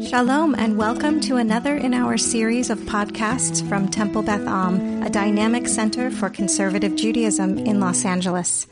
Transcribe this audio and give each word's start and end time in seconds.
Shalom, 0.00 0.54
and 0.54 0.78
welcome 0.78 1.20
to 1.22 1.36
another 1.36 1.76
in 1.76 1.92
our 1.92 2.16
series 2.16 2.70
of 2.70 2.78
podcasts 2.80 3.68
from 3.68 3.88
Temple 3.88 4.22
Beth 4.22 4.46
Am, 4.46 5.02
a 5.02 5.10
dynamic 5.10 5.66
center 5.66 6.08
for 6.10 6.30
conservative 6.30 6.94
Judaism 6.94 7.58
in 7.58 7.80
Los 7.80 8.04
Angeles. 8.04 8.68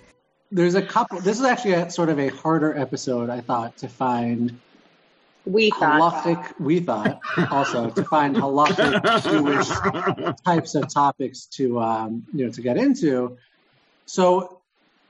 There's 0.52 0.76
a 0.76 0.82
couple, 0.82 1.18
this 1.20 1.40
is 1.40 1.44
actually 1.44 1.72
a 1.72 1.90
sort 1.90 2.10
of 2.10 2.20
a 2.20 2.28
harder 2.28 2.78
episode, 2.78 3.28
I 3.28 3.40
thought, 3.40 3.76
to 3.78 3.88
find. 3.88 4.60
We 5.44 5.70
thought. 5.70 6.24
Halachic, 6.24 6.60
we 6.60 6.78
thought 6.78 7.20
also 7.50 7.90
to 7.90 8.04
find 8.04 8.36
halachic 8.36 9.22
Jewish 9.24 10.36
types 10.44 10.76
of 10.76 10.92
topics 10.92 11.46
to 11.46 11.80
um, 11.80 12.24
you 12.32 12.46
know 12.46 12.52
to 12.52 12.62
get 12.62 12.76
into. 12.76 13.36
So 14.06 14.60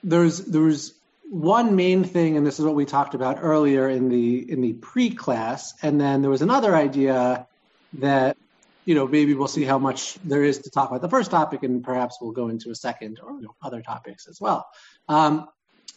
there's 0.03 0.39
there's 0.39 0.95
one 1.29 1.75
main 1.75 2.05
thing, 2.05 2.37
and 2.37 2.47
this 2.47 2.59
is 2.59 2.65
what 2.65 2.75
we 2.75 2.85
talked 2.85 3.15
about 3.15 3.39
earlier 3.41 3.89
in 3.89 4.09
the 4.09 4.51
in 4.51 4.61
the 4.61 4.75
pre-class, 4.75 5.75
and 5.83 6.01
then 6.01 6.23
there 6.23 6.31
was 6.31 6.43
another 6.43 6.75
idea 6.77 7.47
that 7.95 8.37
you 8.85 8.95
know 8.95 9.07
maybe 9.09 9.35
we'll 9.35 9.49
see 9.49 9.65
how 9.65 9.79
much 9.79 10.19
there 10.25 10.45
is 10.45 10.59
to 10.61 10.71
talk 10.71 10.91
about 10.91 11.03
the 11.03 11.09
first 11.09 11.31
topic, 11.31 11.63
and 11.63 11.83
perhaps 11.83 12.19
we'll 12.21 12.33
go 12.33 12.49
into 12.49 12.71
a 12.71 12.75
second 12.75 13.19
or 13.23 13.33
you 13.33 13.43
know, 13.43 13.55
other 13.63 13.83
topics 13.83 14.29
as 14.29 14.41
well. 14.41 14.69
Um, 15.09 15.49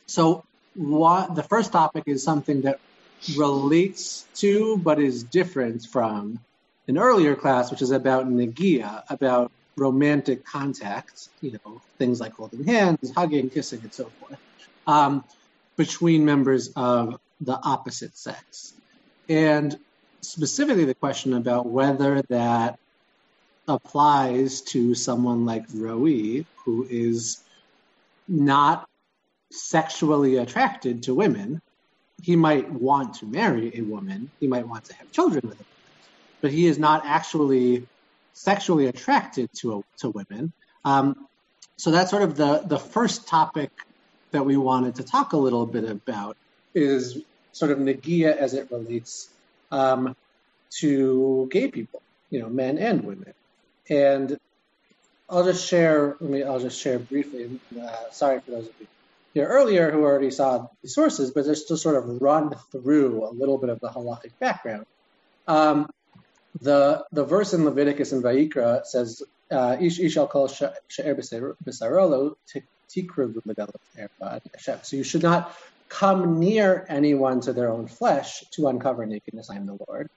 so 0.08 0.46
what, 0.76 1.36
the 1.36 1.44
first 1.44 1.72
topic 1.72 2.06
is 2.08 2.24
something 2.24 2.62
that 2.62 2.80
relates 3.38 4.26
to 4.36 4.78
but 4.78 5.00
is 5.00 5.24
different 5.24 5.86
from 5.86 6.40
an 6.88 6.98
earlier 6.98 7.36
class, 7.36 7.70
which 7.70 7.82
is 7.82 7.92
about 7.92 8.28
negia, 8.28 9.04
about 9.10 9.52
romantic 9.76 10.44
contact, 10.44 11.30
you 11.42 11.52
know, 11.52 11.82
things 12.00 12.20
like 12.20 12.34
holding 12.34 12.64
hands, 12.64 13.12
hugging, 13.12 13.50
kissing, 13.50 13.82
and 13.84 13.94
so 13.94 14.06
forth 14.20 14.40
um, 14.88 15.24
between 15.78 16.26
members 16.26 16.72
of 16.76 17.20
the 17.42 17.58
opposite 17.62 18.18
sex. 18.18 18.74
And 19.28 19.78
specifically, 20.22 20.86
the 20.86 20.96
question 20.96 21.34
about 21.34 21.66
whether 21.66 22.22
that 22.30 22.80
applies 23.68 24.62
to 24.62 24.96
someone 24.96 25.46
like 25.46 25.64
Roe, 25.74 26.44
who 26.66 26.88
is 26.90 27.42
not 28.28 28.90
sexually 29.52 30.38
attracted 30.38 31.04
to 31.04 31.14
women. 31.14 31.62
He 32.22 32.36
might 32.36 32.70
want 32.70 33.16
to 33.16 33.26
marry 33.26 33.72
a 33.76 33.82
woman, 33.82 34.30
he 34.40 34.48
might 34.48 34.68
want 34.68 34.86
to 34.86 34.96
have 34.96 35.12
children 35.12 35.42
with 35.48 35.60
a 35.60 35.64
woman, 35.64 35.66
but 36.42 36.52
he 36.52 36.66
is 36.66 36.78
not 36.78 37.06
actually 37.06 37.88
sexually 38.34 38.88
attracted 38.88 39.52
to, 39.54 39.80
a, 39.80 39.82
to 39.98 40.10
women. 40.10 40.52
Um, 40.84 41.28
so 41.78 41.92
that's 41.92 42.10
sort 42.10 42.24
of 42.24 42.36
the, 42.36 42.64
the 42.66 42.78
first 42.78 43.28
topic 43.28 43.72
that 44.32 44.46
we 44.46 44.58
wanted 44.58 44.96
to 44.96 45.04
talk 45.04 45.34
a 45.34 45.38
little 45.38 45.66
bit 45.66 45.86
about 45.86 46.38
is 46.74 47.22
sort 47.52 47.72
of 47.72 47.80
Nagia 47.80 48.36
as 48.36 48.54
it 48.54 48.72
relates 48.72 49.30
um, 49.72 50.16
to 50.72 51.48
gay 51.52 51.68
people, 51.68 52.02
you 52.30 52.40
know, 52.40 52.50
men 52.50 52.78
and 52.78 53.04
women. 53.04 53.34
And 53.90 54.38
I'll 55.30 55.44
just 55.44 55.68
share. 55.68 56.16
Let 56.20 56.30
me. 56.30 56.44
I'll 56.44 56.60
just 56.60 56.80
share 56.80 57.00
briefly. 57.00 57.60
Uh, 57.80 58.12
sorry 58.12 58.40
for 58.40 58.52
those 58.52 58.68
of 58.68 58.74
you 58.80 58.88
here 59.34 59.48
earlier 59.48 59.92
who 59.92 60.04
already 60.04 60.32
saw 60.32 60.68
the 60.82 60.90
sources, 60.90 61.32
but 61.32 61.46
just 61.46 61.68
to 61.68 61.78
sort 61.78 61.96
of 61.96 62.22
run 62.22 62.56
through 62.72 63.28
a 63.28 63.32
little 63.32 63.58
bit 63.58 63.70
of 63.70 63.80
the 63.80 63.90
halachic 63.90 64.32
background. 64.40 64.86
Um, 65.48 65.90
the 66.62 67.06
the 67.12 67.24
verse 67.24 67.54
in 67.54 67.64
Leviticus 67.64 68.12
and 68.12 68.24
Vayikra 68.24 68.86
says, 68.86 69.24
uh, 69.52 69.78
"Ish 69.80 70.00
ishal 70.00 70.30
kol 70.30 70.48
she'er 70.48 71.16
b'sarolo 71.16 72.36
so 74.84 74.96
you 74.96 75.04
should 75.04 75.24
not 75.24 75.56
come 75.90 76.40
near 76.40 76.86
anyone 76.88 77.42
to 77.42 77.54
their 77.54 77.72
own 77.72 77.88
flesh 77.88 78.44
to 78.52 78.68
uncover 78.68 79.06
nakedness. 79.06 79.50
I 79.50 79.56
am 79.56 79.66
the 79.66 79.78
Lord. 79.88 80.10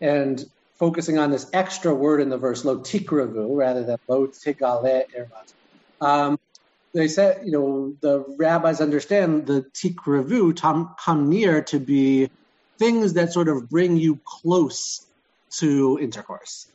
And 0.00 0.44
focusing 0.78 1.18
on 1.18 1.30
this 1.30 1.48
extra 1.52 1.94
word 1.94 2.20
in 2.20 2.28
the 2.28 2.38
verse, 2.38 2.64
lo 2.64 2.78
tikravu, 2.78 3.56
rather 3.56 3.84
than 3.84 3.98
lo 4.08 4.26
tigale 4.26 5.04
ervat. 5.16 5.52
Um, 6.00 6.38
they 6.92 7.08
said, 7.08 7.42
you 7.44 7.52
know, 7.52 7.94
the 8.00 8.24
rabbis 8.36 8.80
understand 8.80 9.46
the 9.46 9.64
tikravu, 9.74 10.96
come 10.98 11.28
near, 11.28 11.62
to 11.62 11.78
be 11.78 12.28
things 12.78 13.12
that 13.14 13.32
sort 13.32 13.48
of 13.48 13.70
bring 13.70 13.96
you 13.96 14.20
close 14.24 15.06
to 15.58 15.98
intercourse. 16.00 16.66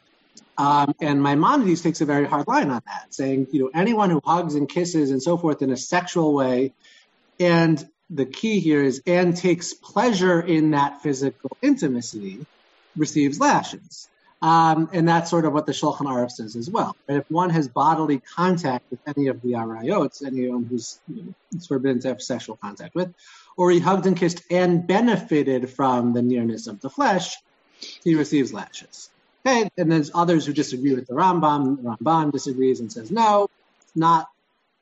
Um, 0.58 0.94
and 1.02 1.22
Maimonides 1.22 1.82
takes 1.82 2.02
a 2.02 2.06
very 2.06 2.26
hard 2.26 2.48
line 2.48 2.70
on 2.70 2.82
that, 2.86 3.14
saying, 3.14 3.48
you 3.52 3.62
know, 3.62 3.72
anyone 3.74 4.10
who 4.10 4.22
hugs 4.24 4.56
and 4.56 4.68
kisses 4.68 5.12
and 5.12 5.22
so 5.22 5.38
forth 5.38 5.62
in 5.62 5.72
a 5.72 5.78
sexual 5.78 6.34
way, 6.34 6.74
and 7.40 7.84
the 8.10 8.26
key 8.26 8.60
here 8.60 8.82
is, 8.82 9.02
and 9.06 9.38
takes 9.38 9.74
pleasure 9.74 10.42
in 10.42 10.72
that 10.72 11.02
physical 11.02 11.56
intimacy, 11.62 12.46
receives 12.96 13.40
lashes. 13.40 14.08
Um, 14.42 14.90
and 14.94 15.08
that's 15.08 15.30
sort 15.30 15.46
of 15.46 15.54
what 15.54 15.66
the 15.66 15.72
Shulchan 15.72 16.06
Aruch 16.06 16.32
says 16.32 16.56
as 16.56 16.70
well. 16.70 16.96
Right? 17.08 17.18
If 17.18 17.26
one 17.30 17.50
has 17.50 17.68
bodily 17.68 18.20
contact 18.20 18.86
with 18.92 19.00
any 19.08 19.28
of 19.28 19.42
the 19.42 19.54
Arayot, 19.54 20.24
anyone 20.26 20.66
who's 20.66 21.00
you 21.08 21.24
know, 21.24 21.34
it's 21.54 21.68
forbidden 21.68 22.00
to 22.02 22.10
have 22.10 22.22
sexual 22.22 22.58
contact 22.58 22.94
with, 22.94 23.14
or 23.58 23.72
he 23.72 23.80
hugged 23.80 24.06
and 24.06 24.16
kissed 24.16 24.42
and 24.52 24.86
benefited 24.86 25.70
from 25.70 26.14
the 26.14 26.22
nearness 26.22 26.68
of 26.68 26.80
the 26.82 26.90
flesh, 26.90 27.36
he 28.04 28.16
receives 28.16 28.54
lashes. 28.54 29.10
Okay, 29.48 29.70
and 29.78 29.90
there's 29.90 30.12
others 30.14 30.46
who 30.46 30.52
disagree 30.52 30.94
with 30.94 31.08
the 31.08 31.14
Rambam. 31.14 31.98
The 32.02 32.32
disagrees 32.32 32.82
and 32.82 32.92
says 32.92 33.12
no, 33.12 33.50
not 33.96 34.28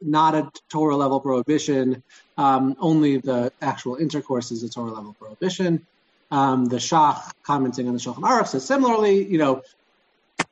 not 0.02 0.34
a 0.34 0.52
Torah 0.70 0.96
level 0.96 1.20
prohibition. 1.20 2.02
Um, 2.36 2.76
only 2.80 3.18
the 3.18 3.52
actual 3.62 3.96
intercourse 3.98 4.52
is 4.52 4.64
a 4.64 4.70
Torah 4.70 4.92
level 4.92 5.16
prohibition. 5.20 5.86
Um, 6.32 6.66
the 6.66 6.78
Shach 6.78 7.32
commenting 7.44 7.88
on 7.88 7.94
the 7.94 8.00
Shulchan 8.00 8.24
Aruch 8.24 8.48
says 8.48 8.66
similarly, 8.66 9.24
you 9.24 9.38
know, 9.38 9.62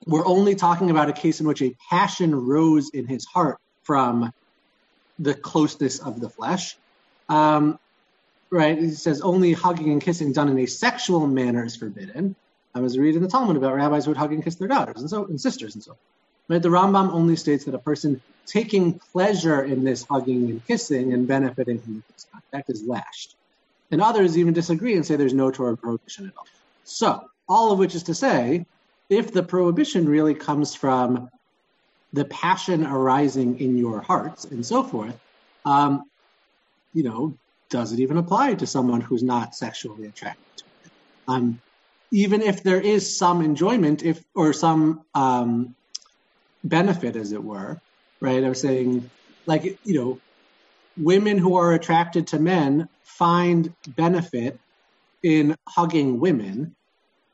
we're 0.05 0.27
only 0.27 0.53
talking 0.53 0.91
about 0.91 1.09
a 1.09 1.13
case 1.13 1.39
in 1.39 1.47
which 1.47 1.63
a 1.63 1.75
passion 1.89 2.35
rose 2.35 2.91
in 2.91 3.07
his 3.07 3.25
heart 3.25 3.57
from 3.81 4.31
the 5.17 5.33
closeness 5.33 5.97
of 5.97 6.19
the 6.19 6.29
flesh. 6.29 6.77
Um, 7.29 7.79
right? 8.51 8.77
He 8.77 8.91
says 8.91 9.21
only 9.21 9.53
hugging 9.53 9.91
and 9.91 9.99
kissing 9.99 10.33
done 10.33 10.49
in 10.49 10.59
a 10.59 10.67
sexual 10.67 11.25
manner 11.25 11.65
is 11.65 11.75
forbidden. 11.75 12.35
I 12.75 12.79
was 12.79 12.97
reading 12.97 13.21
the 13.21 13.27
Talmud 13.27 13.55
about 13.55 13.75
rabbis 13.75 14.05
who 14.05 14.11
would 14.11 14.17
hug 14.17 14.33
and 14.33 14.43
kiss 14.43 14.55
their 14.55 14.67
daughters 14.67 15.01
and 15.01 15.09
so 15.09 15.25
and 15.25 15.39
sisters 15.39 15.75
and 15.75 15.83
so. 15.83 15.95
Right? 16.47 16.61
The 16.61 16.69
Rambam 16.69 17.11
only 17.11 17.35
states 17.35 17.65
that 17.65 17.75
a 17.75 17.79
person 17.79 18.21
taking 18.45 18.99
pleasure 19.11 19.63
in 19.63 19.83
this 19.83 20.03
hugging 20.03 20.49
and 20.49 20.65
kissing 20.65 21.13
and 21.13 21.27
benefiting 21.27 21.79
from 21.79 22.03
this 22.11 22.25
contact 22.31 22.69
is 22.69 22.83
lashed. 22.83 23.35
And 23.91 24.01
others 24.01 24.37
even 24.37 24.53
disagree 24.53 24.95
and 24.95 25.05
say 25.05 25.15
there's 25.15 25.33
no 25.33 25.51
Torah 25.51 25.77
prohibition 25.77 26.27
at 26.27 26.33
all. 26.37 26.47
So, 26.83 27.29
all 27.47 27.71
of 27.71 27.79
which 27.79 27.95
is 27.95 28.03
to 28.03 28.15
say, 28.15 28.65
if 29.09 29.31
the 29.31 29.43
prohibition 29.43 30.09
really 30.09 30.33
comes 30.33 30.73
from 30.73 31.29
the 32.11 32.25
passion 32.25 32.85
arising 32.85 33.59
in 33.59 33.77
your 33.77 34.01
hearts 34.01 34.45
and 34.45 34.65
so 34.65 34.83
forth, 34.83 35.17
um, 35.65 36.03
you 36.93 37.03
know, 37.03 37.37
does 37.69 37.93
it 37.93 37.99
even 37.99 38.17
apply 38.17 38.55
to 38.55 38.67
someone 38.67 39.01
who's 39.01 39.23
not 39.23 39.55
sexually 39.55 40.05
attracted 40.05 40.57
to 40.57 40.63
it? 40.85 40.91
Um, 41.27 41.61
even 42.13 42.43
if 42.43 42.61
there 42.61 42.79
is 42.79 43.17
some 43.17 43.41
enjoyment, 43.41 44.03
if 44.03 44.23
or 44.35 44.53
some 44.53 45.03
um, 45.15 45.75
benefit, 46.63 47.15
as 47.15 47.31
it 47.31 47.43
were, 47.43 47.81
right? 48.21 48.43
I 48.43 48.49
was 48.49 48.61
saying, 48.61 49.09
like 49.47 49.63
you 49.83 49.99
know, 49.99 50.19
women 50.95 51.39
who 51.39 51.55
are 51.55 51.73
attracted 51.73 52.27
to 52.27 52.39
men 52.39 52.87
find 53.03 53.73
benefit 53.87 54.59
in 55.23 55.55
hugging 55.67 56.19
women, 56.19 56.75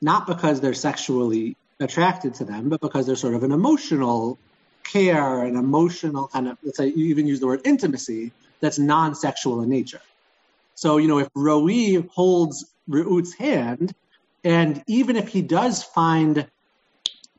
not 0.02 0.26
because 0.26 0.62
they're 0.62 0.74
sexually 0.74 1.58
attracted 1.82 2.36
to 2.36 2.46
them, 2.46 2.70
but 2.70 2.80
because 2.80 3.06
there's 3.06 3.20
sort 3.20 3.34
of 3.34 3.44
an 3.44 3.52
emotional 3.52 4.38
care, 4.86 5.44
an 5.44 5.58
emotional 5.58 6.30
kind 6.30 6.48
of, 6.48 6.58
let's 6.64 6.78
say 6.78 6.88
you 6.88 7.08
even 7.08 7.28
use 7.28 7.42
the 7.42 7.48
word 7.48 7.62
intimacy, 7.66 8.32
that's 8.62 8.80
non-sexual 8.80 9.62
in 9.62 9.70
nature. 9.70 10.02
So, 10.76 10.98
you 10.98 11.10
know, 11.10 11.20
if 11.20 11.28
Roe 11.36 11.68
holds 12.14 12.66
Reut's 12.88 13.34
hand, 13.34 13.94
and 14.44 14.84
even 14.88 15.16
if 15.16 15.28
he 15.28 15.42
does 15.42 15.84
find, 15.84 16.38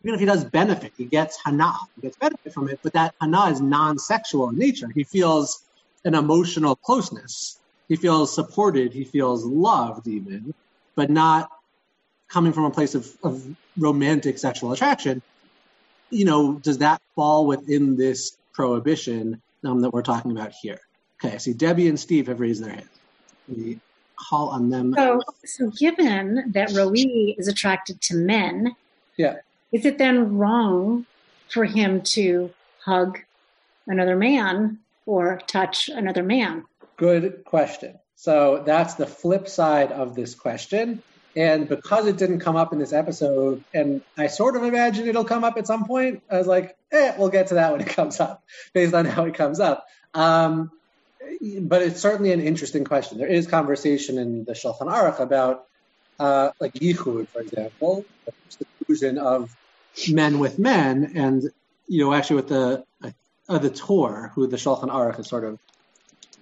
even 0.02 0.14
if 0.14 0.20
he 0.20 0.26
does 0.26 0.44
benefit, 0.44 0.92
he 0.96 1.04
gets 1.04 1.38
hana, 1.44 1.72
he 1.96 2.02
gets 2.02 2.16
benefit 2.16 2.52
from 2.52 2.68
it, 2.68 2.80
but 2.82 2.92
that 2.92 3.14
hana 3.20 3.50
is 3.50 3.60
non-sexual 3.60 4.50
in 4.50 4.58
nature. 4.58 4.88
He 4.94 5.04
feels 5.04 5.64
an 6.04 6.14
emotional 6.14 6.76
closeness. 6.76 7.58
He 7.88 7.96
feels 7.96 8.34
supported. 8.34 8.92
He 8.92 9.04
feels 9.04 9.44
loved 9.44 10.06
even, 10.06 10.54
but 10.94 11.10
not 11.10 11.50
coming 12.28 12.52
from 12.52 12.64
a 12.64 12.70
place 12.70 12.94
of, 12.94 13.10
of 13.22 13.44
romantic 13.76 14.38
sexual 14.38 14.72
attraction. 14.72 15.22
You 16.10 16.24
know, 16.24 16.54
does 16.54 16.78
that 16.78 17.00
fall 17.14 17.46
within 17.46 17.96
this 17.96 18.36
prohibition 18.52 19.42
um, 19.64 19.80
that 19.80 19.90
we're 19.90 20.02
talking 20.02 20.30
about 20.30 20.52
here? 20.52 20.80
Okay, 21.22 21.34
I 21.34 21.38
see 21.38 21.52
Debbie 21.52 21.88
and 21.88 21.98
Steve 21.98 22.28
have 22.28 22.40
raised 22.40 22.62
their 22.64 22.72
hands 22.72 22.88
call 24.28 24.48
on 24.48 24.70
them. 24.70 24.94
So, 24.96 25.22
so 25.44 25.70
given 25.70 26.52
that 26.52 26.72
Roe 26.72 26.92
is 26.94 27.48
attracted 27.48 28.00
to 28.02 28.14
men, 28.14 28.74
yeah, 29.16 29.36
is 29.72 29.84
it 29.84 29.98
then 29.98 30.36
wrong 30.36 31.06
for 31.48 31.64
him 31.64 32.02
to 32.02 32.52
hug 32.84 33.18
another 33.86 34.16
man 34.16 34.78
or 35.06 35.40
touch 35.46 35.88
another 35.88 36.22
man? 36.22 36.64
Good 36.96 37.44
question. 37.44 37.98
So 38.16 38.62
that's 38.66 38.94
the 38.94 39.06
flip 39.06 39.48
side 39.48 39.92
of 39.92 40.14
this 40.14 40.34
question. 40.34 41.02
And 41.36 41.68
because 41.68 42.06
it 42.06 42.16
didn't 42.16 42.40
come 42.40 42.56
up 42.56 42.72
in 42.72 42.78
this 42.78 42.92
episode, 42.92 43.62
and 43.72 44.02
I 44.18 44.26
sort 44.26 44.56
of 44.56 44.64
imagine 44.64 45.08
it'll 45.08 45.24
come 45.24 45.44
up 45.44 45.56
at 45.56 45.66
some 45.66 45.86
point, 45.86 46.22
I 46.30 46.38
was 46.38 46.46
like, 46.46 46.76
eh, 46.90 47.14
we'll 47.16 47.28
get 47.28 47.48
to 47.48 47.54
that 47.54 47.72
when 47.72 47.80
it 47.80 47.86
comes 47.86 48.18
up, 48.18 48.42
based 48.74 48.94
on 48.94 49.04
how 49.04 49.24
it 49.24 49.34
comes 49.34 49.60
up. 49.60 49.86
Um, 50.12 50.72
but 51.60 51.82
it's 51.82 52.00
certainly 52.00 52.32
an 52.32 52.40
interesting 52.40 52.84
question. 52.84 53.18
There 53.18 53.28
is 53.28 53.46
conversation 53.46 54.18
in 54.18 54.44
the 54.44 54.52
Shulchan 54.52 54.88
Aruch 54.88 55.20
about, 55.20 55.66
uh, 56.18 56.50
like 56.60 56.74
yichud, 56.74 57.28
for 57.28 57.40
example, 57.40 58.04
the 58.26 58.66
fusion 58.86 59.18
of 59.18 59.54
men 60.10 60.38
with 60.38 60.58
men, 60.58 61.12
and 61.14 61.50
you 61.88 62.04
know, 62.04 62.12
actually 62.12 62.36
with 62.36 62.48
the 62.48 62.84
uh, 63.48 63.58
the 63.58 63.70
Tur, 63.70 64.30
who 64.34 64.46
the 64.46 64.56
Shulchan 64.56 64.90
Aruch 64.90 65.18
is 65.18 65.28
sort 65.28 65.44
of 65.44 65.58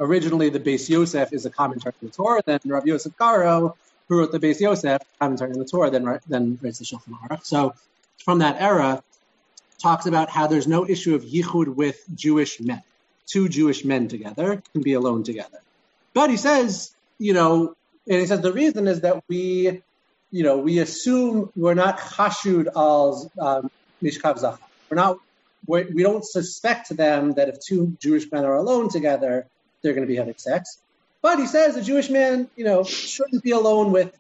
originally 0.00 0.50
the 0.50 0.60
Beis 0.60 0.88
Yosef 0.88 1.32
is 1.32 1.46
a 1.46 1.50
commentary 1.50 1.94
on 2.02 2.08
the 2.08 2.14
Tur, 2.14 2.40
then 2.44 2.60
Rav 2.66 2.86
Yosef 2.86 3.16
Karo, 3.16 3.76
who 4.08 4.18
wrote 4.18 4.32
the 4.32 4.38
Beis 4.38 4.60
Yosef, 4.60 5.00
commentary 5.18 5.52
on 5.52 5.58
the 5.58 5.64
Tur, 5.64 5.90
then 5.90 6.20
then 6.28 6.58
writes 6.62 6.78
the 6.78 6.84
Shulchan 6.84 7.18
Aruch. 7.22 7.44
So 7.44 7.74
from 8.24 8.40
that 8.40 8.60
era, 8.60 9.02
talks 9.78 10.06
about 10.06 10.28
how 10.28 10.46
there's 10.46 10.66
no 10.66 10.88
issue 10.88 11.14
of 11.14 11.22
yichud 11.24 11.74
with 11.74 12.02
Jewish 12.14 12.60
men 12.60 12.82
two 13.28 13.48
Jewish 13.48 13.84
men 13.84 14.08
together 14.08 14.62
can 14.72 14.82
be 14.82 14.94
alone 14.94 15.22
together. 15.22 15.60
But 16.14 16.30
he 16.30 16.36
says, 16.36 16.92
you 17.18 17.34
know, 17.34 17.76
and 18.08 18.20
he 18.20 18.26
says 18.26 18.40
the 18.40 18.52
reason 18.52 18.88
is 18.88 19.02
that 19.02 19.22
we, 19.28 19.82
you 20.30 20.42
know, 20.42 20.58
we 20.58 20.78
assume 20.78 21.50
we're 21.54 21.74
not 21.74 21.98
chashud 21.98 22.68
al 22.74 23.30
um, 23.38 23.70
mishkav 24.02 24.38
zachar. 24.38 24.58
We're 24.90 24.96
not, 24.96 25.18
we're, 25.66 25.86
we 25.94 26.02
do 26.02 26.14
not 26.14 26.24
suspect 26.24 26.96
them 26.96 27.34
that 27.34 27.48
if 27.48 27.60
two 27.60 27.96
Jewish 28.00 28.30
men 28.32 28.44
are 28.44 28.56
alone 28.56 28.88
together, 28.88 29.46
they're 29.82 29.92
going 29.92 30.06
to 30.06 30.10
be 30.10 30.16
having 30.16 30.34
sex. 30.38 30.78
But 31.20 31.38
he 31.38 31.46
says 31.46 31.76
a 31.76 31.82
Jewish 31.82 32.08
man, 32.08 32.48
you 32.56 32.64
know, 32.64 32.84
shouldn't 32.84 33.42
be 33.42 33.50
alone 33.50 33.92
with 33.92 34.16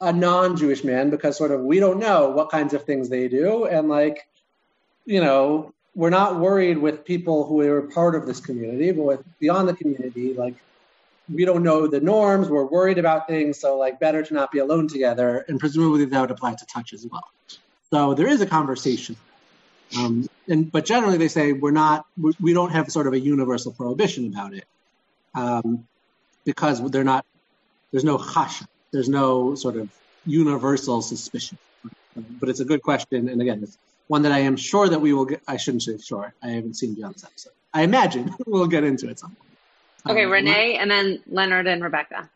a 0.00 0.12
non-Jewish 0.12 0.84
man 0.84 1.10
because 1.10 1.36
sort 1.36 1.50
of 1.50 1.62
we 1.62 1.80
don't 1.80 1.98
know 1.98 2.30
what 2.30 2.50
kinds 2.50 2.74
of 2.74 2.84
things 2.84 3.08
they 3.08 3.28
do, 3.28 3.64
and 3.64 3.88
like, 3.88 4.28
you 5.06 5.20
know, 5.20 5.72
we're 5.98 6.10
not 6.10 6.38
worried 6.38 6.78
with 6.78 7.04
people 7.04 7.44
who 7.44 7.60
are 7.62 7.82
part 7.82 8.14
of 8.14 8.24
this 8.24 8.38
community, 8.38 8.92
but 8.92 9.02
with 9.02 9.38
beyond 9.40 9.68
the 9.68 9.74
community, 9.74 10.32
like 10.32 10.54
we 11.28 11.44
don't 11.44 11.64
know 11.64 11.88
the 11.88 11.98
norms. 12.00 12.48
We're 12.48 12.64
worried 12.64 12.98
about 12.98 13.26
things, 13.26 13.58
so 13.58 13.76
like 13.76 13.98
better 13.98 14.22
to 14.22 14.32
not 14.32 14.52
be 14.52 14.60
alone 14.60 14.86
together. 14.86 15.44
And 15.48 15.58
presumably 15.58 16.04
that 16.04 16.20
would 16.20 16.30
apply 16.30 16.54
to 16.54 16.66
touch 16.66 16.92
as 16.92 17.04
well. 17.04 17.28
So 17.90 18.14
there 18.14 18.28
is 18.28 18.40
a 18.40 18.46
conversation, 18.46 19.16
um, 19.98 20.28
and 20.46 20.70
but 20.70 20.84
generally 20.84 21.18
they 21.18 21.26
say 21.26 21.52
we're 21.52 21.72
not. 21.72 22.06
We 22.40 22.52
don't 22.52 22.70
have 22.70 22.92
sort 22.92 23.08
of 23.08 23.12
a 23.12 23.18
universal 23.18 23.72
prohibition 23.72 24.28
about 24.28 24.54
it 24.54 24.66
um, 25.34 25.88
because 26.44 26.80
they're 26.92 27.02
not. 27.02 27.26
There's 27.90 28.04
no 28.04 28.18
chash. 28.18 28.64
There's 28.92 29.08
no 29.08 29.56
sort 29.56 29.74
of 29.74 29.88
universal 30.24 31.02
suspicion. 31.02 31.58
But 32.14 32.50
it's 32.50 32.60
a 32.60 32.64
good 32.64 32.82
question, 32.82 33.28
and 33.28 33.42
again, 33.42 33.64
it's 33.64 33.76
one 34.08 34.22
that 34.22 34.32
I 34.32 34.40
am 34.40 34.56
sure 34.56 34.88
that 34.88 35.00
we 35.00 35.12
will 35.12 35.24
get. 35.24 35.40
I 35.46 35.56
shouldn't 35.56 35.84
say 35.84 35.96
sure. 35.98 36.34
I 36.42 36.48
haven't 36.48 36.74
seen 36.74 36.94
beyond 36.94 37.14
this 37.14 37.24
episode. 37.24 37.52
I 37.72 37.82
imagine 37.82 38.34
we'll 38.46 38.66
get 38.66 38.84
into 38.84 39.08
it 39.08 39.18
some 39.18 39.36
Okay, 40.08 40.24
um, 40.24 40.30
Renee, 40.30 40.76
and 40.76 40.90
then 40.90 41.20
Leonard 41.26 41.66
and 41.66 41.82
Rebecca. 41.82 42.28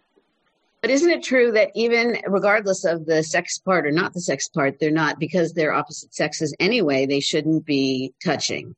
But 0.80 0.90
isn't 0.90 1.10
it 1.10 1.22
true 1.22 1.52
that 1.52 1.70
even 1.74 2.18
regardless 2.26 2.84
of 2.84 3.06
the 3.06 3.22
sex 3.22 3.58
part 3.58 3.86
or 3.86 3.92
not 3.92 4.14
the 4.14 4.20
sex 4.20 4.48
part, 4.48 4.78
they're 4.78 4.90
not 4.90 5.18
because 5.18 5.52
they're 5.52 5.72
opposite 5.72 6.12
sexes 6.12 6.54
anyway. 6.58 7.06
They 7.06 7.20
shouldn't 7.20 7.64
be 7.64 8.12
touching. 8.22 8.74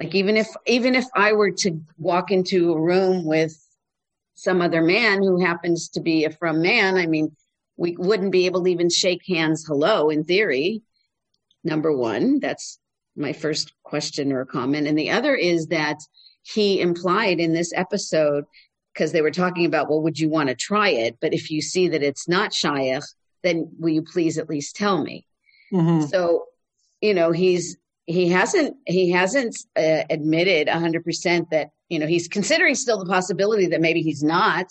Like 0.00 0.14
even 0.14 0.36
if 0.36 0.48
even 0.66 0.94
if 0.94 1.06
I 1.14 1.32
were 1.32 1.52
to 1.52 1.80
walk 1.98 2.30
into 2.30 2.72
a 2.72 2.80
room 2.80 3.24
with 3.24 3.56
some 4.34 4.60
other 4.60 4.82
man 4.82 5.22
who 5.22 5.40
happens 5.40 5.90
to 5.90 6.00
be 6.00 6.24
a 6.24 6.30
frum 6.30 6.62
man, 6.62 6.96
I 6.96 7.06
mean, 7.06 7.36
we 7.76 7.96
wouldn't 7.96 8.32
be 8.32 8.46
able 8.46 8.64
to 8.64 8.70
even 8.70 8.90
shake 8.90 9.24
hands 9.26 9.64
hello 9.64 10.10
in 10.10 10.24
theory 10.24 10.82
number 11.64 11.96
one. 11.96 12.40
That's 12.40 12.78
my 13.16 13.32
first 13.32 13.72
question 13.82 14.32
or 14.32 14.44
comment. 14.44 14.86
And 14.86 14.98
the 14.98 15.10
other 15.10 15.34
is 15.34 15.68
that 15.68 15.98
he 16.42 16.80
implied 16.80 17.40
in 17.40 17.52
this 17.52 17.72
episode, 17.74 18.44
because 18.94 19.12
they 19.12 19.22
were 19.22 19.30
talking 19.30 19.66
about, 19.66 19.88
well, 19.88 20.02
would 20.02 20.18
you 20.18 20.28
want 20.28 20.48
to 20.48 20.54
try 20.54 20.88
it? 20.90 21.18
But 21.20 21.34
if 21.34 21.50
you 21.50 21.62
see 21.62 21.88
that 21.88 22.02
it's 22.02 22.28
not 22.28 22.52
shaykh, 22.52 23.02
then 23.42 23.70
will 23.78 23.90
you 23.90 24.02
please 24.02 24.38
at 24.38 24.48
least 24.48 24.76
tell 24.76 25.02
me? 25.02 25.26
Mm-hmm. 25.72 26.06
So, 26.06 26.46
you 27.00 27.14
know, 27.14 27.32
he's 27.32 27.76
he 28.10 28.28
hasn't 28.28 28.76
he 28.86 29.10
hasn't 29.10 29.56
uh, 29.76 30.02
admitted 30.10 30.68
100% 30.68 31.50
that 31.50 31.70
you 31.88 31.98
know 31.98 32.06
he's 32.06 32.28
considering 32.28 32.74
still 32.74 32.98
the 32.98 33.10
possibility 33.10 33.66
that 33.66 33.80
maybe 33.80 34.02
he's 34.02 34.22
not 34.22 34.66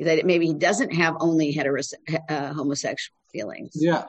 that 0.00 0.26
maybe 0.26 0.46
he 0.46 0.54
doesn't 0.54 0.92
have 0.92 1.14
only 1.20 1.54
heterosexual 1.54 2.18
uh, 2.28 2.52
homosexual 2.52 3.16
feelings 3.30 3.72
yeah 3.74 4.04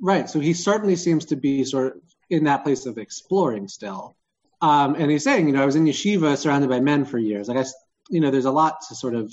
Right. 0.00 0.28
So 0.30 0.40
he 0.40 0.54
certainly 0.54 0.96
seems 0.96 1.26
to 1.26 1.36
be 1.36 1.64
sort 1.64 1.96
of 1.96 2.02
in 2.30 2.44
that 2.44 2.64
place 2.64 2.86
of 2.86 2.96
exploring 2.96 3.68
still. 3.68 4.16
Um, 4.62 4.94
and 4.94 5.10
he's 5.10 5.24
saying, 5.24 5.46
you 5.46 5.52
know, 5.52 5.62
I 5.62 5.66
was 5.66 5.76
in 5.76 5.84
yeshiva 5.84 6.36
surrounded 6.36 6.70
by 6.70 6.80
men 6.80 7.04
for 7.04 7.18
years. 7.18 7.48
I 7.48 7.54
guess, 7.54 7.72
you 8.08 8.20
know, 8.20 8.30
there's 8.30 8.44
a 8.44 8.50
lot 8.50 8.80
to 8.88 8.94
sort 8.94 9.14
of 9.14 9.32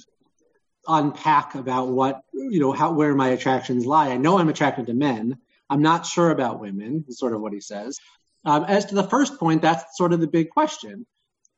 unpack 0.88 1.56
about 1.56 1.90
what, 1.90 2.22
you 2.34 2.60
know, 2.60 2.72
how, 2.72 2.94
where 2.94 3.14
my 3.14 3.30
attractions 3.30 3.86
lie. 3.86 4.10
I 4.10 4.18
know 4.18 4.40
I'm 4.40 4.50
attracted 4.50 4.88
to 4.88 4.94
men. 4.94 5.38
I'm 5.70 5.82
not 5.82 6.06
sure 6.06 6.32
about 6.32 6.62
women, 6.62 7.06
is 7.08 7.20
sort 7.20 7.34
of 7.34 7.42
what 7.42 7.54
he 7.54 7.60
says. 7.60 7.98
Um, 8.46 8.64
as 8.64 8.86
to 8.86 8.96
the 8.96 9.04
first 9.04 9.38
point, 9.38 9.62
that's 9.62 9.98
sort 9.98 10.14
of 10.14 10.22
the 10.22 10.28
big 10.28 10.50
question. 10.50 11.06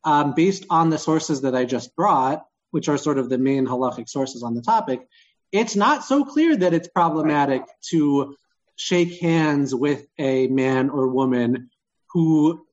Um, 0.03 0.33
based 0.33 0.65
on 0.69 0.89
the 0.89 0.97
sources 0.97 1.41
that 1.41 1.55
I 1.55 1.65
just 1.65 1.95
brought, 1.95 2.43
which 2.71 2.89
are 2.89 2.97
sort 2.97 3.19
of 3.19 3.29
the 3.29 3.37
main 3.37 3.67
halachic 3.67 4.09
sources 4.09 4.41
on 4.41 4.55
the 4.55 4.61
topic, 4.61 5.07
it's 5.51 5.75
not 5.75 6.03
so 6.03 6.23
clear 6.23 6.55
that 6.55 6.73
it's 6.73 6.87
problematic 6.87 7.63
to 7.89 8.35
shake 8.79 9.19
hands 9.19 9.75
with 9.75 10.07
a 10.17 10.47
man 10.47 10.89
or 10.89 11.09
woman 11.09 11.69
who 12.11 12.65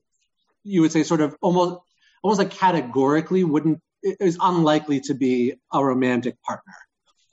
you 0.63 0.79
would 0.79 0.91
say 0.91 1.03
sort 1.03 1.19
of 1.19 1.35
almost 1.41 1.81
almost 2.23 2.39
like 2.39 2.49
categorically 2.49 3.43
wouldn't 3.43 3.81
is 4.01 4.37
unlikely 4.41 5.01
to 5.01 5.13
be 5.13 5.53
a 5.73 5.83
romantic 5.83 6.41
partner. 6.41 6.73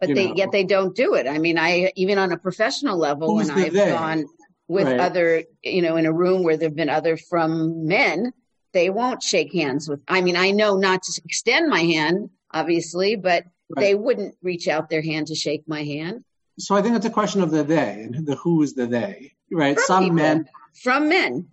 But 0.01 0.09
they 0.09 0.27
know? 0.27 0.35
yet 0.35 0.51
they 0.51 0.65
don't 0.65 0.95
do 0.95 1.15
it. 1.15 1.29
I 1.29 1.39
mean, 1.39 1.57
I 1.57 1.93
even 1.95 2.19
on 2.19 2.33
a 2.33 2.37
professional 2.37 2.99
level 2.99 3.39
Who's 3.39 3.47
when 3.47 3.65
I've 3.65 3.73
they? 3.73 3.91
gone 3.91 4.25
with 4.67 4.89
right. 4.89 4.99
other, 4.99 5.45
you 5.63 5.81
know, 5.81 5.95
in 5.95 6.07
a 6.07 6.13
room 6.13 6.43
where 6.43 6.57
there've 6.57 6.75
been 6.75 6.89
other 6.89 7.17
frum 7.17 7.87
men, 7.87 8.33
they 8.73 8.91
won't 8.91 9.23
shake 9.23 9.53
hands 9.53 9.89
with. 9.89 10.01
I 10.09 10.21
mean, 10.21 10.37
I 10.37 10.51
know 10.51 10.77
not 10.77 11.05
to 11.05 11.23
extend 11.25 11.71
my 11.71 11.83
hand, 11.83 12.29
obviously, 12.53 13.15
but 13.15 13.45
right. 13.45 13.81
they 13.81 13.95
wouldn't 13.95 14.35
reach 14.43 14.67
out 14.67 14.91
their 14.91 15.03
hand 15.03 15.29
to 15.29 15.37
shake 15.37 15.63
my 15.69 15.85
hand 15.85 16.25
so 16.59 16.75
I 16.75 16.83
think 16.83 16.97
it's 16.97 17.07
a 17.07 17.11
question 17.11 17.43
of 17.43 17.51
the 17.51 17.63
they 17.63 18.09
and 18.13 18.27
the 18.27 18.37
who 18.37 18.63
is 18.63 18.75
the 18.75 18.87
they, 18.87 19.33
right? 19.51 19.75
From 19.75 19.85
some 19.87 20.05
people. 20.05 20.17
men 20.17 20.49
frum 20.75 21.09
men. 21.09 21.49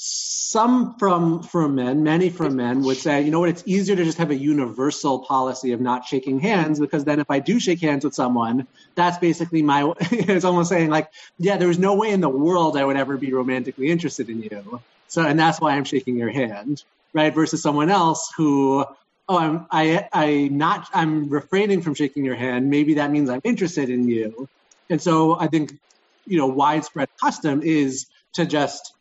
Some 0.00 0.96
frum 0.96 1.42
frum 1.42 1.74
men, 1.74 2.04
many 2.04 2.30
frum 2.30 2.54
men 2.54 2.82
would 2.82 2.98
say, 2.98 3.20
you 3.20 3.32
know 3.32 3.40
what, 3.40 3.48
it's 3.48 3.64
easier 3.66 3.96
to 3.96 4.04
just 4.04 4.18
have 4.18 4.30
a 4.30 4.36
universal 4.36 5.24
policy 5.24 5.72
of 5.72 5.80
not 5.80 6.06
shaking 6.06 6.38
hands 6.38 6.78
because 6.78 7.04
then 7.04 7.18
if 7.18 7.28
I 7.28 7.40
do 7.40 7.58
shake 7.58 7.80
hands 7.80 8.04
with 8.04 8.14
someone, 8.14 8.68
that's 8.94 9.18
basically 9.18 9.60
my 9.60 9.92
it's 10.00 10.44
almost 10.44 10.68
saying 10.68 10.90
like, 10.90 11.10
yeah, 11.38 11.56
there's 11.56 11.80
no 11.80 11.96
way 11.96 12.10
in 12.10 12.20
the 12.20 12.28
world 12.28 12.76
I 12.76 12.84
would 12.84 12.96
ever 12.96 13.16
be 13.16 13.32
romantically 13.32 13.88
interested 13.88 14.28
in 14.28 14.40
you. 14.42 14.80
So 15.08 15.22
and 15.22 15.38
that's 15.38 15.60
why 15.60 15.72
I'm 15.72 15.84
shaking 15.84 16.16
your 16.16 16.30
hand, 16.30 16.84
right? 17.12 17.34
Versus 17.34 17.60
someone 17.60 17.90
else 17.90 18.32
who 18.36 18.84
oh, 19.28 19.38
I'm 19.38 19.66
I 19.70 20.08
I 20.12 20.48
not 20.50 20.88
I'm 20.92 21.28
refraining 21.28 21.82
from 21.82 21.94
shaking 21.94 22.24
your 22.24 22.36
hand. 22.36 22.70
Maybe 22.70 22.94
that 22.94 23.10
means 23.10 23.28
I'm 23.28 23.40
interested 23.44 23.90
in 23.90 24.08
you. 24.08 24.48
And 24.90 25.00
so 25.00 25.38
I 25.38 25.48
think 25.48 25.78
you 26.26 26.38
know 26.38 26.46
widespread 26.46 27.08
custom 27.20 27.62
is 27.62 28.06
to 28.34 28.46
just 28.46 28.94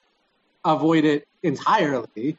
avoid 0.66 1.06
it 1.06 1.28
entirely, 1.44 2.38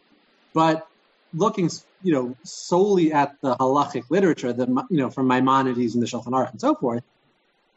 but 0.53 0.87
looking 1.35 1.71
you 2.03 2.13
know 2.13 2.37
solely 2.43 3.13
at 3.13 3.41
the 3.41 3.57
halachic 3.57 4.05
literature, 4.11 4.53
the 4.53 4.67
you 4.91 4.99
know 4.99 5.11
from 5.11 5.27
Maimonides 5.29 5.95
and 5.95 6.03
the 6.03 6.07
Shulchan 6.07 6.33
Aruch 6.33 6.51
and 6.51 6.61
so 6.61 6.75
forth, 6.75 7.03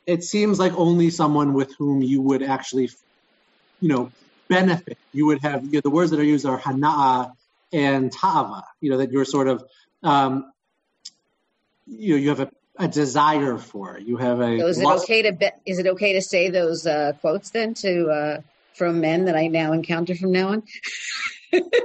it 0.05 0.23
seems 0.23 0.59
like 0.59 0.73
only 0.77 1.09
someone 1.09 1.53
with 1.53 1.73
whom 1.77 2.01
you 2.01 2.21
would 2.21 2.43
actually 2.43 2.89
you 3.79 3.89
know 3.89 4.11
benefit. 4.49 4.97
You 5.13 5.27
would 5.27 5.41
have 5.41 5.63
you 5.63 5.73
know, 5.73 5.81
the 5.81 5.89
words 5.89 6.11
that 6.11 6.19
are 6.19 6.23
used 6.23 6.45
are 6.45 6.59
hana'a 6.59 7.31
and 7.71 8.11
ta'ava. 8.11 8.65
You 8.81 8.91
know 8.91 8.97
that 8.97 9.11
you're 9.11 9.25
sort 9.25 9.47
of 9.47 9.63
um, 10.03 10.51
you 11.85 12.15
you 12.15 12.29
have 12.29 12.39
a, 12.41 12.51
a 12.77 12.87
desire 12.87 13.57
for. 13.57 13.99
You 13.99 14.17
have 14.17 14.39
a. 14.41 14.59
So 14.59 14.67
is 14.67 14.79
it 14.79 14.83
lust- 14.83 15.03
okay 15.05 15.21
to 15.23 15.31
be, 15.33 15.49
is 15.65 15.79
it 15.79 15.87
okay 15.87 16.13
to 16.13 16.21
say 16.21 16.49
those 16.49 16.85
uh, 16.87 17.13
quotes 17.21 17.49
then 17.51 17.73
to 17.75 18.09
uh, 18.09 18.41
frum 18.73 19.01
men 19.01 19.25
that 19.25 19.35
I 19.35 19.47
now 19.47 19.73
encounter 19.73 20.15
from 20.15 20.31
now 20.31 20.49
on? 20.49 20.63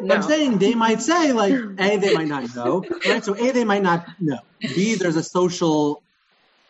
no. 0.01 0.15
I'm 0.15 0.23
saying 0.23 0.59
they 0.59 0.75
might 0.75 1.03
say 1.03 1.33
like 1.33 1.53
a 1.53 1.97
they 1.97 2.15
might 2.15 2.29
not 2.29 2.55
know 2.55 2.85
right. 3.05 3.25
So 3.25 3.35
a 3.35 3.51
they 3.51 3.65
might 3.65 3.83
not 3.83 4.07
know. 4.21 4.39
B 4.61 4.95
there's 4.95 5.17
a 5.17 5.23
social 5.23 6.03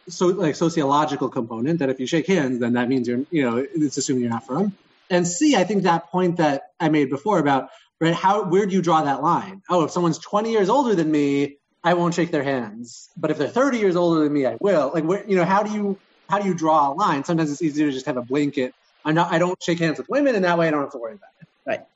so 0.08 0.26
like 0.28 0.54
sociological 0.54 1.28
component 1.28 1.80
that 1.80 1.90
if 1.90 1.98
you 1.98 2.06
shake 2.06 2.26
hands 2.26 2.60
then 2.60 2.74
that 2.74 2.88
means 2.88 3.08
you're 3.08 3.24
you 3.30 3.42
know 3.42 3.56
it's 3.74 3.96
assuming 3.96 4.22
you're 4.22 4.30
not 4.30 4.46
frum. 4.46 4.76
And 5.10 5.26
C 5.26 5.54
I 5.56 5.64
think 5.64 5.84
that 5.84 6.06
point 6.06 6.38
that 6.38 6.62
I 6.80 6.88
made 6.88 7.10
before 7.10 7.38
about 7.38 7.68
right? 8.00 8.14
How 8.14 8.44
where 8.44 8.66
do 8.66 8.74
you 8.74 8.82
draw 8.82 9.02
that 9.02 9.22
line? 9.22 9.62
Oh, 9.68 9.84
if 9.84 9.90
someone's 9.90 10.18
20 10.18 10.50
years 10.50 10.68
older 10.68 10.94
than 10.94 11.10
me, 11.10 11.56
I 11.82 11.94
won't 11.94 12.14
shake 12.14 12.30
their 12.30 12.42
hands. 12.42 13.08
But 13.16 13.30
if 13.30 13.38
they're 13.38 13.48
30 13.48 13.78
years 13.78 13.96
older 13.96 14.24
than 14.24 14.32
me, 14.32 14.46
I 14.46 14.56
will. 14.60 14.90
Like 14.92 15.04
where 15.04 15.24
you 15.28 15.36
know, 15.36 15.44
how 15.44 15.62
do 15.62 15.72
you 15.72 15.98
how 16.28 16.38
do 16.38 16.48
you 16.48 16.54
draw 16.54 16.92
a 16.92 16.94
line? 16.94 17.24
Sometimes 17.24 17.50
it's 17.50 17.62
easier 17.62 17.86
to 17.86 17.92
just 17.92 18.06
have 18.06 18.16
a 18.16 18.22
blanket. 18.22 18.74
I'm 19.04 19.14
not, 19.14 19.32
I 19.32 19.38
don't 19.38 19.60
shake 19.62 19.78
hands 19.78 19.98
with 19.98 20.08
women, 20.08 20.34
and 20.34 20.44
that 20.44 20.58
way 20.58 20.66
I 20.66 20.70
don't 20.72 20.80
have 20.80 20.90
to 20.92 20.98
worry 20.98 21.14
about 21.14 21.30
it. 21.40 21.48
Right. 21.64 21.86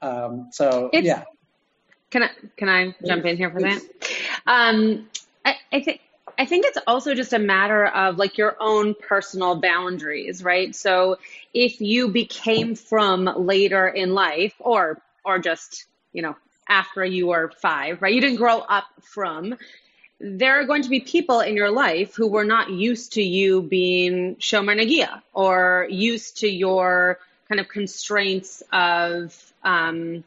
Um, 0.00 0.48
so 0.50 0.88
It's- 0.92 1.04
yeah, 1.04 1.24
Can 2.10 2.22
I 2.22 2.30
can 2.56 2.68
I 2.68 2.94
jump 3.06 3.24
in 3.26 3.36
here 3.36 3.50
for 3.50 3.60
that? 3.60 3.82
Um, 4.46 5.08
I, 5.44 5.56
I 5.72 5.80
think 5.80 6.00
I 6.38 6.46
think 6.46 6.64
it's 6.66 6.78
also 6.86 7.14
just 7.14 7.32
a 7.32 7.38
matter 7.38 7.86
of 7.86 8.16
like 8.16 8.38
your 8.38 8.56
own 8.60 8.94
personal 8.94 9.60
boundaries, 9.60 10.42
right? 10.42 10.74
So 10.74 11.18
if 11.52 11.80
you 11.80 12.08
became 12.08 12.74
frum 12.74 13.30
later 13.36 13.86
in 13.88 14.14
life, 14.14 14.54
or 14.58 15.00
or 15.24 15.38
just 15.38 15.86
you 16.12 16.22
know 16.22 16.36
after 16.68 17.04
you 17.04 17.26
were 17.28 17.52
five, 17.60 18.00
right? 18.00 18.14
You 18.14 18.20
didn't 18.20 18.36
grow 18.36 18.58
up 18.60 18.84
frum. 19.02 19.56
There 20.20 20.60
are 20.60 20.64
going 20.64 20.82
to 20.82 20.88
be 20.88 21.00
people 21.00 21.40
in 21.40 21.56
your 21.56 21.70
life 21.70 22.14
who 22.14 22.28
were 22.28 22.44
not 22.44 22.70
used 22.70 23.12
to 23.14 23.22
you 23.22 23.62
being 23.62 24.36
shomer 24.36 24.74
nagia 24.80 25.20
or 25.34 25.86
used 25.90 26.38
to 26.38 26.48
your 26.48 27.18
kind 27.48 27.60
of 27.60 27.68
constraints 27.68 28.62
of 28.72 29.52
um, 29.62 30.24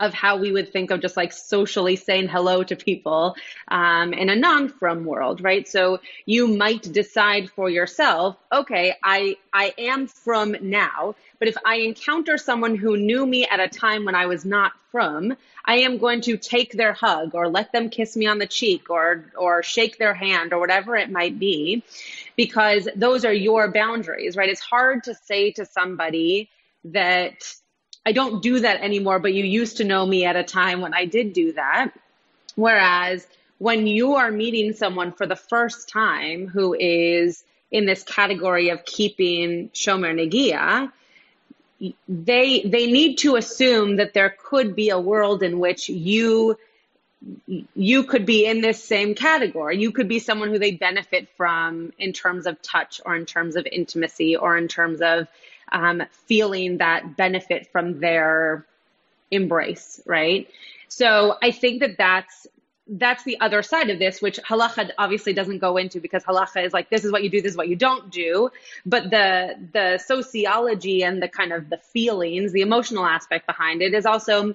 of 0.00 0.12
how 0.12 0.36
we 0.36 0.50
would 0.50 0.72
think 0.72 0.90
of 0.90 1.00
just 1.00 1.16
like 1.16 1.32
socially 1.32 1.96
saying 1.96 2.28
hello 2.28 2.64
to 2.64 2.74
people 2.74 3.36
um, 3.68 4.12
in 4.12 4.28
a 4.28 4.36
non-frum 4.36 5.04
world, 5.04 5.40
right? 5.40 5.68
So 5.68 6.00
you 6.26 6.48
might 6.48 6.82
decide 6.92 7.50
for 7.50 7.70
yourself, 7.70 8.36
okay, 8.52 8.94
I 9.02 9.36
I 9.52 9.72
am 9.78 10.08
frum 10.08 10.56
now, 10.60 11.14
but 11.38 11.48
if 11.48 11.56
I 11.64 11.76
encounter 11.76 12.36
someone 12.38 12.74
who 12.74 12.96
knew 12.96 13.24
me 13.24 13.46
at 13.46 13.60
a 13.60 13.68
time 13.68 14.04
when 14.04 14.14
I 14.14 14.26
was 14.26 14.44
not 14.44 14.72
frum, 14.90 15.36
I 15.64 15.78
am 15.78 15.98
going 15.98 16.20
to 16.22 16.36
take 16.36 16.72
their 16.72 16.92
hug 16.92 17.34
or 17.34 17.48
let 17.48 17.72
them 17.72 17.88
kiss 17.88 18.16
me 18.16 18.26
on 18.26 18.38
the 18.38 18.46
cheek 18.46 18.90
or 18.90 19.32
or 19.36 19.62
shake 19.62 19.98
their 19.98 20.14
hand 20.14 20.52
or 20.52 20.58
whatever 20.58 20.96
it 20.96 21.10
might 21.10 21.38
be, 21.38 21.84
because 22.36 22.88
those 22.96 23.24
are 23.24 23.32
your 23.32 23.70
boundaries, 23.70 24.36
right? 24.36 24.48
It's 24.48 24.60
hard 24.60 25.04
to 25.04 25.14
say 25.14 25.52
to 25.52 25.64
somebody 25.64 26.50
that 26.84 27.54
I 28.06 28.12
don't 28.12 28.42
do 28.42 28.60
that 28.60 28.80
anymore, 28.80 29.18
but 29.18 29.32
you 29.32 29.44
used 29.44 29.78
to 29.78 29.84
know 29.84 30.04
me 30.04 30.24
at 30.24 30.36
a 30.36 30.44
time 30.44 30.80
when 30.80 30.94
I 30.94 31.06
did 31.06 31.32
do 31.32 31.52
that. 31.52 31.92
Whereas 32.54 33.26
when 33.58 33.86
you 33.86 34.14
are 34.14 34.30
meeting 34.30 34.74
someone 34.74 35.12
for 35.12 35.26
the 35.26 35.36
first 35.36 35.88
time 35.88 36.46
who 36.48 36.74
is 36.74 37.44
in 37.70 37.86
this 37.86 38.02
category 38.02 38.68
of 38.68 38.84
keeping 38.84 39.70
Shomer 39.70 40.14
Negia, 40.14 40.92
they 42.08 42.62
they 42.62 42.86
need 42.90 43.16
to 43.18 43.36
assume 43.36 43.96
that 43.96 44.14
there 44.14 44.34
could 44.44 44.76
be 44.76 44.90
a 44.90 44.98
world 44.98 45.42
in 45.42 45.58
which 45.58 45.88
you 45.88 46.56
you 47.74 48.04
could 48.04 48.26
be 48.26 48.44
in 48.44 48.60
this 48.60 48.82
same 48.82 49.14
category. 49.14 49.80
You 49.80 49.92
could 49.92 50.08
be 50.08 50.18
someone 50.18 50.50
who 50.50 50.58
they 50.58 50.72
benefit 50.72 51.28
from 51.36 51.92
in 51.98 52.12
terms 52.12 52.46
of 52.46 52.60
touch 52.60 53.00
or 53.04 53.16
in 53.16 53.24
terms 53.24 53.56
of 53.56 53.66
intimacy 53.66 54.36
or 54.36 54.56
in 54.58 54.68
terms 54.68 55.00
of 55.00 55.26
um, 55.72 56.02
feeling 56.26 56.78
that 56.78 57.16
benefit 57.16 57.70
from 57.72 58.00
their 58.00 58.66
embrace, 59.30 60.00
right? 60.06 60.48
So 60.88 61.36
I 61.42 61.50
think 61.50 61.80
that 61.80 61.96
that's 61.98 62.46
that's 62.86 63.24
the 63.24 63.40
other 63.40 63.62
side 63.62 63.88
of 63.88 63.98
this, 63.98 64.20
which 64.20 64.38
halacha 64.40 64.90
obviously 64.98 65.32
doesn't 65.32 65.58
go 65.58 65.78
into 65.78 66.00
because 66.00 66.22
halacha 66.22 66.64
is 66.64 66.72
like 66.74 66.90
this 66.90 67.04
is 67.04 67.10
what 67.10 67.22
you 67.22 67.30
do, 67.30 67.40
this 67.40 67.52
is 67.52 67.56
what 67.56 67.68
you 67.68 67.76
don't 67.76 68.10
do. 68.10 68.50
But 68.84 69.10
the 69.10 69.56
the 69.72 69.98
sociology 69.98 71.02
and 71.02 71.22
the 71.22 71.28
kind 71.28 71.52
of 71.52 71.70
the 71.70 71.78
feelings, 71.78 72.52
the 72.52 72.60
emotional 72.60 73.06
aspect 73.06 73.46
behind 73.46 73.80
it 73.80 73.94
is 73.94 74.04
also 74.04 74.54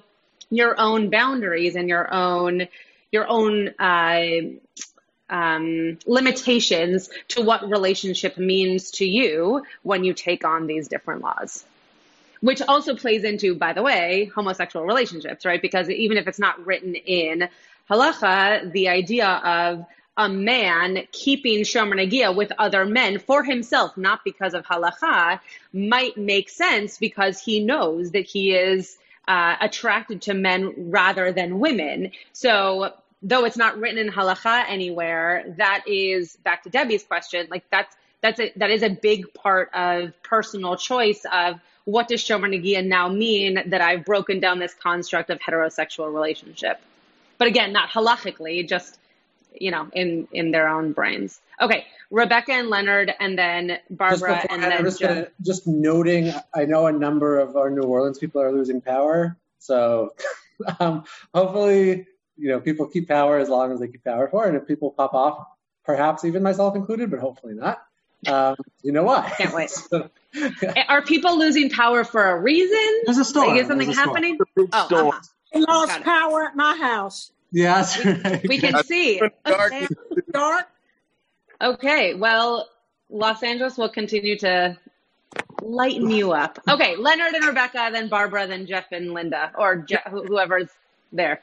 your 0.50 0.78
own 0.78 1.10
boundaries 1.10 1.74
and 1.76 1.88
your 1.88 2.12
own 2.12 2.68
your 3.12 3.26
own 3.28 3.68
uh, 3.80 4.30
um, 5.30 5.98
limitations 6.06 7.08
to 7.28 7.42
what 7.42 7.68
relationship 7.68 8.36
means 8.36 8.90
to 8.92 9.06
you 9.06 9.64
when 9.82 10.04
you 10.04 10.12
take 10.12 10.44
on 10.44 10.66
these 10.66 10.88
different 10.88 11.22
laws. 11.22 11.64
Which 12.40 12.62
also 12.62 12.96
plays 12.96 13.24
into, 13.24 13.54
by 13.54 13.72
the 13.72 13.82
way, 13.82 14.30
homosexual 14.34 14.84
relationships, 14.86 15.44
right? 15.44 15.60
Because 15.60 15.90
even 15.90 16.16
if 16.16 16.26
it's 16.26 16.38
not 16.38 16.64
written 16.66 16.94
in 16.94 17.48
halacha, 17.88 18.72
the 18.72 18.88
idea 18.88 19.26
of 19.28 19.84
a 20.16 20.28
man 20.28 21.06
keeping 21.12 21.60
shomer 21.60 21.94
nagia 21.94 22.34
with 22.34 22.52
other 22.58 22.84
men 22.84 23.18
for 23.18 23.42
himself, 23.42 23.96
not 23.96 24.24
because 24.24 24.54
of 24.54 24.64
halacha, 24.66 25.40
might 25.72 26.16
make 26.16 26.48
sense 26.48 26.98
because 26.98 27.40
he 27.40 27.60
knows 27.60 28.10
that 28.12 28.26
he 28.26 28.52
is 28.54 28.98
uh, 29.28 29.56
attracted 29.60 30.22
to 30.22 30.34
men 30.34 30.90
rather 30.90 31.32
than 31.32 31.60
women. 31.60 32.10
So 32.32 32.92
though 33.22 33.44
it's 33.44 33.56
not 33.56 33.78
written 33.78 33.98
in 33.98 34.12
halacha 34.12 34.64
anywhere, 34.68 35.54
that 35.58 35.84
is 35.86 36.36
back 36.36 36.62
to 36.64 36.70
Debbie's 36.70 37.04
question. 37.04 37.46
Like 37.50 37.64
that's 37.70 37.94
that's 38.22 38.40
a, 38.40 38.52
that 38.56 38.70
is 38.70 38.82
a 38.82 38.90
big 38.90 39.32
part 39.34 39.70
of 39.74 40.12
personal 40.22 40.76
choice 40.76 41.24
of 41.32 41.60
what 41.84 42.08
does 42.08 42.22
shomer 42.22 42.48
nagia 42.48 42.84
now 42.84 43.08
mean 43.08 43.62
that 43.66 43.80
I've 43.80 44.04
broken 44.04 44.40
down 44.40 44.58
this 44.58 44.74
construct 44.74 45.30
of 45.30 45.38
heterosexual 45.38 46.12
relationship. 46.12 46.80
But 47.38 47.48
again, 47.48 47.72
not 47.72 47.90
halachically, 47.90 48.68
just 48.68 48.98
you 49.58 49.70
know, 49.70 49.88
in 49.92 50.28
in 50.32 50.50
their 50.50 50.68
own 50.68 50.92
brains. 50.92 51.40
Okay, 51.60 51.86
Rebecca 52.10 52.52
and 52.52 52.68
Leonard, 52.68 53.12
and 53.18 53.38
then 53.38 53.78
Barbara, 53.90 54.34
just 54.34 54.46
and 54.50 54.62
then 54.62 54.72
I'm 54.72 54.84
just, 54.84 55.00
gonna, 55.00 55.28
just 55.42 55.66
noting, 55.66 56.32
I 56.54 56.64
know 56.64 56.86
a 56.86 56.92
number 56.92 57.38
of 57.38 57.56
our 57.56 57.70
New 57.70 57.82
Orleans 57.82 58.18
people 58.18 58.40
are 58.40 58.52
losing 58.52 58.80
power, 58.80 59.36
so 59.58 60.14
um, 60.80 61.04
hopefully, 61.34 62.06
you 62.40 62.48
know, 62.48 62.60
people 62.60 62.86
keep 62.86 63.08
power 63.08 63.38
as 63.38 63.48
long 63.48 63.72
as 63.72 63.80
they 63.80 63.88
keep 63.88 64.04
power 64.04 64.28
for, 64.28 64.46
and 64.46 64.56
if 64.56 64.66
people 64.66 64.90
pop 64.90 65.14
off, 65.14 65.46
perhaps 65.84 66.24
even 66.24 66.42
myself 66.42 66.74
included, 66.76 67.10
but 67.10 67.20
hopefully 67.20 67.54
not. 67.54 67.82
Um, 68.26 68.56
you 68.82 68.92
know 68.92 69.04
why? 69.04 69.32
Can't 69.36 69.54
wait. 69.54 69.70
So, 69.90 70.08
Are 70.88 71.02
people 71.02 71.38
losing 71.38 71.70
power 71.70 72.04
for 72.04 72.24
a 72.24 72.40
reason? 72.40 73.02
There's 73.04 73.18
a 73.18 73.24
storm. 73.24 73.48
Like, 73.48 73.60
is 73.62 73.66
something 73.66 73.86
There's 73.88 73.96
storm. 73.98 74.08
happening? 74.14 74.38
Big 74.54 74.68
Oh, 74.72 74.86
storm. 74.86 75.08
uh-huh. 75.08 75.20
I 75.54 75.58
lost 75.72 76.00
power 76.02 76.44
at 76.44 76.54
my 76.56 76.76
house. 76.76 77.32
yeah, 77.50 77.74
that's 77.82 78.04
right. 78.04 78.46
we 78.48 78.58
can 78.58 78.82
see. 78.84 79.20
Dark. 79.44 79.72
Dark. 80.32 80.68
Okay, 81.60 82.14
well, 82.14 82.68
Los 83.10 83.42
Angeles 83.42 83.76
will 83.76 83.88
continue 83.88 84.38
to 84.38 84.78
lighten 85.60 86.10
you 86.10 86.32
up. 86.32 86.58
Okay, 86.68 86.94
Leonard 86.96 87.34
and 87.34 87.44
Rebecca, 87.44 87.88
then 87.92 88.08
Barbara, 88.08 88.46
then 88.46 88.66
Jeff 88.66 88.86
and 88.92 89.12
Linda, 89.12 89.50
or 89.58 89.76
Je- 89.76 89.96
wh- 90.06 90.26
whoever's 90.26 90.68
there. 91.12 91.40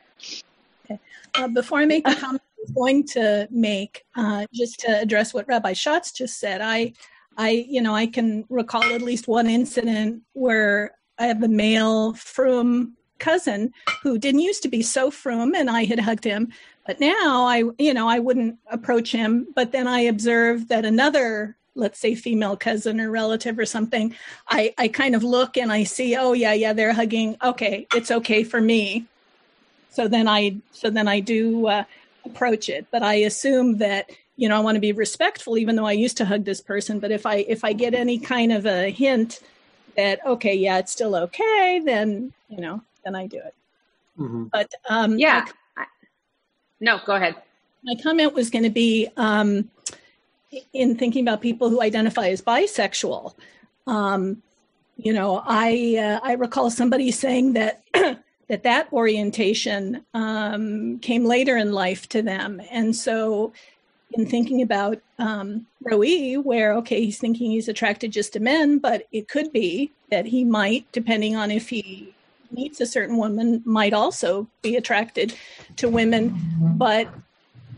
Uh, 1.35 1.47
before 1.47 1.79
I 1.79 1.85
make 1.85 2.05
the 2.05 2.15
comment 2.15 2.41
I 2.57 2.61
was 2.61 2.71
going 2.71 3.05
to 3.07 3.47
make, 3.51 4.05
uh, 4.15 4.45
just 4.53 4.79
to 4.81 4.99
address 4.99 5.33
what 5.33 5.47
Rabbi 5.47 5.73
Schatz 5.73 6.11
just 6.11 6.39
said, 6.39 6.61
I, 6.61 6.93
I, 7.37 7.65
you 7.69 7.81
know, 7.81 7.93
I 7.93 8.07
can 8.07 8.45
recall 8.49 8.83
at 8.83 9.01
least 9.01 9.27
one 9.27 9.47
incident 9.47 10.23
where 10.33 10.91
I 11.19 11.27
have 11.27 11.43
a 11.43 11.47
male 11.47 12.13
frum 12.13 12.97
cousin 13.19 13.73
who 14.03 14.17
didn't 14.17 14.41
used 14.41 14.63
to 14.63 14.69
be 14.69 14.81
so 14.81 15.11
frum, 15.11 15.55
and 15.55 15.69
I 15.69 15.85
had 15.85 15.99
hugged 15.99 16.23
him, 16.23 16.51
but 16.85 16.99
now 16.99 17.45
I, 17.45 17.63
you 17.77 17.93
know, 17.93 18.07
I 18.07 18.19
wouldn't 18.19 18.57
approach 18.71 19.11
him. 19.11 19.47
But 19.55 19.71
then 19.71 19.87
I 19.87 20.01
observed 20.01 20.69
that 20.69 20.85
another, 20.85 21.57
let's 21.75 21.99
say, 21.99 22.15
female 22.15 22.55
cousin 22.55 22.99
or 22.99 23.11
relative 23.11 23.59
or 23.59 23.65
something, 23.65 24.15
I, 24.49 24.73
I 24.77 24.87
kind 24.87 25.15
of 25.15 25.23
look 25.23 25.57
and 25.57 25.71
I 25.71 25.83
see, 25.83 26.15
oh 26.15 26.33
yeah, 26.33 26.53
yeah, 26.53 26.73
they're 26.73 26.93
hugging. 26.93 27.37
Okay, 27.43 27.87
it's 27.93 28.11
okay 28.11 28.43
for 28.43 28.61
me 28.61 29.05
so 29.97 30.07
then 30.07 30.27
i 30.27 30.41
so 30.71 30.87
then 30.97 31.07
i 31.07 31.19
do 31.19 31.65
uh, 31.75 31.83
approach 32.29 32.69
it 32.69 32.85
but 32.91 33.01
i 33.01 33.15
assume 33.29 33.77
that 33.85 34.03
you 34.41 34.47
know 34.47 34.55
i 34.55 34.59
want 34.67 34.75
to 34.75 34.85
be 34.89 34.91
respectful 35.05 35.57
even 35.57 35.75
though 35.75 35.89
i 35.93 35.95
used 36.05 36.17
to 36.17 36.25
hug 36.31 36.43
this 36.45 36.61
person 36.61 36.99
but 37.03 37.11
if 37.19 37.25
i 37.25 37.37
if 37.55 37.63
i 37.63 37.71
get 37.83 37.93
any 37.95 38.17
kind 38.19 38.51
of 38.57 38.65
a 38.67 38.79
hint 38.91 39.39
that 39.95 40.15
okay 40.33 40.53
yeah 40.65 40.77
it's 40.77 40.91
still 40.91 41.15
okay 41.15 41.81
then 41.91 42.31
you 42.47 42.61
know 42.65 42.79
then 43.03 43.15
i 43.15 43.25
do 43.25 43.37
it 43.49 43.55
Mhm. 44.19 44.49
but 44.51 44.69
um 44.89 45.17
Yeah. 45.17 45.45
No, 46.79 46.99
go 47.05 47.13
ahead. 47.15 47.35
my 47.83 47.95
comment 48.03 48.33
was 48.33 48.49
going 48.51 48.63
to 48.71 48.75
be 48.85 49.07
um, 49.17 49.69
in 50.73 50.95
thinking 50.95 51.23
about 51.25 51.41
people 51.41 51.69
who 51.71 51.81
identify 51.81 52.27
as 52.29 52.41
bisexual. 52.41 53.33
Um, 53.87 54.43
you 54.97 55.13
know, 55.13 55.41
I 55.45 55.97
uh, 56.05 56.19
I 56.29 56.33
recall 56.33 56.69
somebody 56.69 57.09
saying 57.11 57.53
that 57.53 57.81
that 58.47 58.63
that 58.63 58.91
orientation 58.93 60.05
um, 60.13 60.99
came 60.99 61.25
later 61.25 61.57
in 61.57 61.71
life 61.71 62.07
to 62.09 62.21
them, 62.21 62.61
and 62.71 62.95
so 62.95 63.53
in 64.11 64.25
thinking 64.25 64.61
about 64.61 64.99
um, 65.19 65.65
Roi, 65.81 66.35
where 66.35 66.73
okay, 66.75 67.03
he's 67.03 67.19
thinking 67.19 67.51
he's 67.51 67.67
attracted 67.67 68.11
just 68.11 68.33
to 68.33 68.39
men, 68.39 68.79
but 68.79 69.07
it 69.11 69.27
could 69.27 69.51
be 69.51 69.91
that 70.11 70.25
he 70.25 70.43
might, 70.43 70.89
depending 70.91 71.35
on 71.35 71.51
if 71.51 71.69
he 71.69 72.13
meets 72.51 72.79
a 72.79 72.85
certain 72.85 73.17
woman, 73.17 73.61
might 73.65 73.93
also 73.93 74.47
be 74.61 74.77
attracted 74.77 75.35
to 75.75 75.89
women, 75.89 76.33
but 76.77 77.09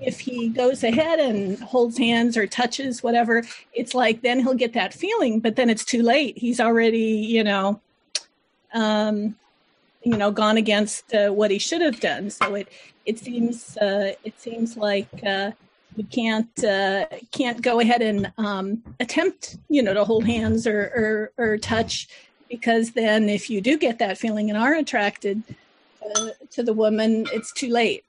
if 0.01 0.19
he 0.19 0.49
goes 0.49 0.83
ahead 0.83 1.19
and 1.19 1.59
holds 1.59 1.97
hands 1.97 2.37
or 2.37 2.47
touches 2.47 3.03
whatever 3.03 3.43
it's 3.73 3.93
like 3.93 4.21
then 4.21 4.39
he'll 4.39 4.53
get 4.53 4.71
that 4.73 4.93
feeling 4.93 5.39
but 5.39 5.55
then 5.55 5.69
it's 5.69 5.83
too 5.83 6.01
late. 6.01 6.37
He's 6.37 6.59
already 6.59 6.99
you 6.99 7.43
know 7.43 7.81
um 8.73 9.35
you 10.03 10.17
know 10.17 10.31
gone 10.31 10.57
against 10.57 11.13
uh, 11.13 11.29
what 11.29 11.51
he 11.51 11.59
should 11.59 11.81
have 11.81 11.99
done 11.99 12.29
so 12.29 12.55
it 12.55 12.67
it 13.05 13.19
seems 13.19 13.77
uh 13.77 14.13
it 14.23 14.39
seems 14.39 14.77
like 14.77 15.09
uh 15.25 15.51
you 15.95 16.05
can't 16.05 16.63
uh, 16.63 17.05
can't 17.31 17.61
go 17.61 17.79
ahead 17.79 18.01
and 18.01 18.31
um, 18.37 18.81
attempt 18.99 19.57
you 19.69 19.81
know 19.81 19.93
to 19.93 20.03
hold 20.03 20.25
hands 20.25 20.65
or, 20.65 21.31
or, 21.37 21.45
or 21.45 21.57
touch 21.57 22.07
because 22.49 22.91
then 22.91 23.29
if 23.29 23.49
you 23.49 23.61
do 23.61 23.77
get 23.77 23.99
that 23.99 24.17
feeling 24.17 24.49
and 24.49 24.57
are 24.57 24.73
attracted 24.75 25.43
uh, 26.15 26.29
to 26.51 26.63
the 26.63 26.73
woman 26.73 27.25
it's 27.33 27.51
too 27.51 27.69
late 27.69 28.03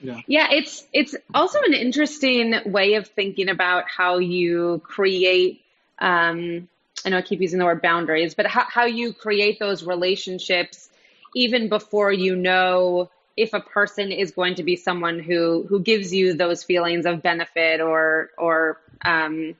yeah. 0.00 0.20
yeah 0.26 0.48
it's 0.50 0.86
it's 0.92 1.14
also 1.34 1.60
an 1.62 1.74
interesting 1.74 2.54
way 2.66 2.94
of 2.94 3.08
thinking 3.08 3.48
about 3.48 3.84
how 3.88 4.18
you 4.18 4.80
create 4.84 5.62
um, 5.98 6.68
i 7.04 7.08
know 7.08 7.18
i 7.18 7.22
keep 7.22 7.40
using 7.40 7.58
the 7.58 7.64
word 7.64 7.82
boundaries 7.82 8.34
but 8.34 8.46
how, 8.46 8.64
how 8.68 8.84
you 8.84 9.12
create 9.12 9.58
those 9.58 9.84
relationships 9.84 10.90
even 11.34 11.68
before 11.68 12.12
you 12.12 12.36
know 12.36 13.10
if 13.36 13.52
a 13.52 13.60
person 13.60 14.12
is 14.12 14.30
going 14.30 14.54
to 14.56 14.62
be 14.62 14.76
someone 14.76 15.18
who 15.18 15.66
who 15.68 15.80
gives 15.80 16.14
you 16.14 16.34
those 16.34 16.62
feelings 16.62 17.06
of 17.06 17.22
benefit 17.22 17.80
or 17.80 18.30
or 18.38 18.80
um, 19.04 19.54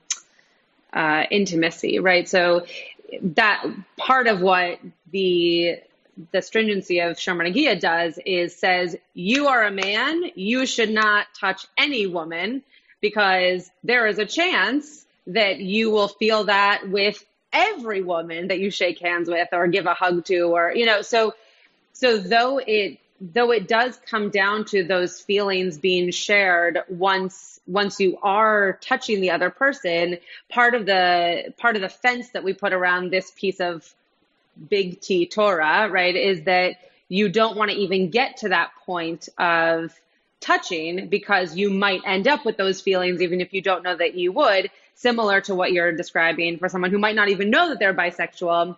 uh, 0.93 1.25
intimacy, 1.31 1.99
right? 1.99 2.28
So 2.28 2.66
that 3.21 3.64
part 3.97 4.26
of 4.26 4.40
what 4.40 4.78
the 5.11 5.81
the 6.31 6.40
stringency 6.40 7.00
of 7.00 7.16
Shomer 7.16 7.52
Nagia 7.52 7.78
does 7.78 8.19
is 8.25 8.54
says 8.54 8.97
you 9.14 9.49
are 9.49 9.64
a 9.64 9.71
man, 9.73 10.23
you 10.37 10.64
should 10.64 10.90
not 10.90 11.26
touch 11.38 11.66
any 11.76 12.07
woman 12.07 12.62
because 13.00 13.69
there 13.83 14.07
is 14.07 14.19
a 14.19 14.25
chance 14.25 15.04
that 15.26 15.59
you 15.59 15.90
will 15.90 16.09
feel 16.09 16.45
that 16.45 16.88
with 16.88 17.25
every 17.52 18.02
woman 18.02 18.49
that 18.49 18.61
you 18.61 18.71
shake 18.71 19.00
hands 19.00 19.28
with 19.28 19.49
or 19.52 19.66
give 19.66 19.87
a 19.87 19.95
hug 19.95 20.25
to 20.25 20.43
or 20.43 20.73
you 20.75 20.87
know 20.87 21.02
so 21.02 21.35
so 21.95 22.19
though 22.19 22.59
it 22.59 22.99
though 23.21 23.51
it 23.53 23.67
does 23.67 23.99
come 24.07 24.29
down 24.29 24.67
to 24.67 24.85
those 24.85 25.21
feelings 25.21 25.79
being 25.79 26.11
shared 26.11 26.81
once 26.89 27.59
once 27.67 27.99
you 27.99 28.19
are 28.23 28.79
touching 28.83 29.23
the 29.23 29.31
other 29.31 29.49
person 29.49 30.19
part 30.51 30.75
of 30.75 30.85
the 30.85 31.55
part 31.57 31.77
of 31.77 31.83
the 31.83 31.89
fence 31.89 32.29
that 32.31 32.45
we 32.45 32.53
put 32.53 32.75
around 32.75 33.11
this 33.11 33.31
piece 33.31 33.61
of 33.61 33.95
big 34.69 35.01
T 35.01 35.27
Torah 35.27 35.89
right 35.91 36.15
is 36.15 36.43
that 36.43 36.77
you 37.09 37.29
don't 37.29 37.57
want 37.57 37.71
to 37.71 37.77
even 37.77 38.11
get 38.11 38.39
to 38.39 38.51
that 38.51 38.73
point 38.85 39.29
of 39.39 39.99
touching 40.41 41.09
because 41.09 41.57
you 41.57 41.71
might 41.71 42.03
end 42.05 42.29
up 42.29 42.45
with 42.45 42.59
those 42.59 42.81
feelings 42.81 43.23
even 43.23 43.41
if 43.41 43.55
you 43.55 43.63
don't 43.63 43.83
know 43.83 43.97
that 43.97 44.15
you 44.15 44.33
would 44.33 44.71
similar 44.95 45.41
to 45.43 45.55
what 45.55 45.73
you're 45.73 45.93
describing 45.93 46.59
for 46.59 46.69
someone 46.69 46.91
who 46.91 46.99
might 46.99 47.17
not 47.17 47.29
even 47.29 47.51
know 47.51 47.69
that 47.69 47.79
they're 47.79 47.95
bisexual. 47.95 48.77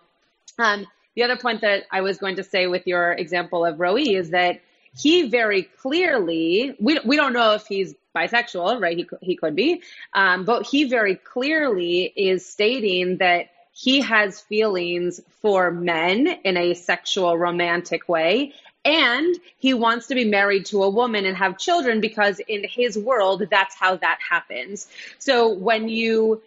Um, 0.57 0.87
the 1.17 1.23
other 1.23 1.35
point 1.35 1.61
that 1.61 1.85
I 1.89 2.01
was 2.01 2.19
going 2.19 2.35
to 2.35 2.43
say 2.43 2.67
with 2.67 2.85
your 2.85 3.11
example 3.11 3.65
of 3.65 3.79
Roe 3.79 3.97
is 3.97 4.29
that 4.29 4.61
he 4.95 5.27
very 5.29 5.63
clearly, 5.63 6.75
we, 6.79 6.99
we 7.03 7.15
don't 7.15 7.33
know 7.33 7.53
if 7.53 7.65
he's 7.65 7.95
bisexual, 8.15 8.79
right? 8.79 8.95
He, 8.95 9.09
he 9.21 9.35
could 9.35 9.55
be, 9.55 9.81
um, 10.13 10.45
but 10.45 10.67
he 10.67 10.83
very 10.83 11.15
clearly 11.15 12.03
is 12.03 12.45
stating 12.45 13.17
that 13.17 13.49
he 13.71 14.01
has 14.01 14.41
feelings 14.41 15.19
for 15.41 15.71
men 15.71 16.27
in 16.43 16.55
a 16.55 16.75
sexual 16.75 17.35
romantic 17.35 18.07
way. 18.07 18.53
And 18.85 19.35
he 19.57 19.73
wants 19.73 20.05
to 20.07 20.15
be 20.15 20.25
married 20.25 20.67
to 20.67 20.83
a 20.83 20.89
woman 20.89 21.25
and 21.25 21.35
have 21.35 21.57
children 21.57 21.99
because 21.99 22.39
in 22.47 22.63
his 22.63 22.95
world 22.95 23.41
that's 23.49 23.73
how 23.73 23.95
that 23.95 24.19
happens. 24.29 24.87
So 25.17 25.51
when 25.51 25.89
you 25.89 26.43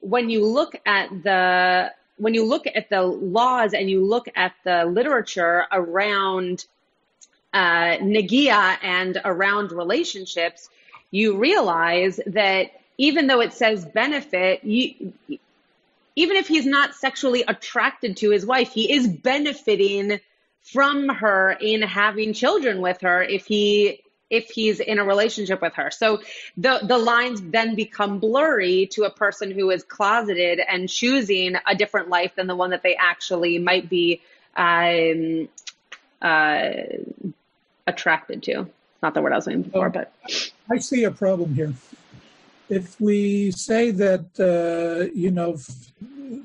when 0.00 0.28
you 0.28 0.44
look 0.44 0.74
at 0.84 1.08
the 1.22 1.92
when 2.16 2.34
you 2.34 2.44
look 2.44 2.66
at 2.66 2.88
the 2.90 3.02
laws 3.02 3.74
and 3.74 3.88
you 3.88 4.04
look 4.04 4.28
at 4.34 4.52
the 4.64 4.84
literature 4.84 5.66
around 5.72 6.64
uh, 7.52 7.96
Nagia 7.98 8.76
and 8.82 9.20
around 9.24 9.72
relationships, 9.72 10.68
you 11.10 11.36
realize 11.36 12.20
that 12.26 12.70
even 12.98 13.26
though 13.26 13.40
it 13.40 13.52
says 13.52 13.84
benefit, 13.84 14.62
you, 14.64 15.12
even 16.16 16.36
if 16.36 16.46
he's 16.46 16.66
not 16.66 16.94
sexually 16.94 17.44
attracted 17.48 18.16
to 18.18 18.30
his 18.30 18.44
wife, 18.44 18.72
he 18.72 18.92
is 18.92 19.08
benefiting 19.08 20.20
from 20.62 21.08
her 21.08 21.52
in 21.60 21.82
having 21.82 22.32
children 22.32 22.80
with 22.80 23.00
her 23.00 23.22
if 23.22 23.46
he 23.46 24.01
if 24.32 24.48
he's 24.48 24.80
in 24.80 24.98
a 24.98 25.04
relationship 25.04 25.60
with 25.62 25.74
her. 25.74 25.90
So 25.92 26.22
the 26.56 26.80
the 26.82 26.98
lines 26.98 27.40
then 27.40 27.76
become 27.76 28.18
blurry 28.18 28.86
to 28.92 29.04
a 29.04 29.10
person 29.10 29.52
who 29.52 29.70
is 29.70 29.84
closeted 29.84 30.58
and 30.58 30.88
choosing 30.88 31.54
a 31.66 31.74
different 31.76 32.08
life 32.08 32.34
than 32.34 32.48
the 32.48 32.56
one 32.56 32.70
that 32.70 32.82
they 32.82 32.96
actually 32.96 33.58
might 33.58 33.88
be 33.88 34.22
um, 34.56 35.48
uh, 36.20 36.72
attracted 37.86 38.42
to. 38.44 38.66
Not 39.02 39.14
the 39.14 39.20
word 39.20 39.32
I 39.32 39.36
was 39.36 39.46
looking 39.46 39.64
for, 39.64 39.90
but 39.90 40.12
I 40.70 40.78
see 40.78 41.04
a 41.04 41.10
problem 41.10 41.54
here. 41.54 41.74
If 42.68 42.98
we 42.98 43.50
say 43.50 43.90
that 43.90 44.26
uh, 44.40 45.12
you 45.14 45.30
know 45.30 45.58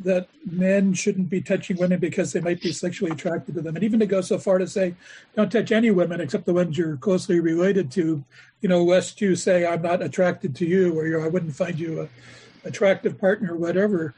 that 0.01 0.27
men 0.49 0.93
shouldn't 0.93 1.29
be 1.29 1.41
touching 1.41 1.77
women 1.77 1.99
because 1.99 2.33
they 2.33 2.41
might 2.41 2.61
be 2.61 2.71
sexually 2.71 3.11
attracted 3.11 3.55
to 3.55 3.61
them, 3.61 3.75
and 3.75 3.83
even 3.83 3.99
to 3.99 4.05
go 4.05 4.21
so 4.21 4.37
far 4.37 4.57
to 4.57 4.67
say, 4.67 4.93
don't 5.35 5.51
touch 5.51 5.71
any 5.71 5.91
women 5.91 6.21
except 6.21 6.45
the 6.45 6.53
ones 6.53 6.77
you're 6.77 6.97
closely 6.97 7.39
related 7.39 7.91
to. 7.91 8.23
You 8.61 8.69
know, 8.69 8.83
lest 8.83 9.21
you 9.21 9.35
say 9.35 9.65
I'm 9.65 9.81
not 9.81 10.01
attracted 10.01 10.55
to 10.57 10.65
you, 10.65 10.97
or 10.97 11.23
I 11.23 11.27
wouldn't 11.27 11.55
find 11.55 11.79
you 11.79 12.01
a 12.01 12.67
attractive 12.67 13.19
partner, 13.19 13.53
or 13.53 13.57
whatever. 13.57 14.13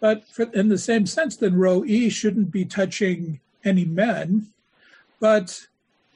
But 0.00 0.28
for, 0.28 0.44
in 0.52 0.68
the 0.68 0.78
same 0.78 1.06
sense, 1.06 1.36
then 1.36 1.56
row 1.56 1.84
E 1.84 2.08
shouldn't 2.08 2.50
be 2.50 2.64
touching 2.64 3.40
any 3.64 3.84
men, 3.84 4.48
but 5.20 5.66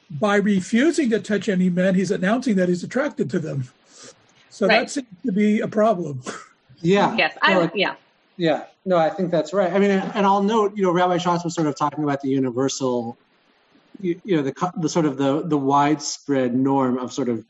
by 0.09 0.35
refusing 0.35 1.09
to 1.09 1.19
touch 1.19 1.49
any 1.49 1.69
men, 1.69 1.95
he's 1.95 2.11
announcing 2.11 2.55
that 2.57 2.69
he's 2.69 2.83
attracted 2.83 3.29
to 3.31 3.39
them. 3.39 3.69
So 4.49 4.67
right. 4.67 4.81
that 4.81 4.91
seems 4.91 5.07
to 5.25 5.31
be 5.31 5.59
a 5.61 5.67
problem. 5.67 6.21
Yeah. 6.81 7.15
Yes. 7.15 7.35
I, 7.41 7.71
yeah. 7.73 7.95
Yeah, 8.37 8.65
no, 8.85 8.97
I 8.97 9.09
think 9.09 9.31
that's 9.31 9.53
right. 9.53 9.71
I 9.71 9.79
mean, 9.79 9.91
and 9.91 10.25
I'll 10.25 10.43
note, 10.43 10.75
you 10.75 10.83
know, 10.83 10.91
Rabbi 10.91 11.17
Schatz 11.17 11.43
was 11.43 11.53
sort 11.53 11.67
of 11.67 11.75
talking 11.77 12.03
about 12.03 12.21
the 12.21 12.29
universal, 12.29 13.17
you, 14.01 14.19
you 14.23 14.35
know, 14.37 14.41
the 14.41 14.71
the 14.77 14.89
sort 14.89 15.05
of 15.05 15.17
the 15.17 15.43
the 15.45 15.57
widespread 15.57 16.55
norm 16.55 16.97
of 16.97 17.13
sort 17.13 17.29
of 17.29 17.45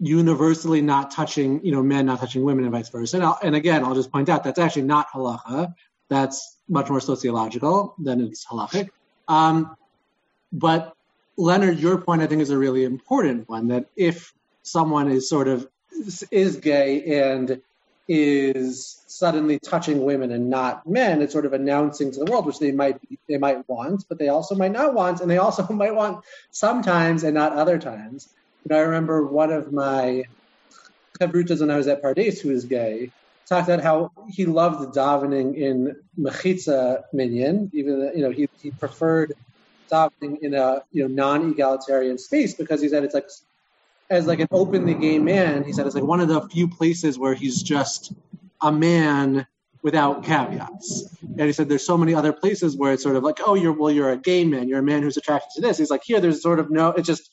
universally 0.00 0.80
not 0.80 1.10
touching, 1.10 1.64
you 1.64 1.72
know, 1.72 1.82
men 1.82 2.06
not 2.06 2.20
touching 2.20 2.44
women 2.44 2.64
and 2.64 2.72
vice 2.72 2.88
versa. 2.88 3.16
And, 3.16 3.24
I'll, 3.24 3.38
and 3.42 3.54
again, 3.54 3.84
I'll 3.84 3.94
just 3.94 4.12
point 4.12 4.28
out 4.28 4.44
that's 4.44 4.58
actually 4.58 4.82
not 4.82 5.08
halacha. 5.12 5.74
That's 6.08 6.56
much 6.68 6.88
more 6.88 7.00
sociological 7.00 7.94
than 7.98 8.20
it's 8.20 8.46
halachic. 8.46 8.88
Um, 9.28 9.76
but 10.52 10.94
Leonard, 11.36 11.78
your 11.78 12.00
point 12.00 12.22
I 12.22 12.26
think 12.26 12.42
is 12.42 12.50
a 12.50 12.58
really 12.58 12.84
important 12.84 13.48
one. 13.48 13.68
That 13.68 13.86
if 13.96 14.32
someone 14.62 15.10
is 15.10 15.28
sort 15.28 15.48
of 15.48 15.68
is 16.30 16.56
gay 16.56 17.20
and 17.20 17.60
is 18.08 19.02
suddenly 19.06 19.58
touching 19.58 20.04
women 20.04 20.32
and 20.32 20.48
not 20.48 20.86
men. 20.86 21.20
It's 21.20 21.32
sort 21.32 21.44
of 21.44 21.52
announcing 21.52 22.10
to 22.12 22.24
the 22.24 22.30
world, 22.30 22.46
which 22.46 22.58
they 22.58 22.72
might 22.72 22.98
they 23.28 23.38
might 23.38 23.68
want, 23.68 24.04
but 24.08 24.18
they 24.18 24.28
also 24.28 24.54
might 24.54 24.72
not 24.72 24.94
want, 24.94 25.20
and 25.20 25.30
they 25.30 25.38
also 25.38 25.66
might 25.70 25.94
want 25.94 26.24
sometimes 26.50 27.22
and 27.24 27.34
not 27.34 27.52
other 27.52 27.78
times. 27.78 28.28
And 28.64 28.72
I 28.72 28.80
remember 28.80 29.26
one 29.26 29.52
of 29.52 29.72
my 29.72 30.24
chavrutas 31.20 31.60
when 31.60 31.70
I 31.70 31.76
was 31.76 31.88
at 31.88 32.02
Pardes, 32.02 32.40
who 32.40 32.50
is 32.50 32.64
gay, 32.64 33.10
talked 33.46 33.68
about 33.68 33.82
how 33.82 34.12
he 34.28 34.46
loved 34.46 34.94
davening 34.94 35.56
in 35.56 35.96
mechitza 36.18 37.02
minyan, 37.12 37.70
even 37.74 38.12
you 38.14 38.22
know 38.22 38.30
he 38.30 38.48
he 38.62 38.70
preferred 38.70 39.34
davening 39.90 40.38
in 40.40 40.54
a 40.54 40.82
you 40.92 41.06
know 41.06 41.14
non-egalitarian 41.14 42.18
space 42.18 42.54
because 42.54 42.80
he 42.80 42.88
said 42.88 43.04
it's 43.04 43.14
like 43.14 43.28
as 44.10 44.26
like 44.26 44.40
an 44.40 44.48
openly 44.50 44.94
gay 44.94 45.18
man, 45.18 45.64
he 45.64 45.72
said 45.72 45.86
it's 45.86 45.94
like 45.94 46.04
one 46.04 46.20
of 46.20 46.28
the 46.28 46.40
few 46.48 46.68
places 46.68 47.18
where 47.18 47.34
he's 47.34 47.62
just 47.62 48.12
a 48.60 48.72
man 48.72 49.46
without 49.82 50.24
caveats. 50.24 51.16
And 51.22 51.40
he 51.42 51.52
said 51.52 51.68
there's 51.68 51.86
so 51.86 51.98
many 51.98 52.14
other 52.14 52.32
places 52.32 52.76
where 52.76 52.92
it's 52.92 53.02
sort 53.02 53.16
of 53.16 53.22
like, 53.22 53.38
oh, 53.46 53.54
you're 53.54 53.72
well, 53.72 53.90
you're 53.90 54.10
a 54.10 54.16
gay 54.16 54.44
man, 54.44 54.68
you're 54.68 54.80
a 54.80 54.82
man 54.82 55.02
who's 55.02 55.16
attracted 55.16 55.50
to 55.56 55.60
this. 55.60 55.78
He's 55.78 55.90
like, 55.90 56.02
here, 56.04 56.20
there's 56.20 56.42
sort 56.42 56.58
of 56.58 56.70
no, 56.70 56.90
it's 56.90 57.06
just 57.06 57.30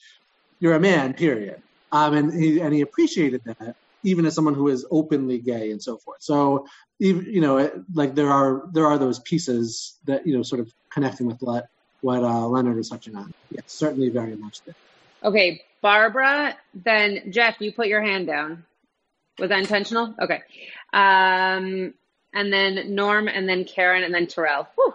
you're 0.59 0.73
a 0.73 0.79
man, 0.79 1.13
period. 1.13 1.61
Um, 1.91 2.13
and 2.13 2.33
he 2.33 2.59
and 2.59 2.73
he 2.73 2.81
appreciated 2.81 3.41
that 3.45 3.75
even 4.03 4.25
as 4.25 4.35
someone 4.35 4.53
who 4.53 4.67
is 4.67 4.85
openly 4.91 5.39
gay 5.39 5.71
and 5.71 5.81
so 5.81 5.97
forth. 5.97 6.21
So 6.21 6.67
you 6.99 7.41
know, 7.41 7.83
like 7.93 8.15
there 8.15 8.29
are 8.29 8.63
there 8.71 8.85
are 8.85 8.97
those 8.97 9.19
pieces 9.19 9.97
that 10.05 10.25
you 10.25 10.35
know 10.35 10.43
sort 10.43 10.61
of 10.61 10.73
connecting 10.89 11.27
with 11.27 11.39
what 11.39 11.67
what 12.01 12.23
uh, 12.23 12.47
Leonard 12.47 12.77
was 12.77 12.89
touching 12.89 13.15
on. 13.15 13.33
Yes, 13.51 13.63
certainly 13.67 14.09
very 14.09 14.35
much 14.35 14.61
there. 14.61 14.75
Okay, 15.23 15.61
Barbara, 15.81 16.55
then 16.73 17.31
Jeff, 17.31 17.59
you 17.59 17.71
put 17.71 17.87
your 17.87 18.01
hand 18.01 18.27
down. 18.27 18.65
Was 19.39 19.49
that 19.49 19.59
intentional? 19.59 20.15
Okay. 20.19 20.41
Um, 20.93 21.93
and 22.33 22.51
then 22.51 22.95
Norm, 22.95 23.27
and 23.27 23.47
then 23.47 23.65
Karen, 23.65 24.03
and 24.03 24.13
then 24.13 24.27
Terrell. 24.27 24.67
Whew. 24.75 24.93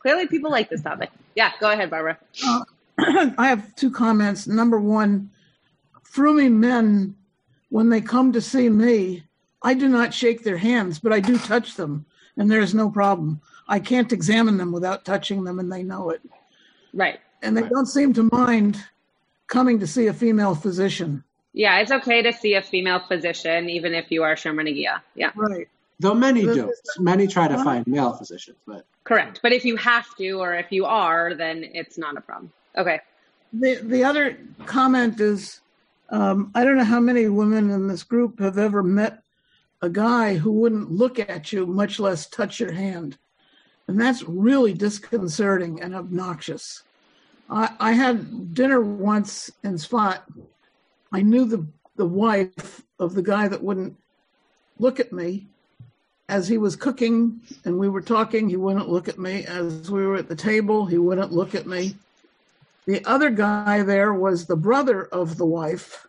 Clearly, 0.00 0.26
people 0.26 0.50
like 0.50 0.68
this 0.68 0.82
topic. 0.82 1.10
Yeah, 1.34 1.52
go 1.60 1.70
ahead, 1.70 1.90
Barbara. 1.90 2.18
Uh, 2.44 2.64
I 3.38 3.48
have 3.48 3.74
two 3.76 3.90
comments. 3.90 4.46
Number 4.46 4.80
one, 4.80 5.30
frummy 6.04 6.50
men, 6.50 7.14
when 7.68 7.88
they 7.88 8.00
come 8.00 8.32
to 8.32 8.40
see 8.40 8.68
me, 8.68 9.24
I 9.62 9.74
do 9.74 9.88
not 9.88 10.12
shake 10.12 10.42
their 10.42 10.56
hands, 10.56 10.98
but 10.98 11.12
I 11.12 11.20
do 11.20 11.38
touch 11.38 11.76
them, 11.76 12.04
and 12.36 12.50
there's 12.50 12.74
no 12.74 12.90
problem. 12.90 13.40
I 13.68 13.78
can't 13.78 14.12
examine 14.12 14.56
them 14.56 14.72
without 14.72 15.04
touching 15.04 15.44
them, 15.44 15.58
and 15.58 15.70
they 15.70 15.82
know 15.82 16.10
it. 16.10 16.20
Right. 16.92 17.20
And 17.42 17.56
they 17.56 17.62
right. 17.62 17.70
don't 17.70 17.86
seem 17.86 18.12
to 18.14 18.28
mind 18.32 18.82
coming 19.52 19.78
to 19.78 19.86
see 19.86 20.06
a 20.06 20.14
female 20.14 20.54
physician. 20.54 21.22
Yeah, 21.52 21.78
it's 21.80 21.92
okay 21.92 22.22
to 22.22 22.32
see 22.32 22.54
a 22.54 22.62
female 22.62 23.00
physician 23.06 23.68
even 23.68 23.92
if 23.92 24.10
you 24.10 24.22
are 24.22 24.34
shomer 24.34 24.66
negia. 24.66 25.02
Yeah. 25.14 25.30
Right. 25.36 25.68
Though 26.00 26.14
many 26.14 26.44
This 26.46 26.56
don't. 26.56 26.74
Many 26.98 27.26
try 27.26 27.46
to 27.46 27.62
find 27.62 27.86
male 27.86 28.14
physicians, 28.14 28.56
but 28.66 28.86
Correct. 29.04 29.40
But 29.42 29.52
if 29.52 29.64
you 29.64 29.76
have 29.76 30.06
to 30.16 30.32
or 30.32 30.54
if 30.54 30.72
you 30.72 30.86
are, 30.86 31.34
then 31.34 31.62
it's 31.62 31.98
not 31.98 32.16
a 32.16 32.20
problem. 32.20 32.50
Okay. 32.76 33.00
The 33.52 33.74
the 33.82 34.02
other 34.02 34.38
comment 34.64 35.20
is, 35.20 35.60
um, 36.08 36.50
I 36.54 36.64
don't 36.64 36.78
know 36.78 36.84
how 36.84 37.00
many 37.00 37.28
women 37.28 37.70
in 37.70 37.88
this 37.88 38.02
group 38.02 38.40
have 38.40 38.56
ever 38.56 38.82
met 38.82 39.22
a 39.82 39.90
guy 39.90 40.36
who 40.36 40.52
wouldn't 40.52 40.90
look 40.90 41.18
at 41.18 41.52
you, 41.52 41.66
much 41.66 42.00
less 42.00 42.26
touch 42.26 42.58
your 42.58 42.72
hand, 42.72 43.18
and 43.86 44.00
that's 44.00 44.22
really 44.22 44.72
disconcerting 44.72 45.82
and 45.82 45.94
obnoxious. 45.94 46.84
I, 47.50 47.74
I 47.78 47.92
had 47.92 48.54
dinner 48.54 48.80
once 48.80 49.50
in 49.62 49.78
Spot. 49.78 50.24
I 51.12 51.22
knew 51.22 51.44
the 51.44 51.66
the 51.96 52.06
wife 52.06 52.82
of 52.98 53.14
the 53.14 53.22
guy 53.22 53.48
that 53.48 53.62
wouldn't 53.62 53.96
look 54.78 54.98
at 54.98 55.12
me 55.12 55.46
as 56.28 56.48
he 56.48 56.56
was 56.56 56.76
cooking 56.76 57.40
and 57.64 57.78
we 57.78 57.88
were 57.88 58.00
talking. 58.00 58.48
He 58.48 58.56
wouldn't 58.56 58.88
look 58.88 59.08
at 59.08 59.18
me 59.18 59.44
as 59.44 59.90
we 59.90 60.06
were 60.06 60.16
at 60.16 60.28
the 60.28 60.36
table. 60.36 60.86
He 60.86 60.98
wouldn't 60.98 61.32
look 61.32 61.54
at 61.54 61.66
me. 61.66 61.94
The 62.86 63.04
other 63.04 63.30
guy 63.30 63.82
there 63.82 64.14
was 64.14 64.46
the 64.46 64.56
brother 64.56 65.04
of 65.06 65.36
the 65.36 65.46
wife. 65.46 66.06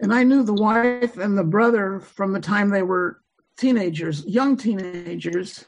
And 0.00 0.14
I 0.14 0.24
knew 0.24 0.42
the 0.42 0.54
wife 0.54 1.18
and 1.18 1.36
the 1.36 1.44
brother 1.44 2.00
from 2.00 2.32
the 2.32 2.40
time 2.40 2.70
they 2.70 2.82
were 2.82 3.20
teenagers, 3.56 4.24
young 4.24 4.56
teenagers. 4.56 5.66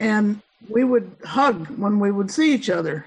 And 0.00 0.40
we 0.68 0.84
would 0.84 1.14
hug 1.24 1.68
when 1.78 2.00
we 2.00 2.10
would 2.10 2.30
see 2.30 2.54
each 2.54 2.70
other. 2.70 3.06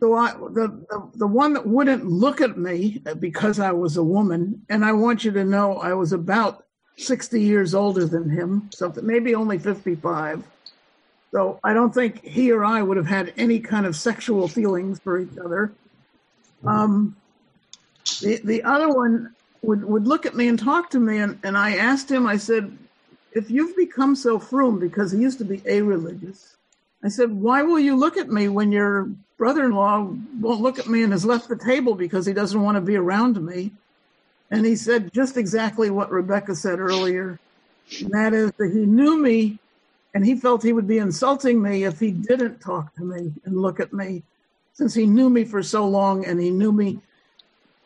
The, 0.00 0.86
the, 0.88 1.10
the 1.14 1.26
one 1.26 1.52
that 1.52 1.66
wouldn't 1.66 2.06
look 2.06 2.40
at 2.40 2.56
me 2.56 3.02
because 3.18 3.60
I 3.60 3.72
was 3.72 3.96
a 3.96 4.02
woman, 4.02 4.62
and 4.70 4.84
I 4.84 4.92
want 4.92 5.24
you 5.24 5.30
to 5.32 5.44
know 5.44 5.76
I 5.78 5.92
was 5.92 6.12
about 6.12 6.64
60 6.96 7.40
years 7.40 7.74
older 7.74 8.06
than 8.06 8.28
him, 8.28 8.70
something, 8.72 9.06
maybe 9.06 9.34
only 9.34 9.58
55. 9.58 10.42
So 11.32 11.60
I 11.62 11.74
don't 11.74 11.94
think 11.94 12.24
he 12.24 12.50
or 12.50 12.64
I 12.64 12.82
would 12.82 12.96
have 12.96 13.06
had 13.06 13.32
any 13.36 13.60
kind 13.60 13.86
of 13.86 13.94
sexual 13.94 14.48
feelings 14.48 14.98
for 15.00 15.18
each 15.18 15.38
other. 15.38 15.72
Um, 16.66 17.16
the 18.20 18.40
the 18.42 18.62
other 18.64 18.88
one 18.88 19.34
would, 19.62 19.84
would 19.84 20.06
look 20.06 20.26
at 20.26 20.34
me 20.34 20.48
and 20.48 20.58
talk 20.58 20.90
to 20.90 20.98
me, 20.98 21.18
and, 21.18 21.38
and 21.42 21.56
I 21.56 21.76
asked 21.76 22.10
him, 22.10 22.26
I 22.26 22.36
said, 22.36 22.76
if 23.32 23.50
you've 23.50 23.76
become 23.76 24.16
so 24.16 24.38
frum, 24.38 24.78
because 24.78 25.12
he 25.12 25.18
used 25.18 25.38
to 25.38 25.44
be 25.44 25.62
a 25.66 25.82
religious, 25.82 26.56
I 27.04 27.08
said, 27.08 27.30
why 27.30 27.62
will 27.62 27.78
you 27.78 27.96
look 27.96 28.16
at 28.16 28.28
me 28.28 28.48
when 28.48 28.72
your 28.72 29.08
brother 29.40 29.64
in 29.64 29.72
law 29.72 30.06
won't 30.38 30.60
look 30.60 30.78
at 30.78 30.86
me 30.86 31.02
and 31.02 31.12
has 31.12 31.24
left 31.24 31.48
the 31.48 31.56
table 31.56 31.94
because 31.94 32.26
he 32.26 32.34
doesn't 32.34 32.60
want 32.60 32.74
to 32.76 32.80
be 32.82 32.94
around 32.94 33.42
me? 33.42 33.72
And 34.50 34.66
he 34.66 34.76
said 34.76 35.10
just 35.14 35.38
exactly 35.38 35.88
what 35.88 36.10
Rebecca 36.10 36.54
said 36.54 36.78
earlier, 36.78 37.40
and 38.00 38.10
that 38.12 38.34
is 38.34 38.52
that 38.58 38.70
he 38.70 38.84
knew 38.84 39.18
me 39.18 39.58
and 40.12 40.26
he 40.26 40.36
felt 40.36 40.62
he 40.62 40.74
would 40.74 40.86
be 40.86 40.98
insulting 40.98 41.62
me 41.62 41.84
if 41.84 41.98
he 41.98 42.10
didn't 42.10 42.60
talk 42.60 42.94
to 42.96 43.04
me 43.04 43.32
and 43.46 43.56
look 43.56 43.80
at 43.80 43.94
me 43.94 44.24
since 44.74 44.92
he 44.92 45.06
knew 45.06 45.30
me 45.30 45.44
for 45.44 45.62
so 45.62 45.88
long 45.88 46.26
and 46.26 46.38
he 46.38 46.50
knew 46.50 46.72
me 46.72 47.00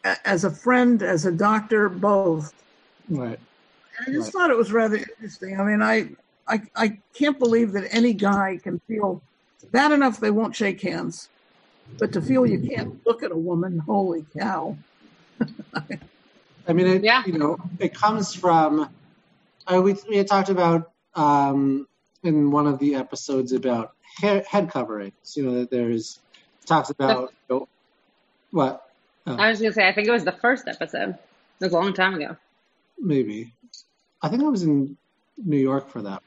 a- 0.05 0.29
as 0.29 0.43
a 0.43 0.51
friend 0.51 1.03
as 1.03 1.25
a 1.25 1.33
doctor 1.33 1.89
both 1.89 2.53
right. 3.11 3.39
i 4.01 4.11
just 4.11 4.33
thought 4.33 4.51
it 4.51 4.57
was 4.57 4.73
rather 4.73 4.97
interesting 4.97 5.61
i 5.61 5.65
mean 5.65 5.83
I, 5.83 6.09
I 6.49 6.63
i 6.75 6.99
can't 7.15 7.39
believe 7.39 7.73
that 7.73 7.93
any 7.95 8.15
guy 8.15 8.59
can 8.63 8.81
feel 8.89 9.23
bad 9.71 9.93
enough 9.93 10.19
they 10.19 10.31
won't 10.31 10.57
shake 10.57 10.81
hands 10.81 11.29
but 11.99 12.13
to 12.13 12.21
feel 12.21 12.45
you 12.47 12.59
can't 12.61 13.05
look 13.07 13.23
at 13.23 13.31
a 13.31 13.37
woman 13.37 13.79
holy 13.79 14.25
cow 14.39 14.77
I 16.67 16.73
mean, 16.73 16.87
it, 16.87 17.05
Yeah. 17.05 17.23
you 17.27 17.35
know, 17.37 17.59
it 17.79 17.93
comes 17.95 18.35
from. 18.35 18.89
I, 19.67 19.81
we 19.81 19.95
we 20.09 20.17
had 20.17 20.27
talked 20.27 20.49
about 20.49 20.93
um, 21.15 21.87
in 22.23 22.51
one 22.51 22.67
of 22.67 22.79
the 22.79 22.95
episodes 22.95 23.53
about 23.53 23.93
hair, 24.21 24.43
head 24.49 24.71
coverings. 24.71 25.35
You 25.37 25.45
know, 25.45 25.55
that 25.59 25.71
there's 25.71 26.19
talks 26.65 26.89
about 26.91 27.33
you 27.51 27.57
know, 27.57 27.69
what 28.51 28.89
I 29.27 29.51
was 29.51 29.61
going 29.61 29.73
to 29.73 29.75
say, 29.75 29.87
I 29.87 29.93
think 29.93 30.09
it 30.09 30.13
was 30.13 30.25
the 30.25 30.33
first 30.33 30.67
episode. 30.67 31.11
It 31.61 31.65
was 31.65 31.73
a 31.73 31.77
long 31.77 31.93
time 31.93 32.15
ago. 32.15 32.37
maybe. 32.99 33.53
I 34.23 34.29
think 34.31 34.43
I 34.43 34.47
was 34.49 34.63
in 34.63 34.97
New 35.37 35.59
York 35.59 35.91
for 35.91 36.01
that. 36.03 36.23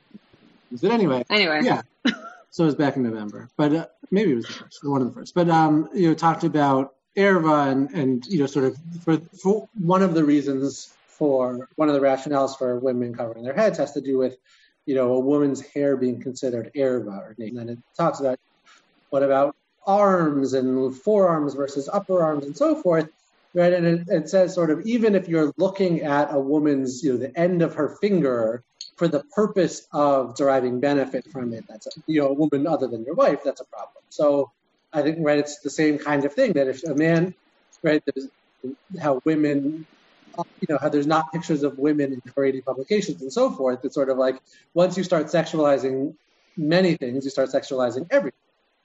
But 0.71 0.91
anyway, 0.91 1.25
Anyway. 1.31 1.61
yeah. 1.63 1.81
So 2.57 2.63
it 2.63 2.65
was 2.65 2.75
back 2.75 2.95
in 2.95 3.03
November, 3.03 3.51
but 3.55 3.71
uh, 3.71 3.85
maybe 4.09 4.31
it 4.31 4.35
was 4.37 4.47
the 4.47 4.53
first, 4.53 4.83
one 4.83 5.03
of 5.03 5.07
the 5.09 5.13
first. 5.13 5.35
But 5.35 5.47
um, 5.47 5.89
you 5.93 6.07
know, 6.07 6.15
talked 6.15 6.43
about 6.43 6.95
Erva 7.15 7.71
and 7.71 7.91
and 7.91 8.25
you 8.25 8.39
know, 8.39 8.47
sort 8.47 8.65
of 8.65 8.75
for, 9.03 9.17
for 9.39 9.69
one 9.75 10.01
of 10.01 10.15
the 10.15 10.23
reasons 10.23 10.91
for 11.05 11.69
one 11.75 11.87
of 11.87 11.93
the 11.93 12.01
rationales 12.01 12.57
for 12.57 12.79
women 12.79 13.13
covering 13.13 13.43
their 13.43 13.53
heads 13.53 13.77
has 13.77 13.91
to 13.91 14.01
do 14.01 14.17
with 14.17 14.37
you 14.87 14.95
know 14.95 15.13
a 15.13 15.19
woman's 15.19 15.61
hair 15.61 15.97
being 15.97 16.19
considered 16.19 16.71
Erva 16.75 17.19
or 17.19 17.35
naked. 17.37 17.59
And 17.59 17.69
it 17.69 17.79
talks 17.95 18.21
about 18.21 18.39
what 19.11 19.21
about 19.21 19.55
arms 19.85 20.53
and 20.53 20.97
forearms 20.97 21.53
versus 21.53 21.87
upper 21.93 22.23
arms 22.23 22.43
and 22.47 22.57
so 22.57 22.81
forth. 22.81 23.07
Right, 23.53 23.71
and 23.71 23.85
it, 23.85 24.07
it 24.07 24.29
says 24.29 24.55
sort 24.55 24.71
of 24.71 24.83
even 24.87 25.13
if 25.13 25.29
you're 25.29 25.53
looking 25.57 26.01
at 26.01 26.33
a 26.33 26.39
woman's, 26.39 27.03
you 27.03 27.11
know, 27.11 27.19
the 27.19 27.39
end 27.39 27.61
of 27.61 27.75
her 27.75 27.97
finger 28.01 28.63
for 28.97 29.07
the 29.07 29.23
purpose 29.23 29.87
of 29.93 30.35
deriving 30.35 30.79
benefit 30.79 31.31
from 31.31 31.53
it, 31.53 31.65
that's 31.69 31.87
a, 31.87 31.91
you 32.07 32.19
know 32.19 32.27
a 32.27 32.33
woman 32.33 32.67
other 32.67 32.87
than 32.87 33.05
your 33.05 33.15
wife, 33.15 33.39
that's 33.45 33.61
a 33.61 33.65
problem. 33.65 34.03
So 34.09 34.51
I 34.91 35.01
think 35.03 35.19
right, 35.21 35.37
it's 35.37 35.59
the 35.59 35.69
same 35.69 35.99
kind 35.99 36.25
of 36.25 36.33
thing 36.33 36.53
that 36.53 36.67
if 36.67 36.83
a 36.83 36.95
man, 36.95 37.33
right, 37.83 38.03
there's 38.05 38.27
how 38.99 39.21
women, 39.23 39.85
you 40.37 40.67
know, 40.67 40.79
how 40.81 40.89
there's 40.89 41.07
not 41.07 41.31
pictures 41.31 41.63
of 41.63 41.77
women 41.77 42.13
in 42.13 42.21
creative 42.33 42.65
publications 42.65 43.21
and 43.21 43.31
so 43.31 43.51
forth. 43.51 43.85
It's 43.85 43.93
sort 43.93 44.09
of 44.09 44.17
like 44.17 44.41
once 44.73 44.97
you 44.97 45.03
start 45.03 45.27
sexualizing 45.27 46.15
many 46.57 46.95
things, 46.95 47.23
you 47.23 47.29
start 47.29 47.49
sexualizing 47.49 48.07
everything. 48.09 48.39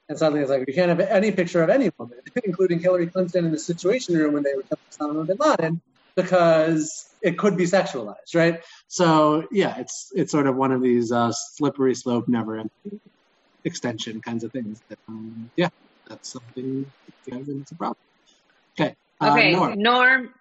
And 0.09 0.17
suddenly 0.17 0.41
it's 0.41 0.51
like 0.51 0.67
you 0.67 0.73
can't 0.73 0.89
have 0.89 0.99
any 0.99 1.31
picture 1.31 1.63
of 1.63 1.69
any 1.69 1.89
woman, 1.97 2.19
including 2.43 2.79
Hillary 2.79 3.07
Clinton 3.07 3.45
in 3.45 3.51
the 3.51 3.59
Situation 3.59 4.15
Room 4.15 4.33
when 4.33 4.43
they 4.43 4.53
were 4.53 4.63
killing 4.63 5.23
Osama 5.23 5.25
bin 5.25 5.37
Laden, 5.39 5.81
because 6.15 7.12
it 7.23 7.37
could 7.37 7.55
be 7.57 7.63
sexualized, 7.63 8.35
right? 8.35 8.61
So 8.87 9.47
yeah, 9.51 9.77
it's 9.77 10.11
it's 10.13 10.31
sort 10.31 10.45
of 10.45 10.55
one 10.55 10.71
of 10.71 10.81
these 10.81 11.11
uh, 11.11 11.31
slippery 11.31 11.95
slope, 11.95 12.27
never 12.27 12.57
ending 12.57 12.99
extension 13.63 14.21
kinds 14.21 14.43
of 14.43 14.51
things. 14.51 14.81
That, 14.89 14.99
um, 15.07 15.49
yeah, 15.55 15.69
that's 16.07 16.33
something 16.33 16.85
that 17.27 17.47
it's 17.47 17.71
a 17.71 17.75
problem. 17.75 17.97
Okay. 18.79 18.95
Uh, 19.21 19.31
Okay, 19.31 19.53
Norm. 19.53 19.79
Norm. 19.79 20.33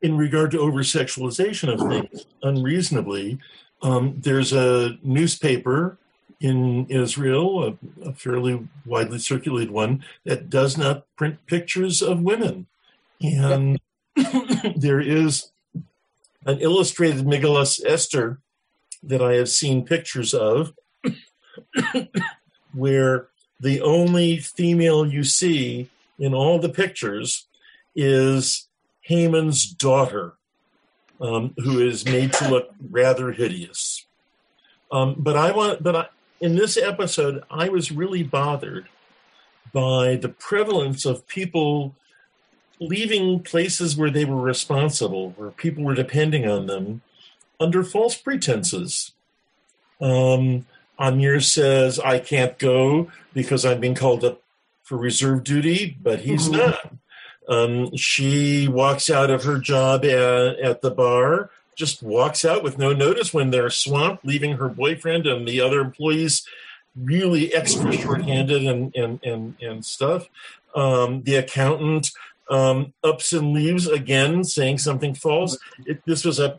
in 0.00 0.16
regard 0.16 0.50
to 0.52 0.58
over 0.60 0.80
sexualization 0.80 1.72
of 1.72 1.80
things 1.88 2.24
unreasonably, 2.42 3.38
um, 3.82 4.14
there's 4.18 4.52
a 4.52 4.96
newspaper 5.02 5.98
in 6.40 6.86
Israel, 6.88 7.64
a, 7.64 8.08
a 8.08 8.12
fairly 8.14 8.66
widely 8.86 9.18
circulated 9.18 9.72
one, 9.72 10.04
that 10.24 10.48
does 10.48 10.78
not 10.78 11.04
print 11.16 11.44
pictures 11.46 12.00
of 12.00 12.22
women. 12.22 12.66
And 13.20 13.78
there 14.76 15.00
is 15.00 15.50
an 16.48 16.60
illustrated 16.60 17.26
Megillus 17.26 17.78
Esther 17.84 18.40
that 19.02 19.20
I 19.20 19.34
have 19.34 19.50
seen 19.50 19.84
pictures 19.84 20.32
of, 20.32 20.72
where 22.72 23.28
the 23.60 23.82
only 23.82 24.38
female 24.38 25.06
you 25.06 25.24
see 25.24 25.90
in 26.18 26.32
all 26.32 26.58
the 26.58 26.70
pictures 26.70 27.46
is 27.94 28.66
Haman's 29.02 29.66
daughter, 29.66 30.36
um, 31.20 31.52
who 31.58 31.80
is 31.80 32.06
made 32.06 32.32
to 32.32 32.48
look 32.48 32.70
rather 32.90 33.30
hideous. 33.32 34.06
Um, 34.90 35.16
but 35.18 35.36
I 35.36 35.52
want, 35.52 35.82
but 35.82 35.96
I, 35.96 36.06
in 36.40 36.56
this 36.56 36.78
episode, 36.78 37.42
I 37.50 37.68
was 37.68 37.92
really 37.92 38.22
bothered 38.22 38.88
by 39.74 40.16
the 40.16 40.30
prevalence 40.30 41.04
of 41.04 41.26
people 41.28 41.94
leaving 42.80 43.42
places 43.42 43.96
where 43.96 44.10
they 44.10 44.24
were 44.24 44.40
responsible, 44.40 45.30
where 45.30 45.50
people 45.50 45.84
were 45.84 45.94
depending 45.94 46.48
on 46.48 46.66
them, 46.66 47.02
under 47.60 47.82
false 47.82 48.16
pretenses. 48.16 49.12
Um, 50.00 50.66
Amir 50.98 51.40
says, 51.40 51.98
I 51.98 52.18
can't 52.18 52.58
go 52.58 53.10
because 53.34 53.64
I'm 53.64 53.80
being 53.80 53.94
called 53.94 54.24
up 54.24 54.40
for 54.82 54.96
reserve 54.96 55.44
duty, 55.44 55.96
but 56.02 56.20
he's 56.20 56.48
Mhm. 56.48 56.52
not. 56.58 56.92
Um, 57.48 57.96
she 57.96 58.68
walks 58.68 59.08
out 59.10 59.30
of 59.30 59.44
her 59.44 59.58
job 59.58 60.04
at, 60.04 60.58
at 60.58 60.82
the 60.82 60.90
bar, 60.90 61.50
just 61.74 62.02
walks 62.02 62.44
out 62.44 62.62
with 62.62 62.78
no 62.78 62.92
notice 62.92 63.32
when 63.32 63.50
they're 63.50 63.70
swamped, 63.70 64.24
leaving 64.24 64.56
her 64.56 64.68
boyfriend 64.68 65.26
and 65.26 65.46
the 65.46 65.60
other 65.60 65.80
employees 65.80 66.46
really 66.96 67.54
extra 67.54 67.92
shorthanded 67.92 68.64
and, 68.64 68.94
and, 68.96 69.22
and, 69.24 69.54
and 69.62 69.84
stuff. 69.84 70.28
Um, 70.74 71.22
the 71.22 71.36
accountant 71.36 72.10
um, 72.50 72.92
ups 73.04 73.32
and 73.32 73.52
leaves 73.52 73.86
again, 73.86 74.44
saying 74.44 74.78
something 74.78 75.14
false. 75.14 75.58
It, 75.86 76.02
this 76.06 76.24
was 76.24 76.40
a, 76.40 76.58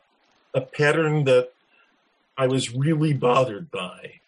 a 0.53 0.61
pattern 0.61 1.25
that 1.25 1.49
I 2.37 2.47
was 2.47 2.73
really 2.73 3.13
bothered 3.13 3.69
by. 3.71 4.19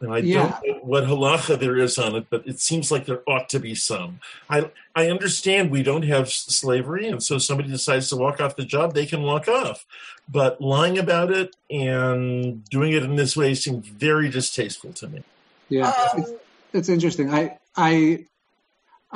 And 0.00 0.12
I 0.12 0.20
Yeah. 0.20 0.42
don't 0.42 0.66
know 0.66 0.80
what 0.82 1.04
halacha 1.04 1.58
there 1.58 1.78
is 1.78 1.96
on 1.98 2.16
it, 2.16 2.26
but 2.30 2.46
it 2.46 2.60
seems 2.60 2.92
like 2.92 3.06
there 3.06 3.22
ought 3.26 3.48
to 3.48 3.58
be 3.58 3.74
some. 3.74 4.20
I 4.50 4.70
I 4.94 5.08
understand 5.08 5.70
we 5.70 5.82
don't 5.82 6.04
have 6.04 6.28
slavery, 6.28 7.08
and 7.08 7.22
so 7.22 7.38
somebody 7.38 7.70
decides 7.70 8.10
to 8.10 8.16
walk 8.16 8.38
off 8.38 8.56
the 8.56 8.66
job, 8.66 8.92
they 8.92 9.06
can 9.06 9.22
walk 9.22 9.48
off. 9.48 9.86
But 10.28 10.60
lying 10.60 10.98
about 10.98 11.30
it 11.30 11.56
and 11.70 12.62
doing 12.68 12.92
it 12.92 13.04
in 13.04 13.16
this 13.16 13.36
way 13.36 13.54
seems 13.54 13.88
very 13.88 14.28
distasteful 14.28 14.92
to 14.94 15.08
me. 15.08 15.22
Yeah, 15.70 15.88
Um, 15.88 16.20
it's, 16.20 16.32
it's 16.74 16.88
interesting. 16.90 17.30
I 17.32 17.58
I 17.74 18.26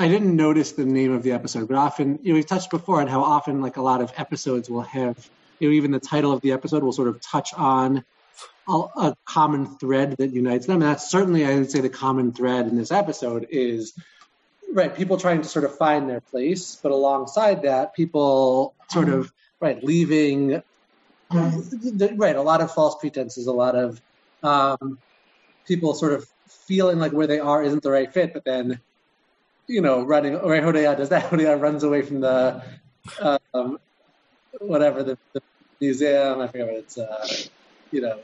I 0.01 0.09
didn't 0.09 0.35
notice 0.35 0.73
the 0.73 0.87
name 0.87 1.13
of 1.13 1.23
the 1.23 1.33
episode, 1.33 1.69
but 1.69 1.77
often 1.77 2.21
you 2.23 2.33
know 2.33 2.39
we 2.39 2.43
touched 2.43 2.71
before 2.71 3.03
on 3.03 3.07
how 3.07 3.23
often 3.23 3.61
like 3.61 3.77
a 3.77 3.83
lot 3.83 4.01
of 4.01 4.11
episodes 4.17 4.71
will 4.71 4.81
have 4.81 5.29
you 5.59 5.69
know 5.69 5.75
even 5.75 5.91
the 5.91 6.01
title 6.01 6.33
of 6.33 6.41
the 6.41 6.53
episode 6.53 6.83
will 6.83 6.95
sort 6.95 7.09
of 7.09 7.21
touch 7.21 7.53
on 7.53 8.03
a, 8.67 8.73
a 8.73 9.17
common 9.27 9.67
thread 9.77 10.17
that 10.17 10.33
unites 10.33 10.65
them, 10.65 10.77
and 10.77 10.91
that's 10.91 11.11
certainly 11.11 11.45
I 11.45 11.55
would 11.57 11.71
say 11.71 11.83
the 11.83 11.91
common 11.91 12.33
thread 12.33 12.67
in 12.67 12.79
this 12.79 12.91
episode 12.91 13.49
is 13.51 13.93
right 14.73 14.97
people 14.97 15.19
trying 15.19 15.43
to 15.43 15.49
sort 15.49 15.67
of 15.67 15.77
find 15.77 16.09
their 16.09 16.23
place, 16.23 16.79
but 16.83 16.93
alongside 16.93 17.65
that 17.65 17.93
people 17.95 18.75
sort 18.89 19.11
of 19.11 19.31
right 19.61 19.85
leaving 19.85 20.63
right 21.31 22.37
a 22.37 22.43
lot 22.43 22.63
of 22.63 22.73
false 22.73 22.97
pretenses, 22.99 23.49
a 23.49 23.53
lot 23.53 23.77
of 23.77 24.01
um, 24.43 24.99
people 25.67 25.93
sort 25.93 26.15
of 26.15 26.27
feeling 26.67 26.99
like 26.99 27.13
where 27.13 27.27
they 27.27 27.39
are 27.39 27.63
isn't 27.63 27.83
the 27.83 27.91
right 27.91 28.11
fit, 28.11 28.33
but 28.33 28.47
then, 28.47 28.81
you 29.71 29.81
know, 29.81 30.03
running, 30.03 30.37
or 30.37 30.53
Hodaya 30.53 30.97
does 30.97 31.09
that. 31.11 31.25
Hodaya 31.31 31.61
runs 31.61 31.83
away 31.83 32.03
from 32.03 32.21
the, 32.21 32.63
um, 33.55 33.79
whatever, 34.61 35.03
the, 35.03 35.19
the 35.33 35.43
museum, 35.81 36.41
I 36.41 36.47
forget 36.49 36.67
what 36.67 36.77
it's, 36.77 36.99
uh, 36.99 37.27
you 37.91 38.01
know, 38.01 38.19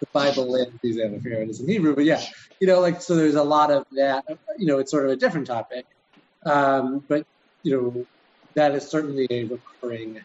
the 0.00 0.06
Bible 0.12 0.50
Land 0.50 0.78
Museum, 0.82 1.14
I 1.14 1.18
forget 1.18 1.38
what 1.38 1.48
it 1.48 1.50
is 1.50 1.60
in 1.60 1.68
Hebrew, 1.68 1.94
but 1.94 2.04
yeah, 2.04 2.22
you 2.60 2.66
know, 2.66 2.80
like, 2.80 3.00
so 3.00 3.14
there's 3.16 3.34
a 3.34 3.42
lot 3.42 3.70
of 3.70 3.86
that, 3.92 4.24
you 4.58 4.66
know, 4.66 4.78
it's 4.78 4.90
sort 4.90 5.04
of 5.04 5.10
a 5.10 5.16
different 5.16 5.46
topic. 5.46 5.86
Um, 6.44 7.04
but, 7.08 7.26
you 7.62 7.76
know, 7.76 8.06
that 8.54 8.74
is 8.74 8.86
certainly 8.86 9.26
a 9.30 9.44
recurring 9.44 10.20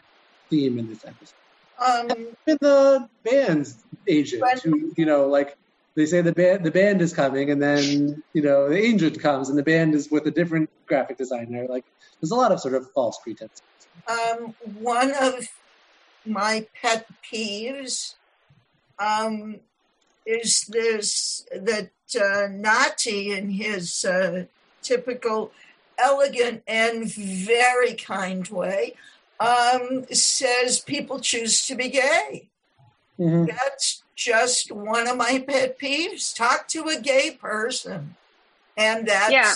theme 0.50 0.78
in 0.78 0.88
this 0.88 1.04
episode 1.04 1.34
um, 1.78 2.08
in 2.46 2.58
the 2.60 3.08
band's 3.22 3.84
agent 4.06 4.42
who 4.60 4.92
you 4.96 5.06
know 5.06 5.26
like 5.26 5.56
they 5.96 6.06
say 6.06 6.20
the 6.20 6.32
band 6.32 6.64
the 6.64 6.70
band 6.70 7.00
is 7.00 7.12
coming 7.12 7.50
and 7.50 7.62
then 7.62 8.22
you 8.32 8.42
know 8.42 8.68
the 8.68 8.76
agent 8.76 9.20
comes 9.20 9.48
and 9.48 9.58
the 9.58 9.62
band 9.62 9.94
is 9.94 10.10
with 10.10 10.26
a 10.26 10.30
different 10.30 10.70
graphic 10.86 11.16
designer 11.16 11.66
like 11.68 11.84
there's 12.20 12.30
a 12.30 12.34
lot 12.34 12.52
of 12.52 12.60
sort 12.60 12.74
of 12.74 12.90
false 12.92 13.18
pretenses 13.22 13.62
um, 14.08 14.54
one 14.80 15.12
of 15.20 15.48
my 16.26 16.66
pet 16.80 17.06
peeves 17.22 18.14
um, 18.98 19.60
is 20.26 20.62
this 20.68 21.46
that 21.52 21.90
uh, 22.20 22.48
Nati, 22.50 23.32
in 23.32 23.50
his 23.50 24.04
uh, 24.04 24.44
typical 24.82 25.52
elegant 25.98 26.62
and 26.66 27.12
very 27.12 27.94
kind 27.94 28.46
way, 28.48 28.94
um, 29.40 30.04
says 30.12 30.80
people 30.80 31.20
choose 31.20 31.66
to 31.66 31.74
be 31.74 31.88
gay. 31.88 32.48
Mhm. 33.18 33.48
That's 33.48 34.03
just 34.14 34.70
one 34.72 35.08
of 35.08 35.16
my 35.16 35.44
pet 35.46 35.78
peeves. 35.78 36.34
Talk 36.34 36.68
to 36.68 36.84
a 36.88 37.00
gay 37.00 37.32
person, 37.32 38.16
and 38.76 39.06
that's 39.06 39.32
Yeah. 39.32 39.54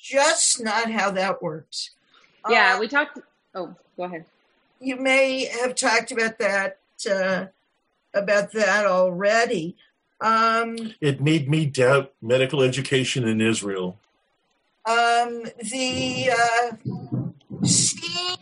just 0.00 0.62
not 0.62 0.90
how 0.90 1.10
that 1.12 1.42
works. 1.42 1.90
Yeah, 2.48 2.74
Uh, 2.76 2.78
we 2.80 2.88
talked. 2.88 3.18
Oh, 3.54 3.74
go 3.96 4.04
ahead. 4.04 4.24
you 4.78 4.96
may 4.96 5.46
have 5.46 5.74
talked 5.74 6.12
about 6.12 6.38
that 6.38 6.78
uh, 7.10 7.46
about 8.14 8.52
that 8.52 8.86
already. 8.86 9.76
Um, 10.20 10.94
It 11.00 11.20
made 11.20 11.48
me 11.48 11.66
doubt 11.66 12.12
medical 12.22 12.62
education 12.62 13.26
in 13.26 13.40
Israel. 13.40 13.98
um, 14.88 15.42
the 15.72 16.30
uh, 16.30 16.76
scene 17.66 18.36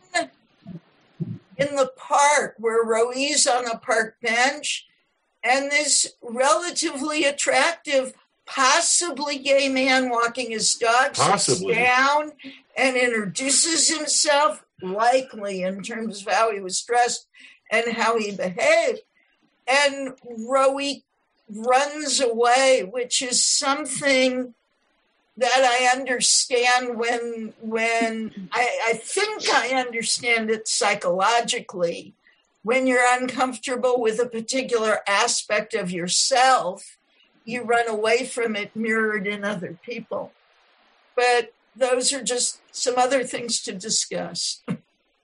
in 1.57 1.75
the 1.77 1.91
park 1.97 2.55
where 2.59 2.85
Roe's 2.85 3.47
on 3.47 3.67
a 3.67 3.79
park 3.79 4.17
bench 4.21 4.87
and 5.45 5.71
this 5.71 6.15
relatively 6.23 7.25
attractive, 7.25 8.15
possibly 8.47 9.39
gay 9.39 9.69
man 9.69 10.09
walking 10.09 10.51
his 10.51 10.75
dog 10.75 11.15
sits 11.15 11.61
down 11.61 12.33
and 12.77 12.97
introduces 12.97 13.89
himself, 13.89 14.65
likely 14.83 15.63
in 15.63 15.83
terms 15.83 16.23
of 16.23 16.33
how 16.33 16.53
he 16.53 16.61
was 16.61 16.81
dressed 16.83 17.27
and 17.71 17.93
how 17.93 18.19
he 18.19 18.33
behaved. 18.33 19.01
And 19.67 20.15
Roe 20.49 20.79
runs 21.49 22.21
away, 22.21 22.89
which 22.91 23.23
is 23.23 23.43
something 23.43 24.55
that 25.37 25.51
I 25.81 25.97
understand 25.97 26.97
when 26.97 27.53
when 27.61 28.49
I, 28.53 28.79
I 28.87 28.93
think 28.95 29.49
I 29.51 29.71
understand 29.71 30.51
it 30.51 30.69
psychologically. 30.69 32.15
When 32.65 32.87
you're 32.87 33.07
uncomfortable 33.21 34.01
with 34.01 34.19
a 34.19 34.27
particular 34.27 34.99
aspect 35.07 35.75
of 35.75 35.91
yourself, 35.91 36.97
you 37.45 37.63
run 37.63 37.89
away 37.89 38.25
from 38.25 38.57
it 38.57 38.75
mirrored 38.75 39.27
in 39.27 39.45
other 39.45 39.79
people. 39.83 40.33
But 41.15 41.53
those 41.77 42.13
are 42.13 42.23
just 42.23 42.61
some 42.75 42.95
other 42.97 43.23
things 43.23 43.61
to 43.63 43.73
discuss. 43.73 44.63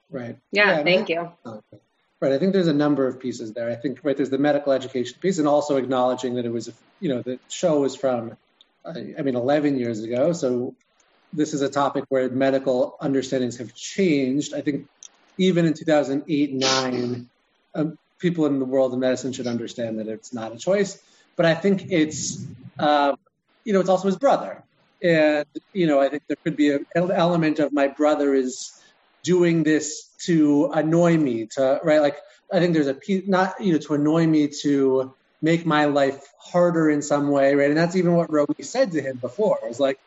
right 0.09 0.37
Yeah, 0.51 0.77
and 0.77 0.85
thank 0.85 1.09
you. 1.09 1.31
right 2.19 2.31
i 2.31 2.37
think 2.37 2.53
there's 2.53 2.67
a 2.67 2.73
number 2.73 3.07
of 3.07 3.19
pieces 3.19 3.53
there 3.53 3.69
i 3.69 3.75
think 3.75 3.99
right 4.03 4.15
there's 4.15 4.29
the 4.29 4.37
medical 4.37 4.71
education 4.73 5.17
piece 5.19 5.39
and 5.39 5.47
also 5.47 5.77
acknowledging 5.77 6.35
that 6.35 6.45
it 6.45 6.51
was 6.51 6.71
you 6.99 7.09
know 7.09 7.21
the 7.21 7.39
show 7.49 7.79
was 7.79 7.95
from 7.95 8.37
I 8.85 9.15
I 9.17 9.21
mean 9.21 9.35
11 9.35 9.77
years 9.77 10.03
ago 10.03 10.33
so 10.33 10.75
this 11.33 11.53
is 11.53 11.61
a 11.61 11.69
topic 11.69 12.03
where 12.09 12.29
medical 12.29 12.97
understandings 12.99 13.57
have 13.57 13.73
changed 13.73 14.53
i 14.53 14.61
think 14.61 14.87
even 15.41 15.65
in 15.65 15.73
2008 15.73 16.53
9 16.53 17.29
um, 17.75 17.97
people 18.19 18.45
in 18.45 18.59
the 18.59 18.65
world 18.65 18.93
of 18.93 18.99
medicine 18.99 19.33
should 19.33 19.47
understand 19.47 19.99
that 19.99 20.07
it's 20.07 20.33
not 20.33 20.53
a 20.53 20.57
choice. 20.57 21.01
But 21.35 21.45
i 21.45 21.55
think 21.55 21.87
it's 21.89 22.45
um, 22.79 23.15
you 23.65 23.73
know 23.73 23.79
it's 23.79 23.89
also 23.89 24.07
his 24.07 24.17
brother. 24.17 24.63
And 25.03 25.45
you 25.73 25.87
know 25.87 25.99
i 25.99 26.09
think 26.09 26.23
there 26.27 26.37
could 26.43 26.55
be 26.55 26.69
an 26.71 26.85
element 26.95 27.59
of 27.59 27.73
my 27.73 27.87
brother 27.87 28.33
is 28.35 28.71
doing 29.23 29.63
this 29.63 30.09
to 30.25 30.71
annoy 30.73 31.17
me 31.17 31.47
to 31.55 31.79
right? 31.83 32.01
Like 32.01 32.17
i 32.53 32.59
think 32.59 32.73
there's 32.73 32.87
a 32.87 32.97
not 33.27 33.59
you 33.59 33.73
know 33.73 33.79
to 33.79 33.93
annoy 33.95 34.27
me 34.27 34.49
to 34.61 35.13
make 35.41 35.65
my 35.65 35.85
life 35.85 36.21
harder 36.39 36.89
in 36.91 37.01
some 37.01 37.29
way 37.31 37.55
right? 37.55 37.69
And 37.69 37.77
that's 37.77 37.95
even 37.95 38.13
what 38.13 38.31
Roby 38.31 38.61
said 38.63 38.91
to 38.91 39.01
him 39.01 39.17
before. 39.17 39.57
It 39.63 39.69
was 39.69 39.79
like 39.79 39.99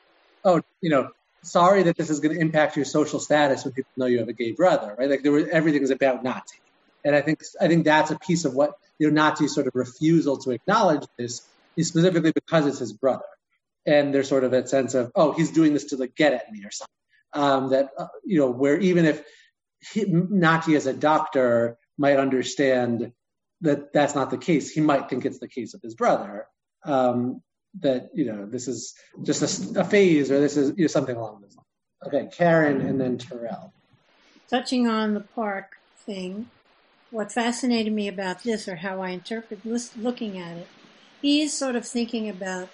oh 0.45 0.63
you 0.81 0.91
know 0.91 1.11
sorry 1.45 1.85
that 1.85 1.97
this 1.97 2.11
is 2.11 2.21
going 2.21 2.35
to 2.35 2.41
impact 2.41 2.77
your 2.77 2.85
social 2.85 3.21
status 3.21 3.65
when 3.65 3.73
people 3.73 3.91
know 3.97 4.07
you 4.07 4.19
have 4.19 4.29
a 4.29 4.33
gay 4.33 4.53
brother 4.53 4.95
right? 4.99 5.11
Like 5.11 5.23
there 5.23 5.33
was 5.33 5.47
everything 5.49 5.83
is 5.83 5.91
about 5.91 6.25
Nati 6.25 6.59
and 7.05 7.15
i 7.15 7.21
think 7.21 7.43
i 7.61 7.69
think 7.69 7.85
that's 7.85 8.11
a 8.11 8.19
piece 8.19 8.47
of 8.47 8.55
what 8.55 8.73
you 8.99 9.11
know 9.11 9.35
sort 9.35 9.67
of 9.67 9.75
refusal 9.75 10.39
to 10.39 10.51
acknowledge 10.51 11.07
this 11.19 11.43
is 11.77 11.89
specifically 11.89 12.33
because 12.33 12.67
it's 12.67 12.79
his 12.79 12.93
brother. 12.93 13.25
And 13.87 14.15
there's 14.15 14.29
sort 14.29 14.45
of 14.45 14.53
a 14.53 14.67
sense 14.67 14.95
of 14.95 15.13
oh 15.15 15.33
he's 15.33 15.51
doing 15.51 15.75
this 15.75 15.85
to 15.87 15.97
like 15.97 16.15
get 16.15 16.33
at 16.33 16.51
me 16.51 16.65
or 16.65 16.71
something. 16.71 16.91
Um, 17.33 17.71
that 17.71 17.91
uh, 17.99 18.07
you 18.25 18.39
know 18.39 18.51
where 18.51 18.79
even 18.79 19.05
if 19.05 19.23
he, 19.93 20.05
Nati 20.07 20.77
as 20.77 20.87
a 20.87 20.95
doctor 20.95 21.77
might 21.99 22.17
understand 22.17 23.13
that 23.61 23.93
that's 23.93 24.15
not 24.15 24.31
the 24.31 24.39
case, 24.39 24.71
he 24.71 24.81
might 24.81 25.09
think 25.09 25.25
it's 25.25 25.39
the 25.39 25.49
case 25.49 25.75
of 25.75 25.83
his 25.83 25.95
brother. 25.95 26.47
Um, 26.85 27.43
that 27.81 28.11
you 28.15 28.25
know 28.25 28.47
this 28.47 28.69
is 28.69 28.95
just 29.23 29.43
a, 29.43 29.81
a 29.81 29.85
phase 29.85 30.31
or 30.31 30.41
this 30.41 30.57
is 30.57 30.73
you 30.77 30.85
know, 30.85 30.89
something 30.89 31.17
along 31.17 31.41
those 31.41 31.57
lines. 31.57 31.69
Okay, 32.07 32.29
Karen 32.37 32.81
and 32.83 33.01
then 33.01 33.19
Terrell. 33.19 33.73
touching 34.49 34.87
on 34.87 35.15
the 35.15 35.21
park 35.21 35.77
thing, 35.97 36.51
what 37.11 37.33
fascinated 37.33 37.93
me 37.93 38.09
about 38.09 38.43
this, 38.43 38.69
or 38.69 38.77
how 38.77 39.01
I 39.01 39.11
interpret 39.11 39.65
looking 39.65 40.39
at 40.39 40.57
it, 40.59 40.67
he's 41.23 41.53
sort 41.53 41.77
of 41.77 41.87
thinking 41.87 42.29
about 42.29 42.69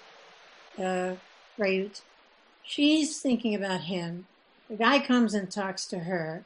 uh, 0.77 1.15
Reut. 1.57 2.01
She's 2.63 3.19
thinking 3.19 3.55
about 3.55 3.81
him. 3.81 4.25
The 4.69 4.75
guy 4.75 4.99
comes 4.99 5.33
and 5.33 5.49
talks 5.49 5.85
to 5.87 5.99
her. 5.99 6.43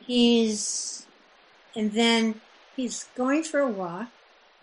He's, 0.00 1.06
and 1.76 1.92
then 1.92 2.40
he's 2.76 3.08
going 3.16 3.42
for 3.42 3.60
a 3.60 3.68
walk, 3.68 4.08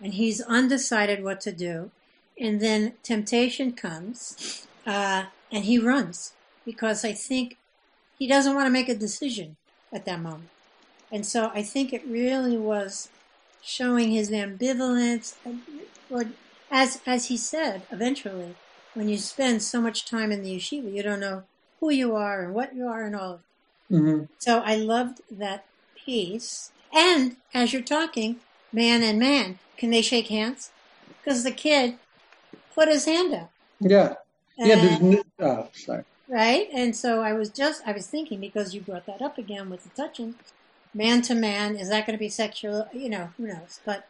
and 0.00 0.14
he's 0.14 0.40
undecided 0.42 1.24
what 1.24 1.40
to 1.42 1.52
do. 1.52 1.90
And 2.40 2.60
then 2.60 2.94
temptation 3.02 3.72
comes, 3.72 4.66
uh, 4.86 5.24
and 5.50 5.64
he 5.64 5.78
runs 5.78 6.32
because 6.64 7.04
I 7.04 7.12
think 7.12 7.56
he 8.18 8.26
doesn't 8.26 8.54
want 8.54 8.66
to 8.66 8.70
make 8.70 8.88
a 8.88 8.94
decision 8.94 9.56
at 9.92 10.04
that 10.04 10.20
moment. 10.20 10.50
And 11.10 11.24
so 11.24 11.50
I 11.54 11.62
think 11.62 11.92
it 11.92 12.06
really 12.06 12.56
was 12.56 13.08
showing 13.62 14.10
his 14.10 14.30
ambivalence, 14.30 15.34
or 16.10 16.26
as 16.70 17.00
as 17.06 17.26
he 17.26 17.36
said, 17.36 17.82
eventually, 17.90 18.54
when 18.94 19.08
you 19.08 19.18
spend 19.18 19.62
so 19.62 19.80
much 19.80 20.04
time 20.04 20.30
in 20.30 20.42
the 20.42 20.56
yeshiva, 20.56 20.94
you 20.94 21.02
don't 21.02 21.20
know 21.20 21.44
who 21.80 21.90
you 21.90 22.14
are 22.14 22.42
and 22.42 22.54
what 22.54 22.74
you 22.74 22.86
are 22.86 23.04
and 23.04 23.16
all 23.16 23.34
of 23.34 23.40
it. 23.40 23.94
Mm-hmm. 23.94 24.24
So 24.38 24.60
I 24.60 24.76
loved 24.76 25.20
that 25.30 25.64
piece. 25.96 26.72
And 26.92 27.36
as 27.54 27.72
you're 27.72 27.82
talking, 27.82 28.36
man 28.72 29.02
and 29.02 29.18
man, 29.18 29.58
can 29.76 29.90
they 29.90 30.02
shake 30.02 30.28
hands? 30.28 30.70
Because 31.08 31.44
the 31.44 31.50
kid 31.50 31.98
put 32.78 32.88
his 32.88 33.04
hand 33.04 33.34
up. 33.34 33.50
Yeah. 33.80 34.14
Yeah. 34.56 34.76
There's 34.76 35.00
no, 35.00 35.22
oh, 35.40 35.68
sorry. 35.72 36.04
right? 36.28 36.68
And 36.72 36.94
so 36.94 37.22
I 37.22 37.32
was 37.32 37.48
just 37.50 37.82
I 37.86 37.92
was 37.92 38.06
thinking 38.06 38.40
because 38.40 38.74
you 38.74 38.80
brought 38.80 39.06
that 39.06 39.20
up 39.22 39.38
again 39.38 39.68
with 39.70 39.82
the 39.84 39.90
touching, 39.90 40.34
man 40.94 41.22
to 41.22 41.34
man, 41.34 41.76
is 41.76 41.88
that 41.88 42.06
going 42.06 42.16
to 42.16 42.20
be 42.20 42.28
sexual? 42.28 42.88
You 42.92 43.08
know, 43.08 43.30
who 43.36 43.48
knows? 43.48 43.80
But 43.84 44.08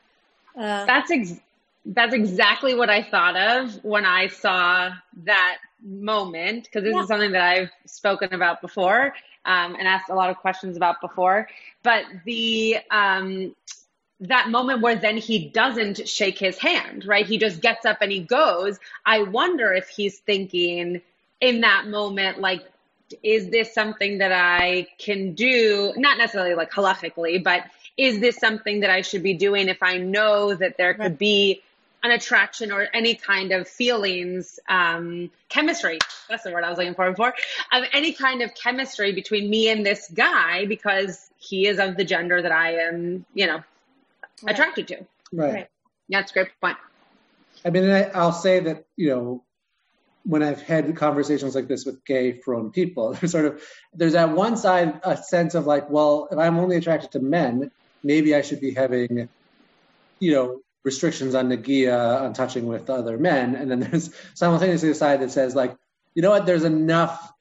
uh, 0.56 0.84
That's 0.84 1.10
ex- 1.10 1.40
that's 1.86 2.12
exactly 2.12 2.74
what 2.74 2.90
I 2.90 3.02
thought 3.02 3.36
of 3.36 3.82
when 3.84 4.04
I 4.04 4.26
saw 4.26 4.90
that 5.24 5.58
moment 5.82 6.64
because 6.64 6.82
this 6.82 6.94
Yeah. 6.94 7.02
is 7.02 7.08
something 7.08 7.32
that 7.32 7.42
I've 7.42 7.70
spoken 7.86 8.34
about 8.34 8.60
before 8.60 9.14
um, 9.46 9.76
and 9.78 9.88
asked 9.88 10.10
a 10.10 10.14
lot 10.14 10.28
of 10.28 10.36
questions 10.36 10.76
about 10.76 11.00
before. 11.00 11.48
But 11.82 12.04
the 12.26 12.78
um, 12.90 13.54
that 14.20 14.48
moment 14.48 14.82
where 14.82 14.96
then 14.96 15.16
he 15.16 15.48
doesn't 15.48 16.08
shake 16.08 16.38
his 16.38 16.58
hand, 16.58 17.06
right? 17.06 17.26
He 17.26 17.38
just 17.38 17.60
gets 17.60 17.86
up 17.86 17.98
and 18.00 18.10
he 18.10 18.20
goes. 18.20 18.78
I 19.06 19.22
wonder 19.22 19.72
if 19.72 19.88
he's 19.88 20.18
thinking 20.18 21.00
in 21.40 21.60
that 21.60 21.86
moment, 21.86 22.40
like, 22.40 22.64
is 23.22 23.48
this 23.50 23.72
something 23.72 24.18
that 24.18 24.32
I 24.32 24.88
can 24.98 25.34
do? 25.34 25.92
Not 25.96 26.18
necessarily 26.18 26.54
like 26.54 26.70
halachically, 26.70 27.42
but 27.42 27.64
is 27.96 28.20
this 28.20 28.36
something 28.36 28.80
that 28.80 28.90
I 28.90 29.02
should 29.02 29.22
be 29.22 29.34
doing 29.34 29.68
if 29.68 29.82
I 29.82 29.98
know 29.98 30.54
that 30.54 30.76
there 30.76 30.94
could 30.94 31.16
be 31.16 31.62
an 32.02 32.10
attraction 32.10 32.70
or 32.70 32.86
any 32.94 33.14
kind 33.14 33.52
of 33.52 33.66
feelings, 33.66 34.60
um, 34.68 35.30
chemistry. 35.48 35.98
That's 36.28 36.44
the 36.44 36.52
word 36.52 36.64
I 36.64 36.70
was 36.70 36.78
looking 36.78 36.94
for 36.94 37.10
before. 37.10 37.34
Um, 37.72 37.84
any 37.92 38.12
kind 38.12 38.42
of 38.42 38.54
chemistry 38.54 39.12
between 39.12 39.50
me 39.50 39.68
and 39.68 39.84
this 39.84 40.08
guy 40.14 40.66
because 40.66 41.28
he 41.38 41.66
is 41.66 41.78
of 41.78 41.96
the 41.96 42.04
gender 42.04 42.40
that 42.40 42.52
I 42.52 42.74
am, 42.74 43.24
you 43.34 43.46
know, 43.46 43.64
attracted 44.46 44.88
to. 44.88 45.06
Right. 45.32 45.68
Yeah, 46.08 46.20
that's 46.20 46.32
a 46.32 46.34
great 46.34 46.48
point. 46.60 46.76
I 47.64 47.70
mean, 47.70 47.90
I, 47.90 48.04
I'll 48.10 48.32
say 48.32 48.60
that 48.60 48.84
you 48.96 49.08
know, 49.10 49.44
when 50.24 50.42
I've 50.42 50.62
had 50.62 50.94
conversations 50.96 51.54
like 51.54 51.68
this 51.68 51.84
with 51.84 52.04
gay 52.04 52.32
frum 52.32 52.70
people, 52.70 53.12
there's 53.20 53.32
sort 53.32 53.46
of 53.46 53.62
there's 53.92 54.14
at 54.14 54.30
one 54.30 54.56
side 54.56 55.00
a 55.04 55.16
sense 55.16 55.54
of 55.54 55.66
like, 55.66 55.90
well, 55.90 56.28
if 56.30 56.38
I'm 56.38 56.58
only 56.58 56.76
attracted 56.76 57.12
to 57.12 57.20
men, 57.20 57.70
maybe 58.02 58.34
I 58.34 58.42
should 58.42 58.60
be 58.60 58.72
having, 58.72 59.28
you 60.20 60.32
know, 60.32 60.60
restrictions 60.84 61.34
on 61.34 61.48
negia, 61.48 62.22
on 62.22 62.32
touching 62.32 62.66
with 62.66 62.88
other 62.88 63.18
men, 63.18 63.54
and 63.54 63.70
then 63.70 63.80
there's 63.80 64.10
simultaneously 64.34 64.90
a 64.90 64.94
side 64.94 65.20
that 65.20 65.30
says 65.30 65.54
like, 65.54 65.76
you 66.14 66.22
know 66.22 66.30
what, 66.30 66.46
there's 66.46 66.64
enough. 66.64 67.32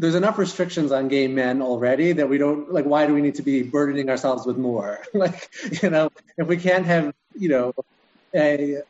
There's 0.00 0.14
enough 0.14 0.38
restrictions 0.38 0.92
on 0.92 1.08
gay 1.08 1.28
men 1.28 1.60
already 1.60 2.12
that 2.12 2.28
we 2.28 2.38
don't 2.38 2.72
like. 2.72 2.86
Why 2.86 3.06
do 3.06 3.14
we 3.14 3.20
need 3.20 3.34
to 3.36 3.42
be 3.42 3.62
burdening 3.62 4.08
ourselves 4.08 4.46
with 4.46 4.56
more? 4.56 5.00
like, 5.14 5.50
you 5.82 5.90
know, 5.90 6.10
if 6.38 6.46
we 6.46 6.56
can't 6.56 6.86
have, 6.86 7.12
you 7.38 7.50
know, 7.50 7.74
a 8.34 8.82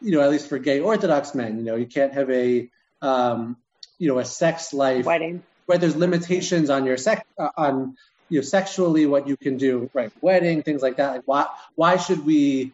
you 0.00 0.12
know, 0.12 0.20
at 0.20 0.30
least 0.30 0.48
for 0.48 0.58
gay 0.58 0.80
Orthodox 0.80 1.34
men, 1.34 1.58
you 1.58 1.64
know, 1.64 1.76
you 1.76 1.86
can't 1.86 2.12
have 2.12 2.30
a, 2.30 2.68
um, 3.02 3.56
you 3.98 4.08
know, 4.08 4.18
a 4.18 4.24
sex 4.24 4.72
life. 4.72 5.04
Wedding. 5.04 5.42
Right. 5.66 5.80
There's 5.80 5.96
limitations 5.96 6.70
on 6.70 6.86
your 6.86 6.96
sex, 6.96 7.22
uh, 7.38 7.48
on, 7.56 7.96
you 8.28 8.38
know, 8.38 8.44
sexually 8.44 9.06
what 9.06 9.26
you 9.26 9.36
can 9.36 9.56
do, 9.56 9.90
right? 9.94 10.12
Wedding, 10.20 10.62
things 10.62 10.82
like 10.82 10.96
that. 10.98 11.12
Like, 11.12 11.22
why, 11.24 11.46
why 11.74 11.96
should 11.96 12.24
we 12.24 12.72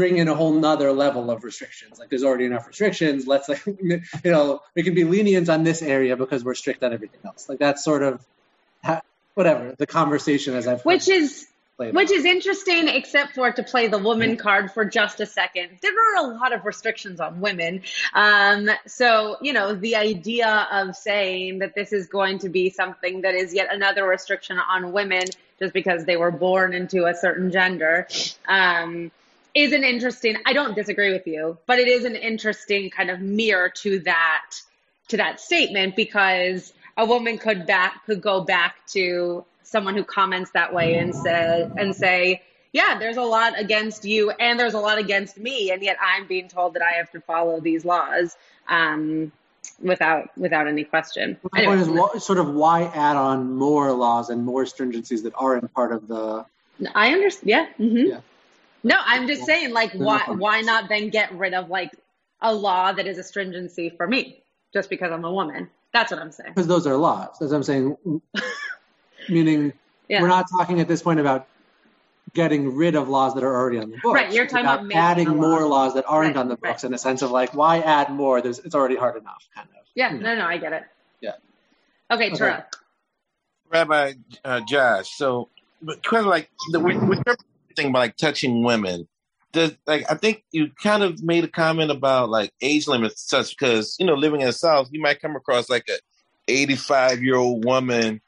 bring 0.00 0.16
in 0.16 0.28
a 0.28 0.34
whole 0.34 0.54
nother 0.54 0.92
level 0.92 1.30
of 1.30 1.44
restrictions? 1.44 1.98
Like, 1.98 2.08
there's 2.08 2.24
already 2.24 2.46
enough 2.46 2.66
restrictions. 2.66 3.26
Let's, 3.26 3.50
like, 3.50 3.66
you 3.66 4.00
know, 4.24 4.62
we 4.74 4.82
can 4.82 4.94
be 4.94 5.04
lenient 5.04 5.50
on 5.50 5.62
this 5.62 5.82
area 5.82 6.16
because 6.16 6.42
we're 6.42 6.54
strict 6.54 6.82
on 6.82 6.94
everything 6.94 7.20
else. 7.26 7.50
Like, 7.50 7.58
that's 7.58 7.84
sort 7.84 8.02
of, 8.02 8.24
ha- 8.82 9.02
whatever, 9.34 9.74
the 9.76 9.86
conversation 9.86 10.54
as 10.54 10.66
I've 10.66 10.82
Which 10.86 11.06
is 11.08 11.46
played 11.76 11.94
which 11.94 12.10
is 12.10 12.24
interesting, 12.24 12.88
except 12.88 13.34
for 13.34 13.52
to 13.52 13.62
play 13.62 13.88
the 13.88 13.98
woman 13.98 14.38
card 14.38 14.72
for 14.72 14.86
just 14.86 15.20
a 15.20 15.26
second. 15.26 15.68
There 15.82 15.92
are 15.92 16.24
a 16.24 16.28
lot 16.38 16.54
of 16.54 16.64
restrictions 16.64 17.20
on 17.20 17.40
women. 17.40 17.82
Um, 18.14 18.70
so, 18.86 19.36
you 19.42 19.52
know, 19.52 19.74
the 19.74 19.96
idea 19.96 20.66
of 20.72 20.96
saying 20.96 21.58
that 21.58 21.74
this 21.74 21.92
is 21.92 22.06
going 22.06 22.38
to 22.38 22.48
be 22.48 22.70
something 22.70 23.20
that 23.20 23.34
is 23.34 23.52
yet 23.52 23.68
another 23.70 24.06
restriction 24.06 24.58
on 24.58 24.92
women 24.92 25.24
just 25.58 25.74
because 25.74 26.06
they 26.06 26.16
were 26.16 26.30
born 26.30 26.72
into 26.72 27.04
a 27.04 27.14
certain 27.14 27.52
gender 27.52 28.08
um, 28.48 29.10
is 29.54 29.72
an 29.72 29.84
interesting, 29.84 30.36
I 30.46 30.52
don't 30.52 30.74
disagree 30.74 31.12
with 31.12 31.26
you, 31.26 31.58
but 31.66 31.78
it 31.78 31.88
is 31.88 32.04
an 32.04 32.16
interesting 32.16 32.90
kind 32.90 33.10
of 33.10 33.20
mirror 33.20 33.68
to 33.82 33.98
that 34.00 34.52
to 35.08 35.16
that 35.16 35.40
statement 35.40 35.96
because 35.96 36.72
a 36.96 37.04
woman 37.04 37.36
could 37.36 37.66
back 37.66 38.06
could 38.06 38.22
go 38.22 38.42
back 38.42 38.76
to 38.86 39.44
someone 39.64 39.94
who 39.94 40.04
comments 40.04 40.50
that 40.52 40.72
way 40.72 40.98
and 40.98 41.14
say 41.14 41.66
and 41.76 41.94
say 41.94 42.40
yeah 42.72 42.98
there's 42.98 43.16
a 43.16 43.22
lot 43.22 43.58
against 43.58 44.04
you 44.04 44.30
and 44.30 44.58
there's 44.58 44.74
a 44.74 44.78
lot 44.78 44.98
against 44.98 45.36
me 45.38 45.70
and 45.72 45.82
yet 45.82 45.96
i'm 46.00 46.26
being 46.26 46.48
told 46.48 46.74
that 46.74 46.82
i 46.82 46.92
have 46.92 47.10
to 47.10 47.20
follow 47.20 47.60
these 47.60 47.84
laws 47.84 48.36
um, 48.68 49.32
without 49.82 50.36
without 50.38 50.68
any 50.68 50.84
question 50.84 51.36
My 51.52 51.64
point 51.64 51.80
is 51.80 51.88
wha- 51.88 52.18
sort 52.18 52.38
of 52.38 52.50
why 52.54 52.84
add 52.84 53.16
on 53.16 53.56
more 53.56 53.92
laws 53.92 54.30
and 54.30 54.44
more 54.44 54.64
stringencies 54.64 55.22
that 55.24 55.32
aren't 55.36 55.72
part 55.74 55.92
of 55.92 56.06
the. 56.06 56.44
i 56.94 57.12
understand 57.12 57.48
yeah, 57.48 57.66
hmm 57.76 57.96
Yeah. 57.96 58.20
No 58.84 58.96
i'm 59.06 59.26
just 59.28 59.44
saying 59.46 59.72
like 59.72 59.92
why 59.92 60.22
why 60.30 60.60
not 60.62 60.88
then 60.88 61.10
get 61.10 61.32
rid 61.34 61.54
of 61.54 61.68
like 61.70 61.90
a 62.42 62.54
law 62.54 62.92
that 62.92 63.06
is 63.06 63.18
a 63.18 63.22
stringency 63.24 63.90
for 63.90 64.06
me 64.06 64.42
just 64.74 64.90
because 64.90 65.12
i'm 65.12 65.24
a 65.24 65.32
woman 65.32 65.68
that's 65.92 66.12
what 66.12 66.20
i'm 66.20 66.32
saying 66.32 66.54
Because 66.54 66.68
those 66.68 66.86
are 66.86 66.96
laws. 66.96 67.36
That's 67.40 67.52
what 67.52 67.58
I'm 67.58 67.62
saying. 67.64 67.96
Meaning, 69.28 69.72
Yeah. 70.08 70.22
we're 70.22 70.28
not 70.28 70.46
talking 70.50 70.80
at 70.80 70.88
this 70.88 71.02
point 71.02 71.20
about 71.20 71.48
getting 72.34 72.76
rid 72.76 72.94
of 72.96 73.08
laws 73.08 73.34
that 73.34 73.44
are 73.44 73.54
already 73.54 73.78
on 73.78 73.90
the 73.90 73.98
books. 73.98 74.14
Right, 74.14 74.32
you're 74.32 74.44
It's 74.44 74.52
talking 74.52 74.66
about 74.66 74.86
making 74.86 75.00
adding 75.00 75.28
law. 75.28 75.34
more 75.34 75.66
laws 75.68 75.94
that 75.94 76.04
aren't 76.08 76.36
Right, 76.36 76.36
on 76.36 76.48
the 76.48 76.56
books 76.56 76.84
in 76.84 76.94
a 76.94 76.98
sense 76.98 77.22
of 77.22 77.30
like, 77.30 77.54
why 77.54 77.80
add 77.80 78.10
more? 78.10 78.40
There's, 78.42 78.58
it's 78.60 78.74
already 78.74 78.96
hard 78.96 79.16
enough, 79.20 79.48
kind 79.54 79.68
of. 79.70 79.84
yeah 79.94 80.12
no 80.12 80.34
no 80.36 80.46
i 80.46 80.58
get 80.58 80.72
it 80.72 80.84
Yeah. 81.20 81.32
okay 82.12 82.30
Okay. 82.32 82.38
Terrell. 82.38 82.64
Rabbi 83.70 84.14
uh, 84.44 84.60
Josh, 84.60 85.10
so 85.10 85.50
but 85.82 86.02
kind 86.04 86.22
of 86.22 86.26
like 86.30 86.50
the 86.72 86.80
with, 86.80 87.02
with 87.02 87.20
your 87.26 87.36
thing 87.76 87.88
about 87.88 88.00
like 88.00 88.16
touching 88.16 88.62
women, 88.62 89.08
does 89.52 89.76
like 89.86 90.10
I 90.10 90.14
think 90.14 90.44
you 90.50 90.70
kind 90.82 91.02
of 91.02 91.22
made 91.22 91.44
a 91.44 91.48
comment 91.48 91.90
about 91.90 92.30
like 92.30 92.52
age 92.60 92.86
limits, 92.86 93.22
such 93.28 93.56
because 93.56 93.96
you 93.98 94.06
know 94.06 94.14
living 94.14 94.40
in 94.40 94.46
the 94.46 94.52
South, 94.52 94.88
you 94.90 95.00
might 95.00 95.20
come 95.20 95.36
across 95.36 95.68
like 95.68 95.88
a 95.88 95.98
eighty-five 96.48 97.22
year 97.22 97.36
old 97.36 97.64
woman 97.64 98.20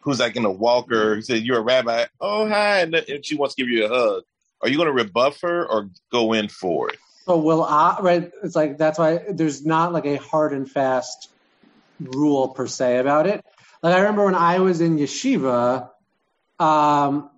who's 0.00 0.20
like 0.20 0.36
in 0.36 0.44
a 0.44 0.50
walker. 0.50 1.16
Who 1.16 1.22
said 1.22 1.42
you're 1.42 1.58
a 1.58 1.62
rabbi. 1.62 2.06
Oh 2.20 2.48
hi, 2.48 2.80
and, 2.80 3.04
she 3.22 3.36
wants 3.36 3.54
to 3.54 3.62
give 3.62 3.70
you 3.70 3.86
a 3.86 3.88
hug. 3.88 4.22
Are 4.62 4.68
you 4.68 4.76
going 4.76 4.86
to 4.86 4.92
rebuff 4.92 5.40
her 5.42 5.66
or 5.66 5.90
go 6.10 6.32
in 6.32 6.48
for 6.48 6.88
it? 6.88 6.98
So 7.26 7.36
will 7.38 7.64
I, 7.64 7.98
right? 8.00 8.30
It's 8.42 8.56
like, 8.56 8.78
that's 8.78 8.98
why 8.98 9.20
there's 9.28 9.66
not 9.66 9.92
like 9.92 10.06
a 10.06 10.16
hard 10.16 10.52
and 10.52 10.70
fast 10.70 11.28
rule 12.00 12.48
per 12.48 12.66
se 12.66 12.98
about 12.98 13.26
it. 13.26 13.44
Like 13.82 13.94
I 13.94 13.98
remember 13.98 14.24
when 14.24 14.34
I 14.34 14.60
was 14.60 14.80
in 14.80 14.96
yeshiva, 14.96 15.90
um, 16.58 17.30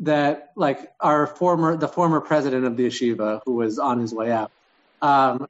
that 0.00 0.52
like 0.56 0.92
our 1.00 1.26
former, 1.26 1.76
the 1.76 1.88
former 1.88 2.20
president 2.20 2.64
of 2.64 2.76
the 2.76 2.86
yeshiva 2.86 3.40
who 3.44 3.54
was 3.54 3.78
on 3.78 4.00
his 4.00 4.14
way 4.14 4.32
out, 4.32 4.50
um, 5.00 5.46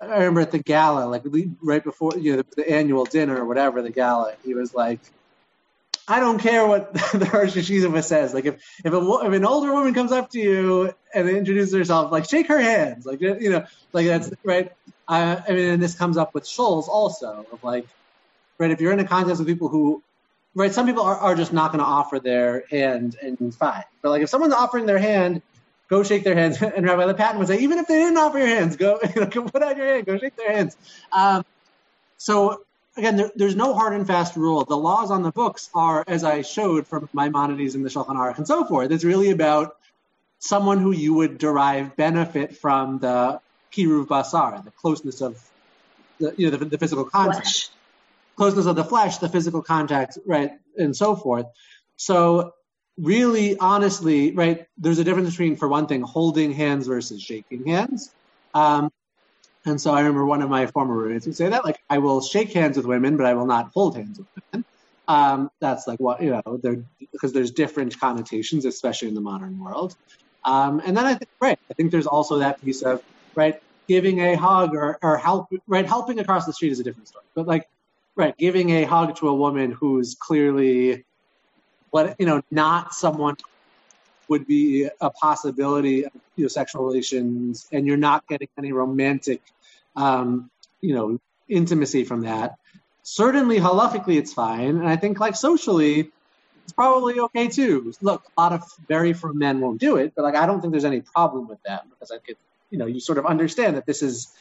I 0.00 0.06
remember 0.06 0.40
at 0.40 0.50
the 0.50 0.58
gala, 0.58 1.06
like 1.06 1.22
right 1.62 1.82
before, 1.82 2.12
you 2.18 2.32
know, 2.32 2.42
the, 2.42 2.62
the 2.62 2.70
annual 2.70 3.04
dinner 3.04 3.40
or 3.40 3.44
whatever, 3.44 3.82
the 3.82 3.90
gala, 3.90 4.34
he 4.44 4.54
was 4.54 4.74
like, 4.74 4.98
I 6.08 6.18
don't 6.18 6.38
care 6.38 6.66
what 6.66 6.92
the 7.12 7.30
Rosh 7.32 7.56
Yeshiva 7.56 8.02
says. 8.02 8.34
Like 8.34 8.44
if 8.44 8.62
if, 8.84 8.92
a, 8.92 9.18
if 9.24 9.32
an 9.32 9.44
older 9.44 9.72
woman 9.72 9.94
comes 9.94 10.10
up 10.10 10.30
to 10.30 10.40
you 10.40 10.92
and 11.14 11.28
introduces 11.28 11.72
herself, 11.72 12.10
like 12.10 12.28
shake 12.28 12.48
her 12.48 12.60
hands, 12.60 13.06
like 13.06 13.20
you 13.20 13.50
know, 13.50 13.64
like 13.92 14.06
that's 14.06 14.30
right. 14.44 14.72
I, 15.06 15.42
I 15.48 15.52
mean, 15.52 15.68
and 15.68 15.82
this 15.82 15.94
comes 15.94 16.16
up 16.16 16.34
with 16.34 16.46
shoals 16.46 16.88
also 16.88 17.46
of 17.52 17.62
like, 17.62 17.86
right? 18.58 18.70
If 18.70 18.80
you're 18.80 18.92
in 18.92 19.00
a 19.00 19.06
contest 19.06 19.38
with 19.38 19.48
people 19.48 19.68
who, 19.68 20.02
right? 20.54 20.72
Some 20.72 20.86
people 20.86 21.02
are, 21.02 21.16
are 21.16 21.34
just 21.34 21.52
not 21.52 21.72
going 21.72 21.80
to 21.80 21.88
offer 21.88 22.18
their 22.18 22.64
hand 22.70 23.16
and 23.22 23.54
fine. 23.54 23.84
But 24.02 24.10
like 24.10 24.22
if 24.22 24.28
someone's 24.28 24.54
offering 24.54 24.86
their 24.86 24.98
hand, 24.98 25.42
go 25.88 26.02
shake 26.02 26.24
their 26.24 26.34
hands. 26.34 26.60
And 26.62 26.86
Rabbi 26.86 27.04
LePatin 27.04 27.38
would 27.38 27.48
say, 27.48 27.58
even 27.58 27.78
if 27.78 27.86
they 27.86 27.98
didn't 27.98 28.16
offer 28.16 28.38
your 28.38 28.48
hands, 28.48 28.76
go, 28.76 28.98
you 29.14 29.20
know, 29.20 29.26
go 29.26 29.42
put 29.44 29.62
out 29.62 29.76
your 29.76 29.86
hand, 29.86 30.06
go 30.06 30.18
shake 30.18 30.36
their 30.36 30.52
hands. 30.52 30.76
Um, 31.12 31.44
so 32.16 32.64
again, 32.96 33.16
there, 33.16 33.30
there's 33.34 33.56
no 33.56 33.74
hard 33.74 33.94
and 33.94 34.06
fast 34.06 34.36
rule. 34.36 34.64
The 34.64 34.76
laws 34.76 35.10
on 35.10 35.22
the 35.22 35.32
books 35.32 35.70
are, 35.74 36.04
as 36.06 36.24
I 36.24 36.42
showed 36.42 36.86
from 36.86 37.08
Maimonides 37.12 37.74
and 37.74 37.84
the 37.84 37.90
Shulchan 37.90 38.16
Aruch 38.16 38.38
and 38.38 38.46
so 38.46 38.64
forth, 38.64 38.90
it's 38.90 39.04
really 39.04 39.30
about 39.30 39.76
someone 40.38 40.78
who 40.78 40.92
you 40.92 41.14
would 41.14 41.38
derive 41.38 41.96
benefit 41.96 42.56
from 42.56 42.98
the 42.98 43.40
kiruv 43.72 44.06
basar, 44.06 44.64
the 44.64 44.70
closeness 44.72 45.20
of 45.20 45.42
the, 46.18 46.34
you 46.36 46.50
know, 46.50 46.56
the, 46.56 46.64
the 46.64 46.78
physical 46.78 47.04
contact, 47.04 47.70
closeness 48.42 48.66
of 48.66 48.74
the 48.74 48.82
flesh, 48.82 49.18
the 49.18 49.28
physical 49.28 49.62
contact, 49.62 50.18
right, 50.26 50.50
and 50.76 50.96
so 50.96 51.14
forth. 51.14 51.46
So 51.96 52.54
really, 52.98 53.56
honestly, 53.56 54.32
right, 54.32 54.66
there's 54.76 54.98
a 54.98 55.04
difference 55.04 55.30
between, 55.30 55.54
for 55.54 55.68
one 55.68 55.86
thing, 55.86 56.02
holding 56.02 56.50
hands 56.52 56.88
versus 56.88 57.22
shaking 57.22 57.64
hands. 57.64 58.10
Um, 58.52 58.90
and 59.64 59.80
so 59.80 59.92
I 59.92 60.00
remember 60.00 60.24
one 60.26 60.42
of 60.42 60.50
my 60.50 60.66
former 60.66 60.92
roommates 60.92 61.24
would 61.26 61.36
say 61.36 61.50
that, 61.50 61.64
like, 61.64 61.78
I 61.88 61.98
will 61.98 62.20
shake 62.20 62.52
hands 62.52 62.76
with 62.76 62.84
women, 62.84 63.16
but 63.16 63.26
I 63.26 63.34
will 63.34 63.46
not 63.46 63.70
hold 63.72 63.94
hands 63.94 64.18
with 64.18 64.26
women. 64.36 64.64
Um, 65.06 65.48
that's 65.60 65.86
like 65.86 66.00
what, 66.00 66.20
you 66.20 66.30
know, 66.30 66.60
because 67.12 67.32
there's 67.32 67.52
different 67.52 67.96
connotations, 68.00 68.64
especially 68.64 69.06
in 69.06 69.14
the 69.14 69.20
modern 69.20 69.56
world. 69.62 69.94
Um, 70.44 70.82
and 70.84 70.96
then 70.96 71.06
I 71.06 71.14
think, 71.14 71.30
right, 71.40 71.60
I 71.70 71.74
think 71.74 71.92
there's 71.92 72.08
also 72.08 72.40
that 72.40 72.60
piece 72.60 72.82
of, 72.82 73.04
right, 73.36 73.62
giving 73.86 74.18
a 74.18 74.34
hug 74.34 74.74
or, 74.74 74.98
or 75.00 75.16
help, 75.16 75.46
right? 75.68 75.86
Helping 75.86 76.18
across 76.18 76.44
the 76.44 76.52
street 76.52 76.72
is 76.72 76.80
a 76.80 76.82
different 76.82 77.06
story. 77.06 77.24
But 77.36 77.46
like, 77.46 77.68
right, 78.14 78.36
giving 78.36 78.70
a 78.70 78.84
hug 78.84 79.16
to 79.16 79.28
a 79.28 79.34
woman 79.34 79.72
who's 79.72 80.14
clearly, 80.14 81.04
what 81.90 82.16
you 82.18 82.26
know, 82.26 82.42
not 82.50 82.94
someone 82.94 83.36
would 84.28 84.46
be 84.46 84.88
a 85.00 85.10
possibility 85.10 86.04
of 86.04 86.12
you 86.36 86.44
know, 86.44 86.48
sexual 86.48 86.84
relations, 86.84 87.66
and 87.72 87.86
you're 87.86 87.96
not 87.96 88.26
getting 88.26 88.48
any 88.58 88.72
romantic, 88.72 89.42
um, 89.96 90.50
you 90.80 90.94
know, 90.94 91.18
intimacy 91.48 92.04
from 92.04 92.22
that. 92.22 92.56
Certainly, 93.02 93.58
halakhically, 93.58 94.16
it's 94.16 94.32
fine, 94.32 94.76
and 94.76 94.88
I 94.88 94.96
think 94.96 95.18
like 95.18 95.36
socially, 95.36 96.10
it's 96.64 96.72
probably 96.72 97.18
okay 97.18 97.48
too. 97.48 97.92
Look, 98.00 98.24
a 98.36 98.40
lot 98.40 98.52
of 98.52 98.62
very 98.88 99.12
frum 99.12 99.38
men 99.38 99.60
won't 99.60 99.80
do 99.80 99.96
it, 99.96 100.12
but 100.14 100.22
like 100.22 100.36
I 100.36 100.46
don't 100.46 100.60
think 100.60 100.72
there's 100.72 100.84
any 100.84 101.00
problem 101.00 101.48
with 101.48 101.62
that 101.64 101.88
because 101.90 102.10
I 102.10 102.18
could, 102.18 102.36
you 102.70 102.78
know, 102.78 102.86
you 102.86 103.00
sort 103.00 103.18
of 103.18 103.26
understand 103.26 103.76
that 103.76 103.86
this 103.86 104.02
is 104.02 104.32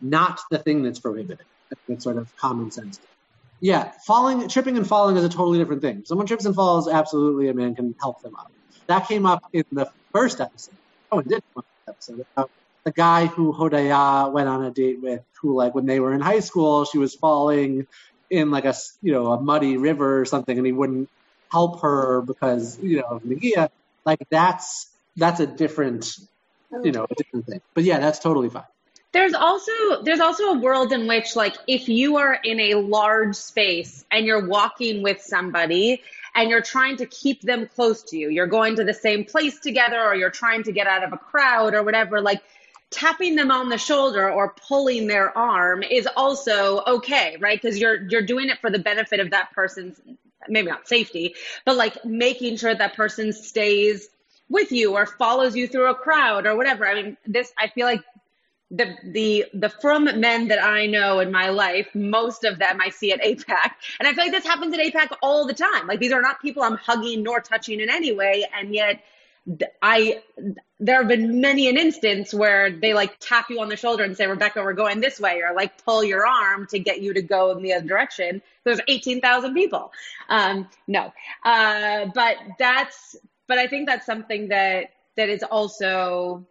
not 0.00 0.40
the 0.50 0.58
thing 0.58 0.82
that's 0.82 0.98
prohibited. 0.98 1.46
It's 1.88 2.04
sort 2.04 2.16
of 2.16 2.34
common 2.36 2.70
sense. 2.70 3.00
Yeah, 3.60 3.92
falling, 4.06 4.48
tripping 4.48 4.76
and 4.76 4.86
falling 4.86 5.16
is 5.16 5.24
a 5.24 5.28
totally 5.28 5.58
different 5.58 5.82
thing. 5.82 6.04
Someone 6.06 6.26
trips 6.26 6.46
and 6.46 6.54
falls, 6.54 6.88
absolutely, 6.88 7.48
a 7.48 7.54
man 7.54 7.74
can 7.74 7.94
help 8.00 8.22
them 8.22 8.34
up. 8.34 8.50
That 8.86 9.06
came 9.06 9.26
up 9.26 9.44
in 9.52 9.64
the 9.70 9.90
first 10.12 10.40
episode. 10.40 10.74
Oh, 11.12 11.18
it 11.18 11.28
did 11.28 11.42
come 11.54 11.58
up 11.58 11.64
in 11.64 11.84
the 11.84 11.92
episode 11.92 12.26
about 12.32 12.50
the 12.84 12.92
guy 12.92 13.26
who 13.26 13.52
Hodaya 13.52 14.32
went 14.32 14.48
on 14.48 14.64
a 14.64 14.70
date 14.70 15.00
with, 15.00 15.22
who 15.40 15.54
like 15.54 15.74
when 15.74 15.86
they 15.86 16.00
were 16.00 16.14
in 16.14 16.20
high 16.20 16.40
school, 16.40 16.84
she 16.84 16.98
was 16.98 17.14
falling 17.14 17.86
in 18.30 18.50
like 18.50 18.64
a 18.64 18.74
you 19.02 19.12
know 19.12 19.32
a 19.32 19.40
muddy 19.40 19.76
river 19.76 20.20
or 20.20 20.24
something, 20.24 20.56
and 20.56 20.66
he 20.66 20.72
wouldn't 20.72 21.08
help 21.50 21.82
her 21.82 22.22
because 22.22 22.78
you 22.82 22.98
know 22.98 23.06
of 23.08 23.22
Negia. 23.22 23.68
Like 24.04 24.20
that's 24.30 24.88
that's 25.16 25.40
a 25.40 25.46
different 25.46 26.16
you 26.70 26.78
oh. 26.84 26.90
know 26.90 27.06
a 27.10 27.14
different 27.14 27.46
thing. 27.46 27.60
But 27.74 27.84
yeah, 27.84 27.98
that's 27.98 28.18
totally 28.18 28.48
fine. 28.48 28.64
There's 29.12 29.34
also 29.34 30.02
there's 30.02 30.20
also 30.20 30.44
a 30.50 30.58
world 30.58 30.92
in 30.92 31.08
which 31.08 31.34
like 31.34 31.56
if 31.66 31.88
you 31.88 32.16
are 32.16 32.34
in 32.44 32.60
a 32.60 32.74
large 32.74 33.34
space 33.34 34.04
and 34.10 34.24
you're 34.24 34.46
walking 34.46 35.02
with 35.02 35.20
somebody 35.20 36.02
and 36.34 36.48
you're 36.48 36.62
trying 36.62 36.96
to 36.98 37.06
keep 37.06 37.42
them 37.42 37.68
close 37.74 38.04
to 38.04 38.16
you, 38.16 38.30
you're 38.30 38.46
going 38.46 38.76
to 38.76 38.84
the 38.84 38.94
same 38.94 39.24
place 39.24 39.58
together 39.58 40.00
or 40.00 40.14
you're 40.14 40.30
trying 40.30 40.62
to 40.62 40.72
get 40.72 40.86
out 40.86 41.02
of 41.02 41.12
a 41.12 41.16
crowd 41.16 41.74
or 41.74 41.82
whatever, 41.82 42.20
like 42.20 42.40
tapping 42.90 43.34
them 43.34 43.50
on 43.50 43.68
the 43.68 43.78
shoulder 43.78 44.30
or 44.30 44.54
pulling 44.68 45.08
their 45.08 45.36
arm 45.36 45.82
is 45.82 46.08
also 46.16 46.82
okay, 46.86 47.36
right? 47.40 47.60
Because 47.60 47.78
you're 47.78 48.02
you're 48.08 48.26
doing 48.26 48.48
it 48.48 48.58
for 48.60 48.70
the 48.70 48.78
benefit 48.78 49.18
of 49.18 49.30
that 49.30 49.50
person's 49.52 50.00
maybe 50.48 50.70
not 50.70 50.86
safety, 50.86 51.34
but 51.64 51.76
like 51.76 52.04
making 52.04 52.56
sure 52.56 52.74
that 52.74 52.94
person 52.94 53.32
stays 53.32 54.08
with 54.48 54.72
you 54.72 54.94
or 54.94 55.06
follows 55.06 55.54
you 55.54 55.68
through 55.68 55.90
a 55.90 55.94
crowd 55.94 56.46
or 56.46 56.56
whatever. 56.56 56.86
I 56.86 56.94
mean, 56.94 57.16
this 57.26 57.52
I 57.58 57.68
feel 57.68 57.86
like 57.86 58.02
the 58.70 58.96
the 59.04 59.46
the 59.52 59.68
frum 59.68 60.04
men 60.20 60.48
that 60.48 60.62
I 60.62 60.86
know 60.86 61.20
in 61.20 61.32
my 61.32 61.48
life, 61.48 61.88
most 61.94 62.44
of 62.44 62.58
them 62.58 62.80
I 62.80 62.90
see 62.90 63.12
at 63.12 63.20
AIPAC, 63.20 63.70
and 63.98 64.06
I 64.06 64.12
feel 64.12 64.24
like 64.24 64.32
this 64.32 64.46
happens 64.46 64.74
at 64.74 64.80
AIPAC 64.80 65.16
all 65.22 65.46
the 65.46 65.54
time. 65.54 65.86
Like 65.86 66.00
these 66.00 66.12
are 66.12 66.22
not 66.22 66.40
people 66.40 66.62
I'm 66.62 66.76
hugging 66.76 67.22
nor 67.22 67.40
touching 67.40 67.80
in 67.80 67.90
any 67.90 68.12
way, 68.12 68.46
and 68.54 68.74
yet 68.74 69.02
I 69.82 70.22
there 70.78 70.96
have 70.98 71.08
been 71.08 71.40
many 71.40 71.68
an 71.68 71.76
instance 71.76 72.32
where 72.32 72.70
they 72.70 72.94
like 72.94 73.18
tap 73.20 73.50
you 73.50 73.60
on 73.60 73.68
the 73.68 73.76
shoulder 73.76 74.02
and 74.04 74.16
say, 74.16 74.26
Rebecca, 74.26 74.62
we're 74.62 74.72
going 74.72 75.00
this 75.00 75.20
way, 75.20 75.42
or 75.42 75.54
like 75.54 75.84
pull 75.84 76.02
your 76.02 76.26
arm 76.26 76.66
to 76.68 76.78
get 76.78 77.00
you 77.00 77.12
to 77.14 77.22
go 77.22 77.50
in 77.50 77.62
the 77.62 77.74
other 77.74 77.86
direction. 77.86 78.40
There's 78.64 78.80
18,000 78.88 79.54
people. 79.54 79.92
Um, 80.28 80.68
no, 80.86 81.12
uh, 81.44 82.06
but 82.14 82.36
that's, 82.58 83.16
but 83.46 83.58
I 83.58 83.66
think 83.66 83.88
that's 83.88 84.06
something 84.06 84.48
that, 84.48 84.90
that 85.16 85.28
is 85.28 85.42
also, 85.42 86.46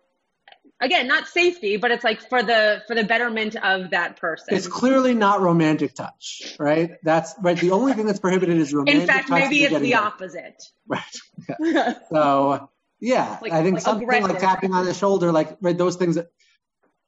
again, 0.81 1.07
not 1.07 1.27
safety, 1.27 1.77
but 1.77 1.91
it's 1.91 2.03
like 2.03 2.27
for 2.29 2.43
the, 2.43 2.81
for 2.87 2.95
the 2.95 3.03
betterment 3.03 3.55
of 3.55 3.91
that 3.91 4.17
person. 4.17 4.55
It's 4.55 4.67
clearly 4.67 5.13
not 5.13 5.41
romantic 5.41 5.93
touch, 5.93 6.55
right? 6.59 6.91
That's 7.03 7.33
right. 7.41 7.57
The 7.57 7.71
only 7.71 7.93
thing 7.93 8.05
that's 8.05 8.19
prohibited 8.19 8.57
is 8.57 8.73
romantic 8.73 9.01
In 9.01 9.07
fact, 9.07 9.29
maybe 9.29 9.63
it's 9.63 9.79
the 9.79 9.95
opposite. 9.95 10.61
Right. 10.87 11.01
Yeah. 11.61 11.93
so 12.11 12.69
yeah, 12.99 13.37
Like- 13.41 13.53
I 13.53 13.63
think 13.63 13.75
like 13.75 13.83
something 13.83 14.07
like 14.07 14.39
tapping 14.39 14.73
on 14.73 14.85
the 14.85 14.93
shoulder, 14.93 15.31
like 15.31 15.57
right, 15.61 15.77
those 15.77 15.95
things 15.95 16.15
that 16.15 16.27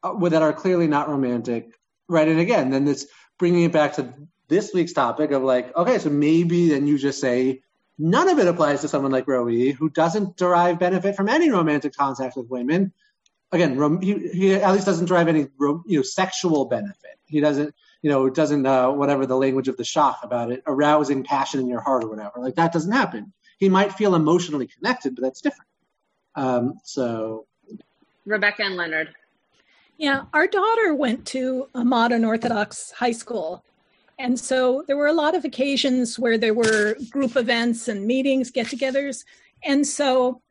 uh, 0.03 0.13
that 0.29 0.41
are 0.41 0.53
clearly 0.53 0.87
not 0.87 1.09
romantic, 1.09 1.77
right? 2.07 2.27
And 2.27 2.39
again, 2.39 2.69
then 2.69 2.85
this 2.85 3.07
bringing 3.37 3.63
it 3.63 3.71
back 3.71 3.93
to 3.93 4.13
this 4.47 4.73
week's 4.73 4.93
topic 4.93 5.31
of 5.31 5.43
like, 5.43 5.75
okay, 5.75 5.99
so 5.99 6.09
maybe 6.09 6.69
then 6.69 6.87
you 6.87 6.97
just 6.97 7.19
say 7.19 7.61
none 7.97 8.29
of 8.29 8.39
it 8.39 8.47
applies 8.47 8.81
to 8.81 8.87
someone 8.87 9.11
like 9.11 9.27
Roi, 9.27 9.71
who 9.71 9.89
doesn't 9.89 10.37
derive 10.37 10.79
benefit 10.79 11.15
from 11.15 11.29
any 11.29 11.49
romantic 11.49 11.95
contact 11.95 12.35
with 12.35 12.49
women. 12.49 12.93
Again, 13.51 13.77
rom- 13.77 14.01
he, 14.01 14.29
he 14.29 14.53
at 14.53 14.71
least 14.71 14.85
doesn't 14.85 15.05
derive 15.05 15.27
any 15.27 15.47
ro- 15.57 15.83
you 15.85 15.97
know 15.97 16.03
sexual 16.03 16.65
benefit. 16.65 17.19
He 17.25 17.39
doesn't 17.39 17.75
you 18.01 18.09
know 18.09 18.29
doesn't 18.29 18.65
uh, 18.65 18.91
whatever 18.91 19.25
the 19.25 19.37
language 19.37 19.67
of 19.67 19.77
the 19.77 19.83
shock 19.83 20.19
about 20.23 20.51
it 20.51 20.63
arousing 20.67 21.23
passion 21.23 21.59
in 21.59 21.67
your 21.67 21.81
heart 21.81 22.03
or 22.03 22.09
whatever. 22.09 22.33
Like 22.37 22.55
that 22.55 22.71
doesn't 22.71 22.91
happen. 22.91 23.33
He 23.57 23.69
might 23.69 23.93
feel 23.93 24.15
emotionally 24.15 24.67
connected, 24.67 25.15
but 25.15 25.23
that's 25.23 25.41
different. 25.41 25.69
Um, 26.35 26.79
so 26.83 27.45
Rebecca 28.25 28.63
and 28.63 28.75
Leonard. 28.75 29.13
Yeah, 29.97 30.23
our 30.33 30.47
daughter 30.47 30.95
went 30.95 31.27
to 31.27 31.67
a 31.75 31.85
modern 31.85 32.25
Orthodox 32.25 32.91
high 32.91 33.11
school. 33.11 33.63
And 34.17 34.39
so 34.39 34.83
there 34.87 34.97
were 34.97 35.07
a 35.07 35.13
lot 35.13 35.35
of 35.35 35.45
occasions 35.45 36.17
where 36.17 36.37
there 36.37 36.53
were 36.53 36.95
group 37.09 37.35
events 37.35 37.87
and 37.87 38.05
meetings, 38.05 38.49
get 38.49 38.67
togethers. 38.67 39.25
And 39.63 39.85
so 39.85 40.41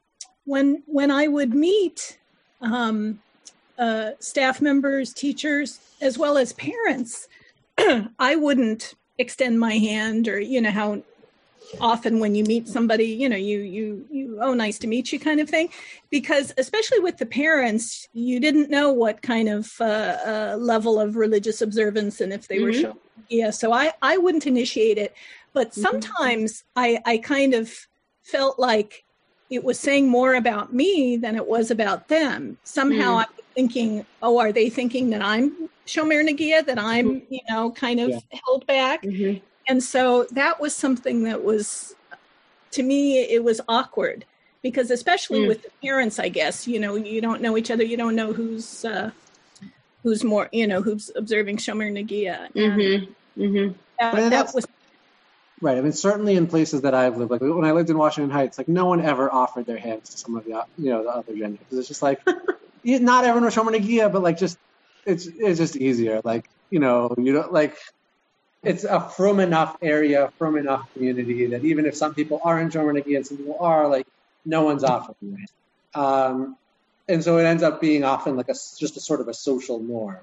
when 0.44 0.82
when 0.86 1.11
I 1.11 1.26
would 1.26 1.55
meet 1.55 2.19
um, 2.61 3.20
uh, 3.78 4.11
staff 4.20 4.61
members, 4.61 5.12
teachers, 5.12 5.80
as 6.00 6.18
well 6.18 6.36
as 6.38 6.52
parents, 6.52 7.28
I 8.18 8.36
wouldn't 8.36 8.94
extend 9.18 9.58
my 9.61 9.74
hand 9.74 10.28
or, 10.28 10.40
you 10.40 10.61
know, 10.61 10.70
how 10.70 11.02
often 11.80 12.18
when 12.18 12.34
you 12.34 12.44
meet 12.44 12.68
somebody 12.68 13.04
you 13.06 13.28
know 13.28 13.36
you 13.36 13.61
you 13.61 14.04
you 14.11 14.38
oh 14.42 14.52
nice 14.52 14.78
to 14.78 14.86
meet 14.86 15.12
you 15.12 15.20
kind 15.20 15.40
of 15.40 15.48
thing. 15.48 15.68
Because 16.11 16.52
especially 16.58 16.98
with 16.98 17.16
the 17.16 17.26
parents 17.26 18.06
you 18.12 18.40
didn't 18.40 18.70
know 18.70 18.92
what 18.92 19.22
kind 19.22 19.48
of 19.48 19.72
uh, 19.80 20.16
uh, 20.26 20.56
level 20.58 21.00
of 21.00 21.16
religious 21.16 21.62
observance 21.62 22.20
and 22.20 22.32
if 22.32 22.48
they 22.48 22.58
were 22.61 22.72
Mhm. 22.72 22.80
showing. 22.82 22.96
Yeah 23.28 23.50
so 23.50 23.72
i 23.72 23.92
i 24.02 24.16
wouldn't 24.16 24.46
initiate 24.46 24.98
it. 24.98 25.14
But 25.54 25.74
sometimes 25.74 26.64
i 26.76 27.00
i 27.06 27.18
kind 27.18 27.54
of 27.54 27.72
felt 28.24 28.58
like 28.58 29.04
it 29.51 29.64
was 29.64 29.78
saying 29.80 30.09
more 30.09 30.34
about 30.34 30.72
me 30.72 31.16
than 31.16 31.34
it 31.36 31.46
was 31.46 31.70
about 31.70 32.09
them 32.09 32.57
somehow 32.64 33.16
Mm. 33.16 33.20
i'm 33.20 33.44
thinking 33.55 34.07
oh 34.22 34.38
are 34.38 34.53
they 34.53 34.70
thinking 34.70 35.11
that 35.11 35.22
i'm 35.22 35.68
shomer 35.86 36.22
negia 36.26 36.64
that 36.64 36.78
i'm 36.78 37.22
you 37.28 37.40
know 37.51 37.70
kind 37.72 37.98
of 38.01 38.11
Yeah. 38.11 38.20
held 38.46 38.66
back 38.66 39.05
and 39.68 39.82
so 39.82 40.26
that 40.32 40.61
was 40.61 40.74
something 40.74 41.24
that 41.24 41.42
was 41.44 41.94
to 42.72 42.82
me 42.82 43.18
it 43.18 43.42
was 43.42 43.61
awkward 43.68 44.24
because 44.62 44.90
especially 44.90 45.40
Mm. 45.40 45.48
with 45.48 45.62
the 45.62 45.70
parents 45.82 46.18
i 46.18 46.28
guess 46.28 46.68
you 46.68 46.78
know 46.78 46.94
you 46.94 47.20
don't 47.20 47.42
know 47.42 47.57
each 47.57 47.70
other 47.70 47.82
you 47.84 47.96
don't 47.96 48.14
know 48.14 48.32
who's 48.32 48.84
uh 48.84 49.11
who's 50.03 50.22
more 50.24 50.48
you 50.53 50.66
know 50.66 50.80
who's 50.80 51.11
observing 51.16 51.57
shomer 51.57 51.90
negia 51.90 52.44
and 52.44 52.55
Mm-hmm. 52.55 53.42
Mm-hmm. 53.42 53.72
that, 53.98 54.12
But 54.14 54.30
that 54.30 54.55
was 54.55 54.66
right, 55.61 55.76
I 55.76 55.80
mean 55.80 55.92
certainly 55.92 56.36
in 56.36 56.46
places 56.46 56.82
that 56.82 56.94
I've 56.94 57.16
lived, 57.16 57.30
like 57.30 57.40
when 57.40 57.64
I 57.64 57.72
lived 57.72 57.90
in 57.90 57.98
Washington 57.98 58.30
Heights, 58.30 58.58
like 58.58 58.68
no 58.68 58.86
one 58.86 59.04
ever 59.04 59.32
offered 59.32 59.66
their 59.66 59.78
hands 59.78 60.11
to 60.11 60.18
some 60.18 60.36
of 60.36 60.44
the 60.44 60.64
you 60.78 60.90
know 60.90 61.02
the 61.04 61.11
other 61.11 61.36
gender 61.36 61.58
because 61.58 61.78
it's 61.78 61.88
just 61.88 62.02
like 62.02 62.20
not 62.84 63.24
everyone 63.24 63.44
was 63.44 63.54
Shomer 63.54 63.74
Negia, 63.76 64.12
but 64.12 64.22
like 64.22 64.38
just 64.38 64.58
it's 65.04 65.26
it's 65.26 65.58
just 65.58 65.76
easier. 65.76 66.20
Like 66.24 66.48
you 66.70 66.78
know 66.78 67.14
you 67.18 67.32
don't 67.32 67.52
like 67.52 67.76
it's 68.62 68.84
a 68.84 69.00
frum 69.00 69.40
enough 69.40 69.76
area, 69.80 70.30
frum 70.38 70.56
enough 70.56 70.92
community 70.92 71.46
that 71.46 71.64
even 71.64 71.86
if 71.86 71.96
some 71.96 72.14
people 72.14 72.40
are 72.44 72.61
in 72.61 72.70
Shomer 72.70 73.00
Negia 73.00 73.16
and 73.16 73.26
some 73.26 73.38
people 73.38 73.56
are, 73.61 73.88
like 73.88 74.06
no 74.44 74.64
one's 74.64 74.84
offering 74.84 75.36
hand. 75.36 75.48
Um, 75.94 76.56
and 77.08 77.24
so 77.24 77.38
it 77.38 77.44
ends 77.44 77.62
up 77.62 77.80
being 77.80 78.04
often 78.04 78.36
like 78.36 78.48
a 78.48 78.54
just 78.54 78.96
a 78.96 79.00
sort 79.00 79.20
of 79.20 79.28
a 79.28 79.34
social 79.34 79.80
norm, 79.80 80.18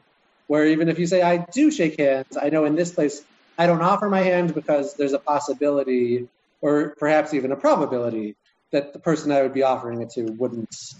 where 0.48 0.66
even 0.66 0.88
if 0.88 1.00
you 1.00 1.08
say 1.08 1.22
I 1.22 1.38
do 1.38 1.72
shake 1.72 2.00
hands, 2.00 2.38
I 2.40 2.50
know 2.50 2.66
in 2.66 2.76
this 2.76 2.92
place 2.92 3.24
I 3.58 3.66
don't 3.66 3.82
offer 3.82 4.10
my 4.10 4.22
hand 4.22 4.54
because 4.54 4.96
there's 4.96 5.14
a 5.14 5.20
possibility, 5.20 6.28
or 6.62 6.96
perhaps 6.98 7.34
even 7.34 7.52
a 7.52 7.56
probability, 7.56 8.36
that 8.72 8.94
the 8.94 9.00
person 9.00 9.32
I 9.32 9.42
would 9.42 9.54
be 9.54 9.64
offering 9.64 10.02
it 10.02 10.12
to 10.12 10.24
wouldn't, 10.24 10.94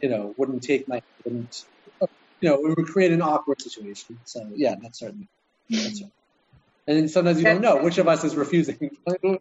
you 0.00 0.08
know, 0.08 0.34
wouldn't 0.36 0.62
take 0.62 0.88
my, 0.88 1.02
wouldn't, 1.24 1.64
you 2.40 2.48
know, 2.48 2.54
it 2.66 2.76
would 2.76 2.86
create 2.86 3.12
an 3.12 3.22
awkward 3.22 3.60
situation. 3.60 4.18
So 4.24 4.48
yeah, 4.54 4.76
that's 4.80 4.98
certainly, 4.98 5.28
that's 5.68 5.84
certainly. 5.90 6.12
And 6.86 6.98
then 6.98 7.08
sometimes 7.08 7.38
you 7.38 7.44
don't 7.44 7.60
know 7.60 7.82
which 7.82 7.98
of 7.98 8.08
us 8.08 8.24
is 8.24 8.36
refusing. 8.36 8.96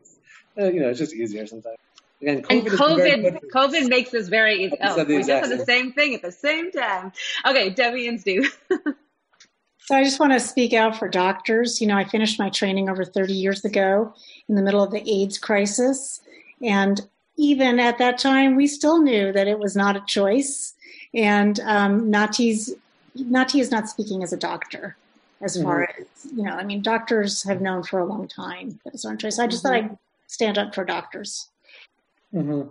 Uh, 0.60 0.66
you 0.66 0.82
know, 0.82 0.90
it's 0.90 1.00
just 1.00 1.14
easier 1.14 1.46
sometimes. 1.48 1.78
Again, 2.22 2.42
COVID 2.42 2.50
And 2.50 2.68
has 2.68 2.80
been 2.80 2.98
very 2.98 3.22
good 3.22 3.34
COVID, 3.54 3.84
COVID 3.84 3.90
makes 3.90 4.10
this 4.10 4.28
very 4.28 4.66
easy. 4.66 4.76
Oh, 4.82 5.04
we 5.06 5.18
just 5.18 5.28
said 5.28 5.58
the 5.58 5.64
same. 5.64 5.94
thing 5.94 6.16
at 6.16 6.22
the 6.22 6.34
same 6.34 6.72
time. 6.72 7.14
Okay, 7.46 7.70
Debbie 7.70 8.08
and 8.08 8.20
Stu. 8.20 8.50
So 9.90 9.96
I 9.96 10.04
just 10.04 10.20
want 10.20 10.34
to 10.34 10.40
speak 10.40 10.74
out 10.74 10.96
for 10.96 11.10
doctors. 11.10 11.82
You 11.82 11.88
know, 11.88 11.98
I 11.98 12.04
finished 12.04 12.38
my 12.38 12.52
training 12.52 12.90
over 12.90 13.04
30 13.04 13.34
years 13.34 13.66
ago 13.66 14.14
in 14.48 14.54
the 14.54 14.62
middle 14.62 14.84
of 14.84 14.92
the 14.92 15.02
AIDS 15.10 15.40
crisis. 15.40 16.22
And 16.62 17.02
even 17.38 17.80
at 17.80 17.98
that 17.98 18.20
time, 18.20 18.56
we 18.56 18.68
still 18.68 19.02
knew 19.02 19.32
that 19.32 19.48
it 19.48 19.58
was 19.58 19.76
not 19.76 19.96
a 19.96 20.04
choice. 20.06 20.76
And 21.16 21.60
um, 21.62 22.12
Nati's 22.12 22.76
Nati 23.16 23.62
is 23.62 23.72
not 23.72 23.90
speaking 23.90 24.22
as 24.22 24.32
a 24.32 24.38
doctor, 24.38 24.96
as 25.42 25.60
far 25.60 25.88
Mhm. 25.88 26.02
as 26.02 26.32
you 26.36 26.44
know. 26.44 26.52
I 26.52 26.64
mean, 26.64 26.84
doctors 26.84 27.42
have 27.46 27.60
known 27.60 27.82
for 27.82 28.00
a 28.00 28.06
long 28.06 28.28
time 28.28 28.80
that 28.86 28.94
it's 28.94 29.06
not 29.06 29.16
a 29.16 29.18
choice. 29.18 29.40
I 29.40 29.48
just 29.48 29.64
thought 29.64 29.74
I'd 29.74 29.98
stand 30.28 30.60
up 30.60 30.76
for 30.76 30.86
doctors. 30.86 31.50
hmm 32.32 32.62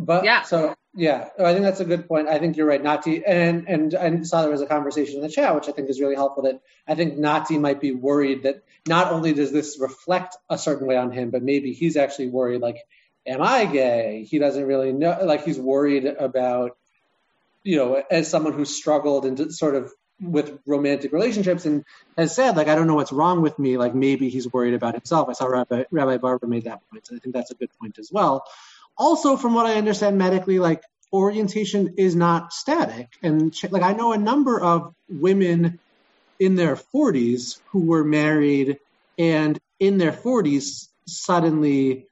But 0.00 0.24
yeah. 0.24 0.42
So 0.42 0.74
yeah, 0.94 1.28
I 1.38 1.52
think 1.52 1.64
that's 1.64 1.80
a 1.80 1.84
good 1.84 2.08
point. 2.08 2.26
I 2.26 2.38
think 2.38 2.56
you're 2.56 2.66
right, 2.66 2.82
Nati. 2.82 3.24
And 3.24 3.68
and 3.68 3.94
I 3.94 4.22
saw 4.22 4.42
there 4.42 4.50
was 4.50 4.62
a 4.62 4.66
conversation 4.66 5.16
in 5.16 5.22
the 5.22 5.28
chat, 5.28 5.54
which 5.54 5.68
I 5.68 5.72
think 5.72 5.90
is 5.90 6.00
really 6.00 6.14
helpful. 6.16 6.44
That 6.44 6.60
I 6.88 6.94
think 6.94 7.18
Nati 7.18 7.58
might 7.58 7.80
be 7.80 7.92
worried 7.92 8.44
that 8.44 8.64
not 8.88 9.12
only 9.12 9.34
does 9.34 9.52
this 9.52 9.78
reflect 9.78 10.36
a 10.48 10.56
certain 10.56 10.86
way 10.86 10.96
on 10.96 11.12
him, 11.12 11.30
but 11.30 11.42
maybe 11.42 11.74
he's 11.74 11.98
actually 11.98 12.28
worried, 12.28 12.62
like, 12.62 12.78
am 13.26 13.42
I 13.42 13.66
gay? 13.66 14.26
He 14.28 14.38
doesn't 14.38 14.64
really 14.64 14.92
know. 14.92 15.18
Like 15.22 15.44
he's 15.44 15.58
worried 15.58 16.06
about, 16.06 16.78
you 17.62 17.76
know, 17.76 18.02
as 18.10 18.28
someone 18.28 18.54
who 18.54 18.64
struggled 18.64 19.26
and 19.26 19.54
sort 19.54 19.74
of 19.74 19.92
with 20.18 20.58
romantic 20.66 21.12
relationships 21.12 21.66
and 21.66 21.84
has 22.16 22.34
said, 22.34 22.56
like, 22.56 22.68
I 22.68 22.74
don't 22.74 22.86
know 22.86 22.94
what's 22.94 23.12
wrong 23.12 23.42
with 23.42 23.58
me. 23.58 23.76
Like 23.76 23.94
maybe 23.94 24.30
he's 24.30 24.50
worried 24.50 24.74
about 24.74 24.94
himself. 24.94 25.28
I 25.28 25.34
saw 25.34 25.44
Rabbi, 25.46 25.84
Rabbi 25.90 26.16
Barber 26.16 26.46
made 26.46 26.64
that 26.64 26.80
point. 26.90 27.06
So 27.06 27.16
I 27.16 27.18
think 27.18 27.34
that's 27.34 27.50
a 27.50 27.54
good 27.54 27.70
point 27.78 27.98
as 27.98 28.10
well 28.10 28.44
also 29.00 29.36
from 29.36 29.54
what 29.54 29.66
i 29.66 29.74
understand 29.74 30.18
medically 30.18 30.60
like 30.60 30.82
orientation 31.12 31.94
is 31.96 32.14
not 32.14 32.52
static. 32.52 33.08
And 33.22 33.52
like 33.70 33.82
i 33.82 33.92
know 33.92 34.12
a 34.12 34.18
number 34.18 34.60
of 34.60 34.94
women 35.08 35.80
in 36.38 36.54
their 36.54 36.76
40s 36.76 37.58
who 37.70 37.80
were 37.80 38.04
married 38.04 38.78
and 39.18 39.58
in 39.80 39.98
their 39.98 40.12
40s 40.12 40.88
suddenly 41.06 42.06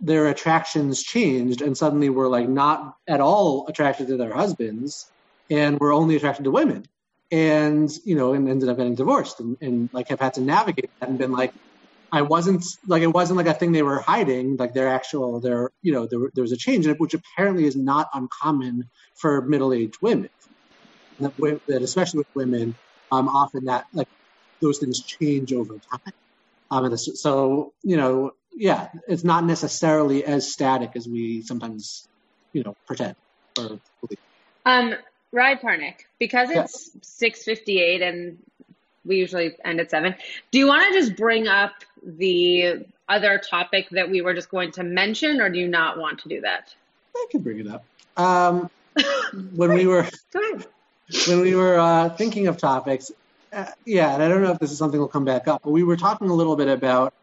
their 0.00 0.28
attractions 0.28 1.02
changed 1.02 1.60
and 1.60 1.76
suddenly 1.76 2.08
were 2.08 2.28
like 2.28 2.48
not 2.48 2.96
at 3.06 3.20
all 3.20 3.66
attracted 3.66 4.06
to 4.08 4.16
their 4.16 4.32
husbands 4.32 5.10
and 5.50 5.78
were 5.78 5.92
only 5.92 6.16
attracted 6.16 6.44
to 6.44 6.50
women. 6.50 6.84
And 7.32 7.90
you 8.04 8.16
know 8.16 8.32
and 8.34 8.48
ended 8.48 8.68
up 8.68 8.76
getting 8.76 8.94
divorced 8.94 9.40
and, 9.40 9.56
and 9.60 9.90
like 9.92 10.08
have 10.08 10.20
had 10.20 10.34
to 10.34 10.40
navigate 10.40 10.90
that 11.00 11.08
and 11.08 11.18
been 11.18 11.32
like 11.32 11.52
I 12.12 12.22
wasn't 12.22 12.64
like 12.86 13.02
it 13.02 13.08
wasn't 13.08 13.36
like 13.36 13.46
a 13.46 13.54
thing 13.54 13.72
they 13.72 13.82
were 13.82 14.00
hiding. 14.00 14.56
Like 14.56 14.74
their 14.74 14.88
actual, 14.88 15.40
their 15.40 15.70
you 15.82 15.92
know, 15.92 16.06
there, 16.06 16.18
there 16.34 16.42
was 16.42 16.52
a 16.52 16.56
change 16.56 16.84
in 16.86 16.92
it, 16.92 17.00
which 17.00 17.14
apparently 17.14 17.64
is 17.64 17.76
not 17.76 18.08
uncommon 18.12 18.88
for 19.14 19.42
middle-aged 19.42 19.96
women. 20.00 20.30
That, 21.20 21.36
that 21.68 21.82
especially 21.82 22.18
with 22.18 22.34
women, 22.34 22.74
um, 23.12 23.28
often 23.28 23.66
that 23.66 23.86
like 23.92 24.08
those 24.60 24.78
things 24.78 25.00
change 25.00 25.52
over 25.52 25.78
time. 25.90 26.14
Um, 26.70 26.84
and 26.84 26.92
this, 26.92 27.20
so 27.20 27.72
you 27.82 27.96
know, 27.96 28.32
yeah, 28.52 28.88
it's 29.06 29.24
not 29.24 29.44
necessarily 29.44 30.24
as 30.24 30.50
static 30.50 30.92
as 30.96 31.06
we 31.06 31.42
sometimes, 31.42 32.08
you 32.52 32.62
know, 32.62 32.76
pretend 32.86 33.16
or 33.58 33.78
believe. 34.00 34.18
Um, 34.64 34.94
Ride 35.32 35.60
Pernick, 35.60 36.06
because 36.18 36.50
it's 36.50 36.90
six 37.02 37.44
fifty 37.44 37.80
eight 37.80 38.02
and 38.02 38.38
we 39.04 39.16
usually 39.16 39.56
end 39.64 39.80
at 39.80 39.90
seven. 39.90 40.14
Do 40.50 40.58
you 40.58 40.66
want 40.66 40.92
to 40.92 41.00
just 41.00 41.16
bring 41.16 41.48
up 41.48 41.72
the 42.02 42.86
other 43.08 43.38
topic 43.38 43.88
that 43.90 44.10
we 44.10 44.20
were 44.20 44.34
just 44.34 44.50
going 44.50 44.72
to 44.72 44.82
mention, 44.82 45.40
or 45.40 45.50
do 45.50 45.58
you 45.58 45.68
not 45.68 45.98
want 45.98 46.20
to 46.20 46.28
do 46.28 46.40
that? 46.42 46.74
I 47.14 47.26
can 47.30 47.42
bring 47.42 47.58
it 47.58 47.66
up. 47.66 47.84
Um, 48.16 48.70
when 49.54 49.72
we 49.72 49.86
were 49.86 50.06
when 51.26 51.40
we 51.40 51.54
were 51.54 51.78
uh, 51.78 52.10
thinking 52.10 52.46
of 52.46 52.56
topics, 52.56 53.10
uh, 53.52 53.66
yeah, 53.84 54.14
and 54.14 54.22
I 54.22 54.28
don't 54.28 54.42
know 54.42 54.52
if 54.52 54.58
this 54.58 54.70
is 54.70 54.78
something 54.78 55.00
will 55.00 55.08
come 55.08 55.24
back 55.24 55.48
up, 55.48 55.62
but 55.64 55.70
we 55.70 55.82
were 55.82 55.96
talking 55.96 56.30
a 56.30 56.34
little 56.34 56.56
bit 56.56 56.68
about 56.68 57.14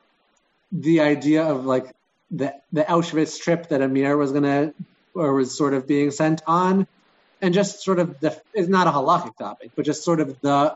the 0.71 1.01
idea 1.01 1.43
of 1.43 1.65
like 1.65 1.95
the 2.31 2.53
the 2.73 2.83
Auschwitz 2.83 3.39
trip 3.39 3.69
that 3.69 3.81
Amir 3.81 4.17
was 4.17 4.31
gonna 4.31 4.73
or 5.13 5.33
was 5.33 5.57
sort 5.57 5.73
of 5.73 5.87
being 5.87 6.11
sent 6.11 6.41
on, 6.45 6.87
and 7.41 7.53
just 7.53 7.81
sort 7.81 7.99
of 7.99 8.19
the 8.19 8.39
it's 8.53 8.67
not 8.67 8.87
a 8.87 8.91
halakhic 8.91 9.37
topic, 9.37 9.71
but 9.75 9.85
just 9.85 10.03
sort 10.03 10.19
of 10.19 10.39
the 10.41 10.75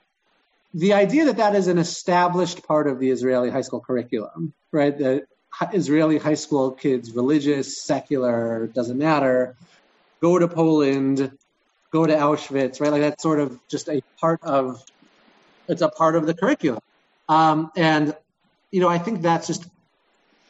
the 0.74 0.94
idea 0.94 1.26
that 1.26 1.38
that 1.38 1.56
is 1.56 1.68
an 1.68 1.78
established 1.78 2.66
part 2.66 2.88
of 2.88 3.00
the 3.00 3.10
Israeli 3.10 3.50
high 3.50 3.62
school 3.62 3.82
curriculum, 3.82 4.54
right? 4.72 4.98
That 4.98 5.28
Israeli 5.74 6.18
high 6.18 6.36
school 6.36 6.72
kids, 6.72 7.12
religious, 7.12 7.82
secular, 7.82 8.68
doesn't 8.68 8.98
matter, 8.98 9.56
go 10.22 10.40
to 10.40 10.48
Poland, 10.48 11.32
go 11.92 12.06
to 12.06 12.14
Auschwitz, 12.14 12.80
right? 12.80 12.92
Like 12.92 13.02
that's 13.02 13.22
sort 13.22 13.40
of 13.40 13.60
just 13.68 13.90
a 13.90 14.02
part 14.20 14.42
of, 14.44 14.84
it's 15.68 15.82
a 15.82 15.90
part 15.90 16.16
of 16.16 16.26
the 16.26 16.34
curriculum. 16.34 16.82
Um, 17.28 17.72
and, 17.76 18.16
you 18.72 18.80
know, 18.80 18.88
I 18.88 18.98
think 18.98 19.22
that's 19.22 19.48
just 19.48 19.66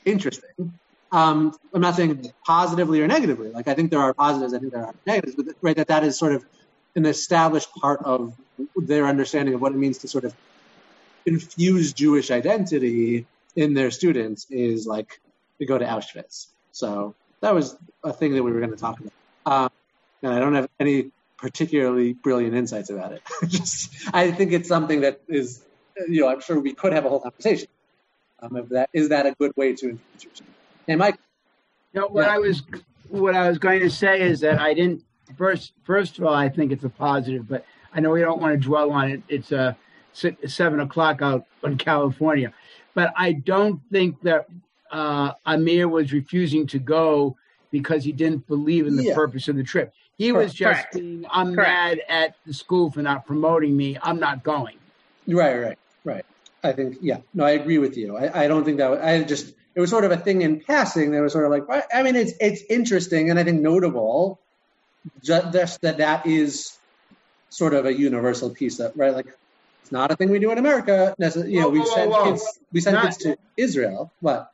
interesting. 0.06 0.74
Um, 1.12 1.56
I'm 1.74 1.82
not 1.82 1.96
saying 1.96 2.32
positively 2.46 3.02
or 3.02 3.08
negatively. 3.08 3.50
Like 3.50 3.68
I 3.68 3.74
think 3.74 3.92
there 3.92 4.00
are 4.00 4.14
positives, 4.14 4.54
I 4.54 4.60
think 4.60 4.72
there 4.72 4.86
are 4.86 4.96
negatives, 5.06 5.36
but 5.36 5.56
right, 5.62 5.76
that 5.76 5.88
that 5.88 6.04
is 6.04 6.18
sort 6.18 6.34
of 6.34 6.46
an 6.96 7.06
established 7.06 7.74
part 7.76 8.02
of 8.04 8.34
their 8.76 9.06
understanding 9.06 9.54
of 9.54 9.62
what 9.62 9.72
it 9.72 9.78
means 9.78 10.00
to 10.00 10.08
sort 10.08 10.24
of 10.24 10.36
infuse 11.26 11.94
Jewish 11.94 12.32
identity 12.32 13.26
in 13.56 13.74
their 13.74 13.92
students 13.92 14.48
is 14.50 14.88
like 14.88 15.20
to 15.60 15.66
go 15.66 15.78
to 15.78 15.86
Auschwitz. 15.86 16.48
So 16.72 17.16
that 17.42 17.54
was 17.54 17.78
a 18.04 18.14
thing 18.14 18.34
that 18.34 18.44
we 18.44 18.52
were 18.52 18.60
going 18.60 18.72
to 18.72 18.78
talk 18.78 19.00
about. 19.00 19.14
Um, 19.46 19.72
and 20.24 20.34
I 20.34 20.40
don't 20.40 20.56
have 20.56 20.70
any 20.80 21.12
particularly 21.38 22.14
brilliant 22.14 22.56
insights 22.56 22.90
about 22.90 23.12
it. 23.12 23.22
Just 23.48 23.94
I 24.14 24.32
think 24.32 24.52
it's 24.54 24.70
something 24.70 25.02
that 25.02 25.22
is, 25.28 25.64
you 26.08 26.22
know, 26.22 26.30
I'm 26.30 26.42
sure 26.42 26.60
we 26.60 26.74
could 26.74 26.94
have 26.94 27.06
a 27.06 27.10
whole 27.10 27.20
conversation. 27.20 27.68
Um, 28.40 28.56
of 28.56 28.70
that 28.70 28.90
is 28.94 29.10
that 29.10 29.26
a 29.26 29.36
good 29.38 29.52
way 29.56 29.74
to 29.74 29.90
influence 29.90 30.24
yourself? 30.24 30.50
Hey, 30.88 30.96
Mike. 30.96 31.18
No, 31.94 32.08
what 32.08 32.26
I 32.26 32.40
was 32.40 32.64
what 33.10 33.36
I 33.36 33.48
was 33.48 33.60
going 33.60 33.82
to 33.82 33.90
say 33.90 34.22
is 34.22 34.40
that 34.40 34.60
I 34.60 34.74
didn't 34.74 35.04
first 35.38 35.74
first 35.84 36.18
of 36.18 36.26
all 36.26 36.34
I 36.34 36.50
think 36.50 36.72
it's 36.72 36.84
a 36.84 36.90
positive, 36.90 37.48
but 37.48 37.66
I 37.94 38.00
know 38.00 38.12
we 38.12 38.22
don't 38.22 38.42
want 38.42 38.60
to 38.60 38.68
dwell 38.68 38.92
on 38.92 39.10
it. 39.12 39.22
It's 39.28 39.52
uh, 39.52 39.74
seven 40.14 40.80
o'clock 40.80 41.22
out 41.22 41.46
in 41.64 41.78
California, 41.78 42.54
but 42.94 43.14
I 43.18 43.34
don't 43.34 43.82
think 43.92 44.22
that 44.22 44.48
uh, 44.92 45.34
Amir 45.46 45.88
was 45.88 46.12
refusing 46.12 46.68
to 46.68 46.80
go 46.80 47.38
because 47.72 48.04
he 48.04 48.12
didn't 48.12 48.48
believe 48.48 48.88
in 48.88 48.96
the 48.98 49.04
Yeah. 49.04 49.16
purpose 49.16 49.48
of 49.48 49.56
the 49.56 49.64
trip. 49.64 49.94
He 50.18 50.32
Correct. 50.32 50.46
was 50.48 50.54
just 50.54 50.92
being, 50.94 51.26
I'm 51.32 51.56
Correct. 51.56 51.70
mad 51.70 52.02
at 52.10 52.36
the 52.46 52.54
school 52.54 52.92
for 52.92 53.02
not 53.02 53.26
promoting 53.26 53.76
me. 53.76 53.98
I'm 54.02 54.20
not 54.20 54.44
going. 54.44 54.76
Right, 55.28 55.56
right, 55.58 55.78
right. 56.04 56.26
I 56.64 56.74
think, 56.74 56.98
yeah, 57.02 57.20
no, 57.34 57.46
I 57.46 57.52
agree 57.52 57.78
with 57.78 57.98
you. 57.98 58.18
I, 58.18 58.44
I 58.44 58.48
don't 58.48 58.66
think 58.66 58.78
that 58.78 58.90
was, 58.90 59.00
I 59.00 59.24
just, 59.24 59.54
it 59.74 59.80
was 59.80 59.90
sort 59.90 60.04
of 60.04 60.12
a 60.12 60.18
thing 60.18 60.42
in 60.42 60.60
passing 60.60 61.12
that 61.12 61.22
was 61.22 61.32
sort 61.32 61.46
of 61.46 61.52
like, 61.52 61.86
I 61.94 62.04
mean, 62.04 62.16
it's, 62.18 62.34
it's 62.40 62.62
interesting 62.70 63.30
and 63.30 63.40
I 63.40 63.44
think 63.44 63.62
notable 63.62 64.40
just 65.24 65.82
that 65.82 65.98
that 65.98 66.28
is 66.28 66.78
sort 67.52 67.74
of 67.74 67.86
a 67.86 67.94
universal 67.94 68.50
piece 68.50 68.78
that, 68.78 68.96
right? 68.96 69.14
Like, 69.14 69.28
it's 69.82 69.92
not 69.92 70.10
a 70.12 70.16
thing 70.16 70.30
we 70.30 70.40
do 70.40 70.52
in 70.52 70.58
America. 70.58 71.14
necess- 71.22 71.50
You 71.50 71.60
know, 71.62 71.70
we 71.70 71.80
Whoa, 71.80 71.86
whoa, 71.86 71.96
send 71.96 72.12
whoa. 72.12 72.24
kids, 72.26 72.60
we 72.72 72.82
send 72.82 72.96
Not- 72.96 73.04
kids 73.04 73.18
to 73.18 73.38
Israel. 73.58 74.12
What? 74.22 74.52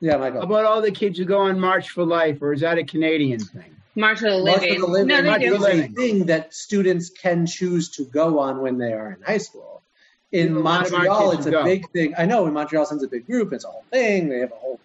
Yeah, 0.00 0.16
Michael. 0.16 0.40
How 0.40 0.46
about 0.46 0.64
all 0.64 0.80
the 0.82 0.90
kids 0.92 1.18
who 1.18 1.24
go 1.24 1.38
on 1.38 1.58
March 1.58 1.90
for 1.90 2.04
Life, 2.04 2.42
or 2.42 2.52
is 2.52 2.60
that 2.60 2.76
a 2.78 2.84
Canadian 2.84 3.40
thing? 3.40 3.74
March 3.96 4.18
of 4.22 4.30
the 4.32 4.44
March 4.44 4.60
Living. 4.60 4.74
for 4.80 4.86
the 4.86 4.92
Living 4.92 5.06
No, 5.08 5.22
they 5.22 5.28
March 5.28 5.40
do. 5.40 5.54
is 5.56 5.64
a 5.64 5.88
thing 5.88 6.26
that 6.26 6.54
students 6.54 7.10
can 7.10 7.46
choose 7.46 7.88
to 7.96 8.04
go 8.04 8.38
on 8.38 8.60
when 8.60 8.78
they 8.78 8.92
are 8.92 9.12
in 9.12 9.22
high 9.22 9.38
school. 9.38 9.82
In 10.30 10.56
A 10.56 10.58
lot 10.60 10.86
of 10.86 10.92
our 10.92 10.98
Montreal, 11.04 11.30
it's 11.32 11.46
a 11.46 11.50
go. 11.50 11.64
big 11.64 11.90
thing. 11.90 12.14
I 12.18 12.26
know 12.26 12.46
in 12.46 12.52
Montreal, 12.52 12.84
since 12.84 13.02
it's 13.02 13.08
a 13.12 13.16
big 13.16 13.26
group, 13.26 13.52
it's 13.52 13.64
a 13.64 13.68
whole 13.68 13.84
thing. 13.90 14.28
They 14.28 14.38
have 14.40 14.52
a 14.52 14.56
whole 14.56 14.78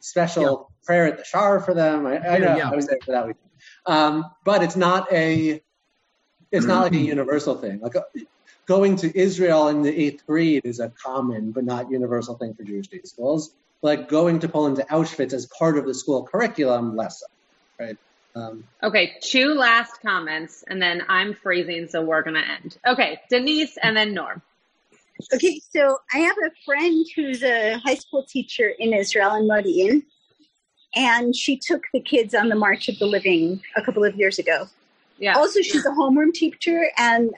special 0.00 0.70
prayer 0.84 1.06
at 1.06 1.16
the 1.18 1.24
Shar 1.24 1.60
for 1.60 1.72
them. 1.72 2.04
I, 2.06 2.18
I 2.18 2.38
know. 2.38 2.56
Yeah. 2.56 2.70
I 2.70 2.74
was 2.76 2.86
there 2.88 2.98
for 3.04 3.12
that 3.12 3.26
week. 3.28 3.36
Um, 3.86 4.24
but 4.44 4.62
it's 4.62 4.76
not 4.76 5.10
a. 5.12 5.62
It's 6.50 6.66
not 6.66 6.82
like 6.82 6.92
a 6.92 6.96
Mm-hmm. 6.96 7.04
universal 7.04 7.56
thing. 7.56 7.80
Like 7.80 7.96
uh, 7.96 8.02
going 8.66 8.96
to 8.96 9.18
Israel 9.18 9.68
in 9.68 9.82
the 9.82 9.94
eighth 9.94 10.24
grade 10.26 10.62
is 10.64 10.80
a 10.80 10.90
common 10.90 11.52
but 11.52 11.64
not 11.64 11.90
universal 11.90 12.36
thing 12.36 12.54
for 12.54 12.64
Jewish 12.64 12.88
day 12.88 13.00
schools. 13.04 13.54
Like 13.82 14.08
going 14.08 14.40
to 14.40 14.48
Poland 14.48 14.76
to 14.76 14.84
Auschwitz 14.84 15.32
as 15.32 15.46
part 15.58 15.78
of 15.78 15.86
the 15.86 15.94
school 15.94 16.24
curriculum, 16.24 16.96
less 16.96 17.20
so, 17.20 17.26
right? 17.84 17.96
Um, 18.34 18.64
Okay, 18.82 19.16
two 19.22 19.54
last 19.54 20.00
comments, 20.02 20.64
and 20.68 20.80
then 20.80 21.02
I'm 21.08 21.34
freezing, 21.34 21.88
so 21.88 22.02
we're 22.02 22.22
gonna 22.22 22.44
end. 22.62 22.78
Okay, 22.86 23.20
Denise, 23.28 23.76
and 23.82 23.96
then 23.96 24.14
Norm. 24.14 24.40
Okay, 25.34 25.60
so 25.74 25.98
I 26.14 26.18
have 26.18 26.36
a 26.44 26.50
friend 26.64 27.04
who's 27.14 27.42
a 27.42 27.78
high 27.78 27.96
school 27.96 28.24
teacher 28.24 28.72
in 28.78 28.92
Israel 28.94 29.34
in 29.34 29.48
Modi'in, 29.48 30.04
and 30.94 31.34
she 31.34 31.56
took 31.56 31.84
the 31.92 32.00
kids 32.00 32.34
on 32.34 32.48
the 32.48 32.54
March 32.54 32.88
of 32.88 32.98
the 32.98 33.06
Living 33.06 33.60
a 33.76 33.82
couple 33.82 34.04
of 34.04 34.14
years 34.14 34.38
ago. 34.38 34.68
Yeah. 35.18 35.36
Also, 35.36 35.60
she's 35.60 35.84
a 35.84 35.90
homeroom 35.90 36.32
teacher, 36.32 36.90
and 36.96 37.30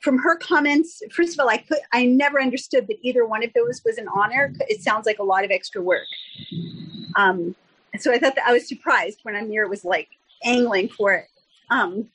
from 0.00 0.18
her 0.18 0.36
comments, 0.36 1.02
first 1.12 1.34
of 1.34 1.40
all, 1.40 1.48
I 1.48 1.58
could 1.58 1.78
I 1.92 2.06
never 2.06 2.40
understood 2.40 2.86
that 2.88 2.96
either 3.02 3.26
one 3.26 3.44
of 3.44 3.52
those 3.54 3.82
was 3.84 3.98
an 3.98 4.08
honor. 4.14 4.52
It 4.60 4.82
sounds 4.82 5.06
like 5.06 5.18
a 5.18 5.22
lot 5.22 5.44
of 5.44 5.50
extra 5.50 5.82
work. 5.82 6.06
Um, 7.16 7.54
so 7.98 8.12
I 8.12 8.18
thought 8.18 8.34
that 8.36 8.46
I 8.46 8.52
was 8.52 8.66
surprised 8.66 9.18
when 9.22 9.36
Amir 9.36 9.68
was 9.68 9.84
like 9.84 10.08
angling 10.44 10.88
for 10.88 11.12
it. 11.12 11.26
Um, 11.70 12.08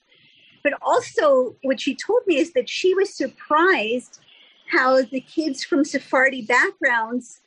but 0.64 0.74
also, 0.82 1.56
what 1.62 1.80
she 1.80 1.96
told 1.96 2.26
me 2.26 2.38
is 2.38 2.54
that 2.54 2.68
she 2.68 2.96
was 2.96 3.14
surprised 3.14 4.20
how 4.72 5.04
the 5.04 5.20
kids 5.20 5.64
from 5.64 5.86
Sephardi 5.86 6.42
backgrounds 6.42 7.42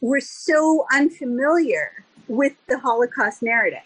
were 0.00 0.20
so 0.20 0.84
unfamiliar 0.92 2.04
with 2.26 2.54
the 2.66 2.78
Holocaust 2.78 3.42
narrative. 3.42 3.78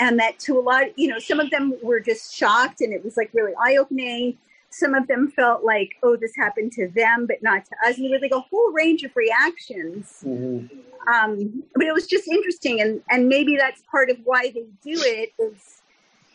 And 0.00 0.18
that 0.18 0.38
to 0.40 0.58
a 0.58 0.62
lot, 0.62 0.98
you 0.98 1.08
know, 1.08 1.18
some 1.18 1.38
of 1.38 1.50
them 1.50 1.74
were 1.82 2.00
just 2.00 2.34
shocked 2.34 2.80
and 2.80 2.92
it 2.92 3.04
was 3.04 3.16
like 3.16 3.30
really 3.34 3.52
eye 3.60 3.76
opening. 3.76 4.38
some 4.70 4.94
of 4.94 5.06
them 5.08 5.30
felt 5.30 5.64
like, 5.64 5.90
oh, 6.02 6.16
this 6.16 6.34
happened 6.36 6.72
to 6.72 6.88
them, 6.88 7.26
but 7.26 7.42
not 7.42 7.64
to 7.66 7.72
us. 7.86 7.96
And 7.96 8.06
there 8.06 8.12
was 8.12 8.22
like 8.22 8.30
a 8.32 8.40
whole 8.40 8.72
range 8.72 9.02
of 9.02 9.14
reactions. 9.14 10.22
Mm-hmm. 10.24 10.78
Um, 11.12 11.62
but 11.74 11.84
it 11.84 11.92
was 11.92 12.06
just 12.06 12.28
interesting. 12.28 12.80
And, 12.80 13.02
and 13.10 13.28
maybe 13.28 13.56
that's 13.56 13.82
part 13.90 14.10
of 14.10 14.16
why 14.24 14.52
they 14.54 14.64
do 14.82 14.98
it 15.04 15.32
is 15.38 15.82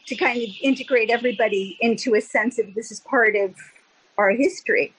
to 0.08 0.16
kind 0.16 0.42
of 0.42 0.50
integrate 0.62 1.10
everybody 1.10 1.78
into 1.82 2.16
a 2.16 2.22
sense 2.22 2.60
of 2.60 2.74
this 2.76 2.92
is 2.92 3.00
part 3.00 3.36
of 3.36 3.56
our 4.18 4.32
history. 4.32 4.94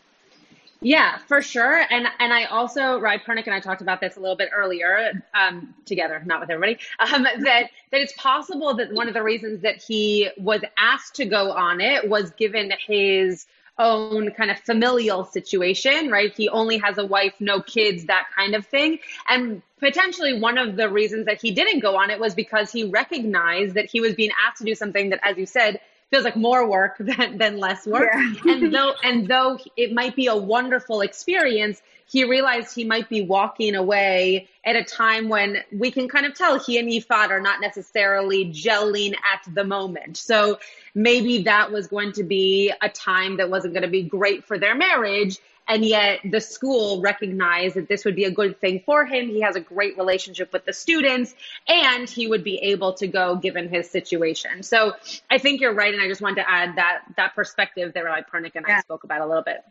Yeah, 0.87 1.19
for 1.27 1.43
sure. 1.43 1.83
And 1.91 2.07
and 2.21 2.33
I 2.33 2.45
also, 2.45 3.01
Ry 3.01 3.19
Pernick 3.19 3.47
and 3.47 3.55
I 3.55 3.59
talked 3.59 3.83
about 3.83 4.01
this 4.01 4.17
a 4.17 4.21
little 4.21 4.37
bit 4.37 4.51
earlier 4.55 5.21
um, 5.35 5.75
together, 5.85 6.23
not 6.25 6.39
with 6.39 6.49
everybody, 6.49 6.79
um, 7.01 7.25
that 7.43 7.71
that 7.91 8.01
it's 8.01 8.13
possible 8.13 8.73
that 8.77 8.93
one 8.93 9.09
of 9.09 9.15
the 9.15 9.23
reasons 9.25 9.63
that 9.63 9.83
he 9.83 10.31
was 10.39 10.61
asked 10.79 11.17
to 11.17 11.25
go 11.25 11.51
on 11.51 11.81
it 11.81 12.09
was 12.09 12.31
given 12.39 12.73
his 12.87 13.49
own 13.81 14.31
kind 14.31 14.49
of 14.49 14.61
familial 14.61 15.25
situation, 15.25 16.09
right? 16.09 16.33
He 16.33 16.49
only 16.49 16.79
has 16.79 16.99
a 16.99 17.05
wife, 17.05 17.35
no 17.41 17.61
kids, 17.63 18.05
that 18.05 18.29
kind 18.37 18.55
of 18.55 18.65
thing. 18.65 19.01
And 19.29 19.63
potentially 19.81 20.39
one 20.39 20.57
of 20.57 20.77
the 20.77 20.89
reasons 20.89 21.27
that 21.27 21.41
he 21.43 21.51
didn't 21.51 21.81
go 21.81 21.97
on 21.97 22.11
it 22.11 22.21
was 22.21 22.37
because 22.37 22.71
he 22.71 22.85
recognized 22.85 23.75
that 23.75 23.91
he 23.91 24.01
was 24.01 24.15
being 24.15 24.31
asked 24.47 24.59
to 24.59 24.65
do 24.65 24.77
something 24.77 25.11
that, 25.11 25.19
as 25.25 25.37
you 25.37 25.47
said, 25.47 25.81
feels 26.11 26.25
like 26.25 26.37
more 26.37 26.69
work 26.69 26.97
than, 27.01 27.39
than 27.39 27.59
less 27.59 27.87
work. 27.87 28.11
Yeah. 28.13 28.35
and 28.53 28.75
though 28.75 28.95
and 29.03 29.29
though 29.29 29.59
it 29.77 29.93
might 29.93 30.17
be 30.17 30.27
a 30.27 30.37
wonderful 30.37 31.01
experience, 31.01 31.83
he 32.09 32.25
realized 32.25 32.75
he 32.75 32.85
might 32.85 33.09
be 33.09 33.23
walking 33.23 33.75
away 33.75 34.49
at 34.65 34.77
a 34.77 34.85
time 34.85 35.29
when 35.29 35.59
we 35.73 35.91
can 35.91 36.09
kind 36.09 36.25
of 36.25 36.35
tell 36.35 36.59
he 36.59 36.79
and 36.79 36.89
Yifat 36.89 37.31
are 37.31 37.41
not 37.41 37.61
necessarily 37.61 38.47
gelling 38.47 39.15
at 39.15 39.55
the 39.55 39.65
moment. 39.65 40.17
So 40.17 40.59
maybe 40.95 41.43
that 41.43 41.73
was 41.73 41.89
going 41.89 42.13
to 42.13 42.23
be 42.23 42.73
a 42.81 42.89
time 42.89 43.39
that 43.39 43.51
wasn't 43.51 43.75
going 43.75 43.83
to 43.83 43.89
be 43.91 44.05
great 44.05 44.45
for 44.45 44.57
their 44.57 44.77
marriage. 44.77 45.39
And 45.69 45.85
yet 45.85 46.21
the 46.25 46.41
school 46.41 47.01
recognized 47.01 47.75
that 47.75 47.89
this 47.89 48.05
would 48.05 48.15
be 48.15 48.25
a 48.25 48.31
good 48.31 48.61
thing 48.61 48.83
for 48.87 49.05
him. 49.05 49.29
He 49.29 49.41
has 49.41 49.57
a 49.57 49.61
great 49.61 49.99
relationship 49.99 50.53
with 50.53 50.65
the 50.65 50.73
students 50.73 51.35
and 51.67 52.09
he 52.09 52.29
would 52.29 52.45
be 52.45 52.59
able 52.59 52.93
to 52.95 53.07
go 53.09 53.35
given 53.37 53.69
his 53.69 53.91
situation. 53.91 54.63
So 54.63 54.93
I 55.29 55.39
think 55.39 55.61
you're 55.61 55.75
right. 55.75 55.93
And 55.93 56.03
I 56.03 56.07
just 56.07 56.21
wanted 56.21 56.37
to 56.43 56.51
add 56.51 56.77
that, 56.77 57.03
that 57.17 57.35
perspective 57.35 57.95
that 57.95 58.05
Rabbi 58.05 58.21
Pernick 58.33 58.53
and 58.55 58.65
I 58.67 58.81
spoke 58.81 59.03
about 59.03 59.21
a 59.23 59.27
little 59.27 59.43
bit. 59.43 59.65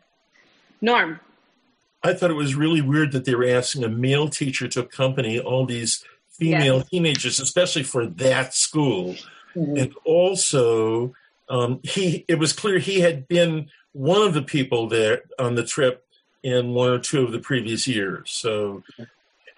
Norm. 0.82 1.18
I 2.02 2.12
thought 2.12 2.30
it 2.30 2.34
was 2.34 2.54
really 2.54 2.82
weird 2.82 3.12
that 3.12 3.24
they 3.24 3.34
were 3.34 3.48
asking 3.48 3.82
a 3.82 3.88
male 3.88 4.28
teacher 4.28 4.68
to 4.68 4.80
accompany 4.80 5.40
all 5.40 5.64
these 5.64 6.04
female 6.28 6.76
Yes. 6.76 6.88
teenagers, 6.90 7.40
especially 7.40 7.82
for 7.82 8.06
that 8.06 8.54
school. 8.54 9.16
Mhm. 9.56 9.80
And 9.80 9.94
also, 10.04 11.14
um, 11.48 11.80
he 11.82 12.24
it 12.28 12.38
was 12.38 12.52
clear 12.52 12.78
he 12.78 13.00
had 13.00 13.26
been 13.26 13.70
one 13.96 14.20
of 14.20 14.34
the 14.34 14.42
people 14.42 14.88
there 14.88 15.22
on 15.38 15.54
the 15.54 15.64
trip 15.64 16.04
in 16.42 16.74
one 16.74 16.90
or 16.90 16.98
two 16.98 17.24
of 17.24 17.32
the 17.32 17.38
previous 17.38 17.86
years. 17.86 18.30
So, 18.30 18.82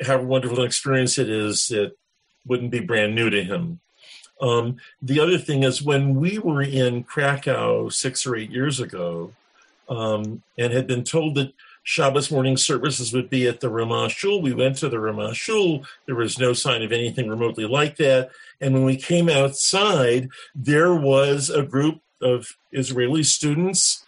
however 0.00 0.24
wonderful 0.24 0.60
an 0.60 0.66
experience 0.66 1.18
it 1.18 1.28
is, 1.28 1.72
it 1.72 1.98
wouldn't 2.46 2.70
be 2.70 2.78
brand 2.78 3.16
new 3.16 3.30
to 3.30 3.42
him. 3.42 3.80
Um, 4.40 4.76
the 5.02 5.18
other 5.18 5.38
thing 5.38 5.64
is 5.64 5.82
when 5.82 6.14
we 6.14 6.38
were 6.38 6.62
in 6.62 7.02
Krakow 7.02 7.88
six 7.88 8.24
or 8.24 8.36
eight 8.36 8.52
years 8.52 8.78
ago, 8.78 9.32
um, 9.88 10.42
and 10.56 10.72
had 10.72 10.86
been 10.86 11.02
told 11.02 11.34
that 11.34 11.52
Shabbos 11.82 12.30
morning 12.30 12.56
services 12.56 13.12
would 13.12 13.28
be 13.28 13.48
at 13.48 13.58
the 13.58 13.70
Ramah 13.70 14.10
Shul. 14.10 14.40
We 14.40 14.52
went 14.52 14.76
to 14.76 14.88
the 14.88 15.00
Ramah 15.00 15.34
Shul. 15.34 15.84
There 16.06 16.14
was 16.14 16.38
no 16.38 16.52
sign 16.52 16.82
of 16.82 16.92
anything 16.92 17.28
remotely 17.28 17.64
like 17.64 17.96
that. 17.96 18.30
And 18.60 18.74
when 18.74 18.84
we 18.84 18.96
came 18.96 19.28
outside, 19.28 20.28
there 20.54 20.94
was 20.94 21.50
a 21.50 21.62
group 21.62 22.02
of 22.20 22.56
Israeli 22.70 23.22
students, 23.22 24.04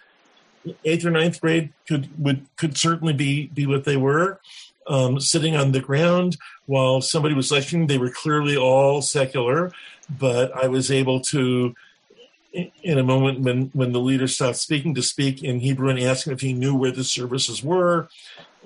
eighth 0.84 1.04
or 1.04 1.10
ninth 1.10 1.40
grade 1.40 1.72
could 1.88 2.08
would 2.22 2.46
could 2.56 2.76
certainly 2.76 3.12
be 3.12 3.48
be 3.48 3.66
what 3.66 3.84
they 3.84 3.96
were, 3.96 4.40
um, 4.86 5.20
sitting 5.20 5.56
on 5.56 5.72
the 5.72 5.80
ground 5.80 6.36
while 6.66 7.00
somebody 7.00 7.34
was 7.34 7.50
lecturing. 7.50 7.86
They 7.86 7.98
were 7.98 8.10
clearly 8.10 8.56
all 8.56 9.02
secular, 9.02 9.72
but 10.08 10.54
I 10.56 10.68
was 10.68 10.90
able 10.90 11.20
to 11.20 11.74
in 12.52 12.98
a 12.98 13.04
moment 13.04 13.40
when 13.40 13.70
when 13.72 13.92
the 13.92 14.00
leader 14.00 14.26
stopped 14.26 14.56
speaking 14.56 14.94
to 14.94 15.02
speak 15.02 15.42
in 15.42 15.60
Hebrew 15.60 15.88
and 15.88 15.98
asked 15.98 16.26
him 16.26 16.32
if 16.32 16.40
he 16.40 16.52
knew 16.52 16.74
where 16.74 16.92
the 16.92 17.04
services 17.04 17.62
were. 17.62 18.08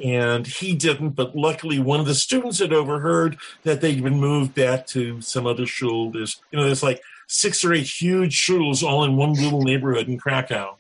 And 0.02 0.44
he 0.44 0.74
didn't, 0.74 1.10
but 1.10 1.36
luckily 1.36 1.78
one 1.78 2.00
of 2.00 2.06
the 2.06 2.16
students 2.16 2.58
had 2.58 2.72
overheard 2.72 3.36
that 3.62 3.80
they'd 3.80 4.02
been 4.02 4.18
moved 4.18 4.52
back 4.52 4.86
to 4.88 5.20
some 5.20 5.46
other 5.46 5.66
shul. 5.66 6.10
There's 6.10 6.42
you 6.50 6.58
know, 6.58 6.64
there's 6.64 6.82
like 6.82 7.00
six 7.28 7.64
or 7.64 7.72
eight 7.72 7.86
huge 7.86 8.36
shuls 8.36 8.82
all 8.82 9.04
in 9.04 9.16
one 9.16 9.34
little 9.34 9.62
neighborhood 9.62 10.08
in 10.08 10.18
Krakow, 10.18 10.78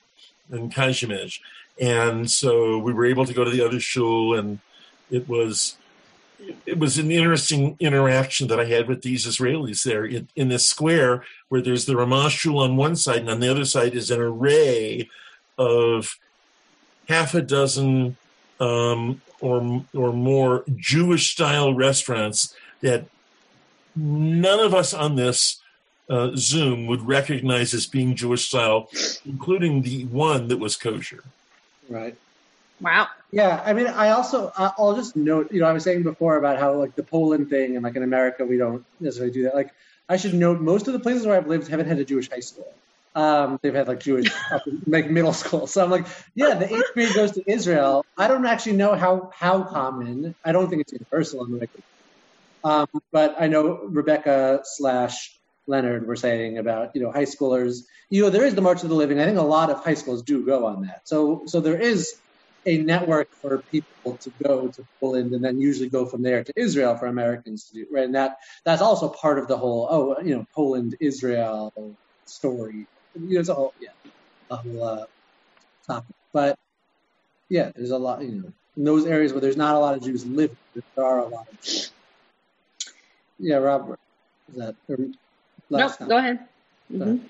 in 0.50 0.70
Kazimierz. 0.70 1.40
And 1.80 2.30
so 2.30 2.78
we 2.78 2.92
were 2.92 3.06
able 3.06 3.26
to 3.26 3.34
go 3.34 3.44
to 3.44 3.50
the 3.50 3.64
other 3.64 3.80
shul 3.80 4.38
and 4.38 4.60
it 5.10 5.28
was 5.28 5.76
it 6.66 6.78
was 6.78 6.98
an 6.98 7.10
interesting 7.10 7.76
interaction 7.80 8.48
that 8.48 8.60
I 8.60 8.66
had 8.66 8.88
with 8.88 9.02
these 9.02 9.26
Israelis 9.26 9.82
there 9.82 10.04
in, 10.04 10.28
in 10.36 10.48
this 10.48 10.66
square 10.66 11.24
where 11.48 11.62
there's 11.62 11.86
the 11.86 11.96
Ramah 11.96 12.30
Shul 12.30 12.58
on 12.58 12.76
one 12.76 12.96
side, 12.96 13.18
and 13.18 13.30
on 13.30 13.40
the 13.40 13.50
other 13.50 13.64
side 13.64 13.94
is 13.94 14.10
an 14.10 14.20
array 14.20 15.08
of 15.56 16.18
half 17.08 17.34
a 17.34 17.42
dozen 17.42 18.16
um, 18.60 19.22
or 19.40 19.84
or 19.94 20.12
more 20.12 20.64
Jewish 20.76 21.30
style 21.30 21.74
restaurants 21.74 22.54
that 22.80 23.06
none 23.96 24.60
of 24.60 24.74
us 24.74 24.92
on 24.92 25.16
this 25.16 25.60
uh, 26.08 26.30
Zoom 26.36 26.86
would 26.86 27.06
recognize 27.06 27.72
as 27.74 27.86
being 27.86 28.14
Jewish 28.14 28.48
style, 28.48 28.88
including 29.24 29.82
the 29.82 30.04
one 30.06 30.48
that 30.48 30.58
was 30.58 30.76
kosher. 30.76 31.24
Right. 31.88 32.16
Wow. 32.80 33.08
Yeah, 33.30 33.62
I 33.64 33.72
mean, 33.72 33.86
I 33.86 34.10
also 34.10 34.52
I- 34.56 34.72
I'll 34.78 34.94
just 34.94 35.16
note, 35.16 35.50
you 35.52 35.60
know, 35.60 35.66
I 35.66 35.72
was 35.72 35.84
saying 35.84 36.02
before 36.02 36.36
about 36.36 36.58
how 36.58 36.74
like 36.74 36.94
the 36.94 37.02
Poland 37.02 37.48
thing, 37.50 37.76
and 37.76 37.84
like 37.84 37.96
in 37.96 38.02
America 38.02 38.44
we 38.44 38.56
don't 38.58 38.84
necessarily 39.00 39.32
do 39.32 39.44
that. 39.44 39.54
Like, 39.54 39.70
I 40.08 40.16
should 40.16 40.34
note 40.34 40.60
most 40.60 40.86
of 40.86 40.92
the 40.92 41.00
places 41.00 41.26
where 41.26 41.36
I've 41.36 41.46
lived 41.46 41.68
haven't 41.68 41.86
had 41.86 41.98
a 41.98 42.04
Jewish 42.04 42.28
high 42.30 42.40
school. 42.40 42.72
Um, 43.14 43.60
they've 43.62 43.74
had 43.74 43.86
like 43.88 44.00
Jewish 44.00 44.26
up, 44.50 44.62
like 44.86 45.08
middle 45.08 45.32
school. 45.32 45.66
So 45.66 45.82
I'm 45.84 45.90
like, 45.90 46.06
yeah, 46.34 46.54
the 46.54 46.72
eighth 46.74 46.92
grade 46.94 47.14
goes 47.14 47.30
to 47.32 47.50
Israel. 47.50 48.04
I 48.18 48.28
don't 48.28 48.44
actually 48.44 48.76
know 48.76 48.94
how 48.94 49.30
how 49.34 49.62
common. 49.62 50.34
I 50.44 50.52
don't 50.52 50.68
think 50.68 50.82
it's 50.82 50.92
universal 50.92 51.44
in 51.44 51.52
the 51.52 51.58
record. 51.58 51.82
Um, 52.64 52.88
but 53.12 53.36
I 53.38 53.46
know 53.46 53.84
Rebecca 53.84 54.60
slash 54.64 55.38
Leonard 55.66 56.06
were 56.06 56.16
saying 56.16 56.58
about 56.58 56.94
you 56.94 57.02
know 57.02 57.10
high 57.10 57.24
schoolers. 57.24 57.84
You 58.10 58.22
know, 58.22 58.30
there 58.30 58.44
is 58.44 58.54
the 58.54 58.60
March 58.60 58.82
of 58.82 58.88
the 58.88 58.94
Living. 58.94 59.20
I 59.20 59.24
think 59.24 59.38
a 59.38 59.42
lot 59.42 59.70
of 59.70 59.82
high 59.84 59.94
schools 59.94 60.22
do 60.22 60.44
go 60.44 60.66
on 60.66 60.82
that. 60.82 61.08
So 61.08 61.42
so 61.46 61.60
there 61.60 61.80
is 61.80 62.14
a 62.66 62.78
network 62.78 63.30
for 63.34 63.58
people 63.70 64.16
to 64.18 64.32
go 64.42 64.68
to 64.68 64.86
Poland 65.00 65.32
and 65.32 65.44
then 65.44 65.60
usually 65.60 65.90
go 65.90 66.06
from 66.06 66.22
there 66.22 66.42
to 66.42 66.52
Israel 66.56 66.96
for 66.96 67.06
Americans 67.06 67.64
to 67.64 67.74
do 67.74 67.86
right. 67.92 68.04
And 68.04 68.14
that 68.14 68.38
that's 68.64 68.82
also 68.82 69.08
part 69.08 69.38
of 69.38 69.48
the 69.48 69.56
whole 69.56 69.86
oh 69.90 70.20
you 70.20 70.34
know 70.36 70.46
Poland 70.54 70.96
Israel 71.00 71.96
story. 72.26 72.86
You 73.14 73.34
know, 73.34 73.40
it's 73.40 73.48
a 73.48 73.54
whole 73.54 73.74
yeah 73.80 73.90
a 74.50 74.56
whole 74.56 74.84
uh, 74.84 75.04
topic. 75.86 76.16
But 76.32 76.58
yeah, 77.48 77.70
there's 77.74 77.90
a 77.90 77.98
lot 77.98 78.22
you 78.22 78.42
know 78.42 78.52
in 78.76 78.84
those 78.84 79.06
areas 79.06 79.32
where 79.32 79.40
there's 79.40 79.56
not 79.56 79.74
a 79.74 79.78
lot 79.78 79.96
of 79.96 80.02
Jews 80.02 80.26
living, 80.26 80.56
there 80.74 81.04
are 81.04 81.20
a 81.20 81.28
lot 81.28 81.46
of 81.50 81.60
Jews. 81.62 81.90
Yeah, 83.38 83.56
Robert, 83.56 83.98
is 84.48 84.56
that 84.56 84.74
No, 85.70 85.88
time? 85.88 86.08
go 86.08 86.16
ahead. 86.18 86.38
Mhm. 86.92 87.20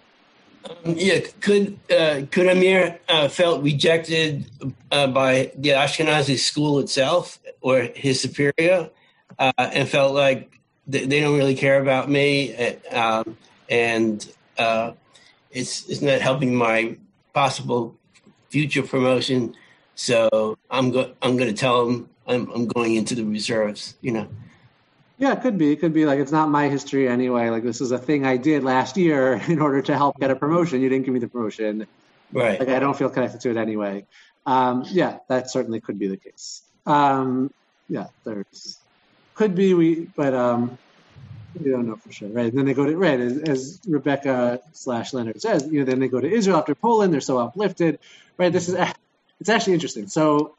Yeah, 0.85 1.21
could 1.41 1.79
uh, 1.91 2.23
could 2.31 2.47
Amir 2.49 2.99
uh, 3.09 3.29
felt 3.29 3.63
rejected 3.63 4.47
uh, 4.91 5.07
by 5.09 5.53
the 5.57 5.71
Ashkenazi 5.71 6.39
school 6.39 6.79
itself 6.79 7.39
or 7.61 7.83
his 7.83 8.21
superior, 8.21 8.89
uh, 9.39 9.53
and 9.59 9.87
felt 9.89 10.15
like 10.15 10.59
th- 10.91 11.09
they 11.09 11.21
don't 11.21 11.37
really 11.37 11.55
care 11.55 11.81
about 11.83 12.09
me, 12.11 12.57
uh, 12.57 12.99
um, 12.99 13.37
and 13.69 14.27
uh, 14.57 14.93
it's 15.51 15.87
it's 15.89 16.01
not 16.01 16.23
helping 16.23 16.55
my 16.55 16.97
possible 17.35 17.95
future 18.49 18.83
promotion. 18.83 19.55
So 19.97 20.57
I'm 20.71 20.91
go- 20.91 21.13
I'm 21.21 21.37
going 21.37 21.55
to 21.55 21.61
tell 21.61 21.85
them 21.85 22.09
I'm 22.27 22.51
I'm 22.53 22.67
going 22.67 22.95
into 22.97 23.15
the 23.15 23.25
reserves. 23.25 23.97
You 24.01 24.13
know. 24.13 24.29
Yeah, 25.17 25.33
it 25.33 25.43
could 25.43 25.59
be. 25.59 25.73
It 25.73 25.77
could 25.77 25.93
be 25.93 26.07
like 26.07 26.19
it's 26.19 26.33
not 26.33 26.49
my 26.49 26.69
history 26.69 27.09
anyway. 27.09 27.51
Like 27.51 27.63
this 27.63 27.81
is 27.81 27.93
a 27.93 27.99
thing 27.99 28.27
I 28.27 28.37
did 28.37 28.65
last 28.65 28.97
year 28.97 29.35
in 29.49 29.61
order 29.61 29.83
to 29.83 29.97
help 29.97 30.19
get 30.19 30.31
a 30.31 30.37
promotion. 30.37 30.81
You 30.81 30.89
didn't 30.89 31.05
give 31.05 31.15
me 31.15 31.21
the 31.21 31.29
promotion. 31.29 31.87
Right. 32.33 32.59
Like 32.59 32.69
I 32.69 32.81
don't 32.81 32.97
feel 32.97 33.11
connected 33.11 33.41
to 33.43 33.51
it 33.51 33.57
anyway. 33.57 34.07
Um, 34.47 34.85
yeah, 34.89 35.19
that 35.29 35.51
certainly 35.51 35.81
could 35.81 35.99
be 35.99 36.09
the 36.09 36.17
case. 36.17 36.63
Um, 36.87 37.53
yeah, 37.89 38.07
there's 38.25 38.79
could 39.35 39.55
be 39.55 39.75
we, 39.75 40.01
but 40.17 40.35
um, 40.35 40.79
we 41.59 41.71
don't 41.71 41.87
know 41.87 41.97
for 41.97 42.13
sure, 42.13 42.29
right? 42.29 42.47
And 42.47 42.59
then 42.59 42.67
they 42.67 42.75
go 42.75 42.85
to 42.85 42.97
right 42.97 43.19
as, 43.19 43.39
as 43.39 43.81
Rebecca 43.87 44.61
slash 44.73 45.13
Leonard 45.13 45.41
says. 45.41 45.67
You 45.71 45.81
know, 45.81 45.85
then 45.87 46.01
they 46.01 46.09
go 46.09 46.21
to 46.21 46.31
Israel 46.31 46.59
after 46.59 46.75
Poland. 46.75 47.13
They're 47.13 47.21
so 47.21 47.39
uplifted, 47.39 47.99
right? 48.37 48.53
This 48.53 48.69
is 48.69 48.75
it's 49.41 49.49
actually 49.49 49.75
interesting. 49.75 50.09
So 50.09 50.57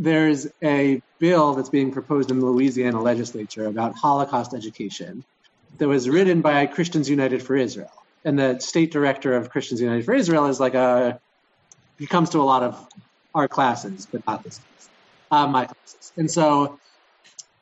there's 0.00 0.48
a 0.64 1.02
bill 1.18 1.52
that's 1.52 1.68
being 1.68 1.92
proposed 1.92 2.30
in 2.30 2.40
the 2.40 2.46
Louisiana 2.46 3.00
legislature 3.02 3.66
about 3.66 3.94
Holocaust 3.94 4.54
education 4.54 5.22
that 5.76 5.86
was 5.86 6.08
written 6.08 6.40
by 6.40 6.64
Christians 6.66 7.08
United 7.08 7.42
for 7.42 7.54
Israel. 7.54 7.92
And 8.24 8.38
the 8.38 8.58
state 8.60 8.92
director 8.92 9.34
of 9.34 9.50
Christians 9.50 9.80
United 9.80 10.06
for 10.06 10.14
Israel 10.14 10.46
is 10.46 10.58
like 10.58 10.74
a 10.74 11.20
he 11.98 12.06
comes 12.06 12.30
to 12.30 12.38
a 12.38 12.42
lot 12.42 12.62
of 12.62 12.88
our 13.34 13.46
classes, 13.46 14.08
but 14.10 14.26
not 14.26 14.42
this 14.42 14.58
class, 14.58 14.88
uh, 15.30 15.46
my 15.46 15.66
classes. 15.66 16.12
And 16.16 16.30
so, 16.30 16.80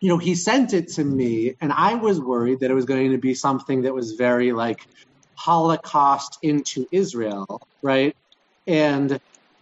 you 0.01 0.09
know, 0.09 0.19
he 0.19 0.37
sent 0.37 0.75
it 0.75 0.87
to 0.91 1.05
me, 1.05 1.57
and 1.61 1.73
I 1.73 1.97
was 1.97 2.21
worried 2.21 2.61
that 2.61 2.71
it 2.71 2.75
was 2.75 2.85
going 2.85 3.11
to 3.11 3.19
be 3.19 3.35
something 3.35 3.83
that 3.83 3.93
was 3.93 4.13
very 4.13 4.53
like 4.53 4.79
Holocaust 5.35 6.39
into 6.43 6.87
Israel, 6.93 7.61
right? 7.83 8.15
And 8.69 9.19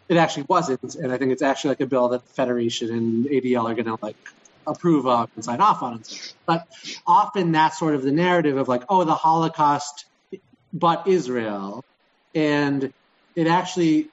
it 0.08 0.16
actually 0.16 0.44
wasn't. 0.48 0.94
And 0.94 1.12
I 1.12 1.18
think 1.18 1.32
it's 1.32 1.42
actually 1.42 1.70
like 1.70 1.80
a 1.80 1.86
bill 1.86 2.08
that 2.08 2.26
the 2.26 2.32
Federation 2.32 2.90
and 2.90 3.26
ADL 3.26 3.64
are 3.64 3.74
going 3.74 3.86
to 3.86 3.98
like 4.02 4.16
approve 4.66 5.06
of 5.06 5.30
and 5.34 5.44
sign 5.44 5.60
off 5.60 5.82
on. 5.82 6.02
But 6.46 6.66
often 7.06 7.52
that's 7.52 7.78
sort 7.78 7.94
of 7.94 8.02
the 8.02 8.12
narrative 8.12 8.56
of 8.56 8.68
like, 8.68 8.84
oh, 8.88 9.04
the 9.04 9.14
Holocaust, 9.14 10.06
but 10.72 11.06
Israel. 11.06 11.84
And 12.34 12.92
it 13.34 13.46
actually, 13.46 14.08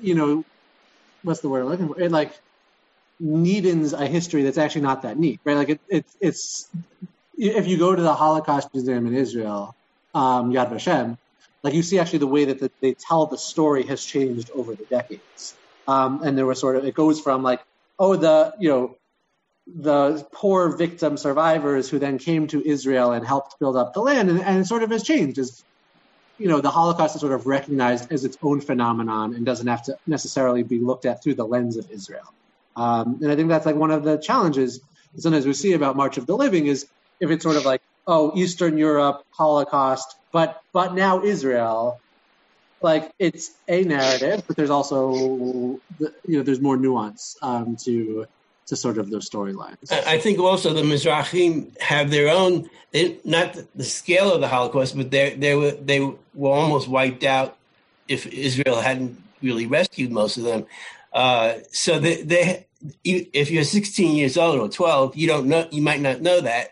you 0.00 0.14
know, 0.14 0.44
what's 1.22 1.40
the 1.40 1.48
word 1.48 1.62
I'm 1.62 1.68
looking 1.68 1.88
for? 1.88 2.00
It 2.00 2.10
like 2.10 2.32
neatens 3.20 3.92
a 3.92 4.06
history 4.06 4.42
that's 4.42 4.58
actually 4.58 4.82
not 4.82 5.02
that 5.02 5.18
neat, 5.18 5.40
right? 5.44 5.56
Like 5.56 5.68
it, 5.70 5.80
it 5.88 6.06
it's, 6.20 6.68
if 7.36 7.66
you 7.66 7.78
go 7.78 7.94
to 7.94 8.02
the 8.02 8.14
Holocaust 8.14 8.68
Museum 8.74 9.06
in 9.06 9.14
Israel, 9.14 9.74
um, 10.14 10.52
Yad 10.52 10.70
Vashem, 10.70 11.16
like 11.62 11.74
you 11.74 11.82
see 11.82 11.98
actually 11.98 12.20
the 12.20 12.26
way 12.26 12.44
that 12.44 12.58
the, 12.58 12.70
they 12.80 12.94
tell 12.94 13.26
the 13.26 13.38
story 13.38 13.84
has 13.84 14.04
changed 14.04 14.50
over 14.54 14.74
the 14.74 14.84
decades. 14.84 15.54
Um, 15.86 16.22
and 16.22 16.36
there 16.36 16.46
was 16.46 16.60
sort 16.60 16.76
of, 16.76 16.84
it 16.84 16.94
goes 16.94 17.20
from 17.20 17.42
like, 17.42 17.60
oh, 17.98 18.16
the, 18.16 18.54
you 18.58 18.68
know, 18.68 18.96
the 19.66 20.26
poor 20.32 20.76
victim 20.76 21.16
survivors 21.16 21.88
who 21.88 21.98
then 21.98 22.18
came 22.18 22.46
to 22.48 22.66
Israel 22.66 23.12
and 23.12 23.26
helped 23.26 23.58
build 23.60 23.76
up 23.76 23.94
the 23.94 24.00
land, 24.00 24.28
and, 24.28 24.40
and 24.40 24.60
it 24.60 24.66
sort 24.66 24.82
of 24.82 24.90
has 24.90 25.04
changed. 25.04 25.38
As 25.38 25.62
you 26.38 26.48
know, 26.48 26.60
the 26.60 26.70
Holocaust 26.70 27.14
is 27.14 27.20
sort 27.20 27.32
of 27.32 27.46
recognized 27.46 28.10
as 28.12 28.24
its 28.24 28.36
own 28.42 28.60
phenomenon 28.60 29.34
and 29.34 29.46
doesn't 29.46 29.68
have 29.68 29.82
to 29.84 29.96
necessarily 30.06 30.64
be 30.64 30.80
looked 30.80 31.06
at 31.06 31.22
through 31.22 31.34
the 31.34 31.46
lens 31.46 31.76
of 31.76 31.88
Israel. 31.92 32.34
Um, 32.74 33.20
and 33.22 33.30
I 33.30 33.36
think 33.36 33.48
that's 33.48 33.66
like 33.66 33.76
one 33.76 33.92
of 33.92 34.02
the 34.02 34.16
challenges 34.16 34.80
sometimes 35.18 35.46
we 35.46 35.52
see 35.52 35.74
about 35.74 35.96
March 35.96 36.16
of 36.16 36.26
the 36.26 36.36
Living 36.36 36.66
is 36.66 36.86
if 37.20 37.30
it's 37.30 37.42
sort 37.42 37.56
of 37.56 37.64
like, 37.64 37.82
oh, 38.06 38.32
Eastern 38.34 38.78
Europe, 38.78 39.24
Holocaust, 39.30 40.16
but 40.32 40.62
but 40.72 40.94
now 40.94 41.22
Israel, 41.22 42.00
like 42.80 43.12
it's 43.18 43.52
a 43.68 43.84
narrative, 43.84 44.42
but 44.46 44.56
there's 44.56 44.70
also 44.70 45.14
you 45.14 45.80
know 46.26 46.42
there's 46.42 46.60
more 46.60 46.76
nuance 46.76 47.36
um, 47.42 47.76
to 47.84 48.26
to 48.66 48.76
sort 48.76 48.98
of 48.98 49.10
those 49.10 49.28
storylines. 49.28 49.92
I 49.92 50.18
think 50.18 50.38
also 50.38 50.72
the 50.72 50.82
Mizrahim 50.82 51.78
have 51.80 52.10
their 52.10 52.28
own, 52.28 52.70
they, 52.92 53.18
not 53.24 53.58
the 53.74 53.84
scale 53.84 54.32
of 54.32 54.40
the 54.40 54.48
Holocaust, 54.48 54.96
but 54.96 55.10
they 55.10 55.34
they 55.34 55.54
were 55.54 55.72
they 55.72 56.00
were 56.00 56.50
almost 56.50 56.88
wiped 56.88 57.24
out 57.24 57.58
if 58.08 58.26
Israel 58.26 58.80
hadn't 58.80 59.22
really 59.42 59.66
rescued 59.66 60.10
most 60.10 60.36
of 60.36 60.44
them. 60.44 60.66
Uh, 61.12 61.58
so 61.70 61.98
they, 61.98 62.22
they, 62.22 62.66
if 63.04 63.50
you're 63.50 63.64
16 63.64 64.16
years 64.16 64.36
old 64.36 64.58
or 64.58 64.68
12, 64.68 65.16
you 65.16 65.26
don't 65.26 65.46
know, 65.46 65.68
you 65.70 65.82
might 65.82 66.00
not 66.00 66.20
know 66.20 66.40
that, 66.40 66.70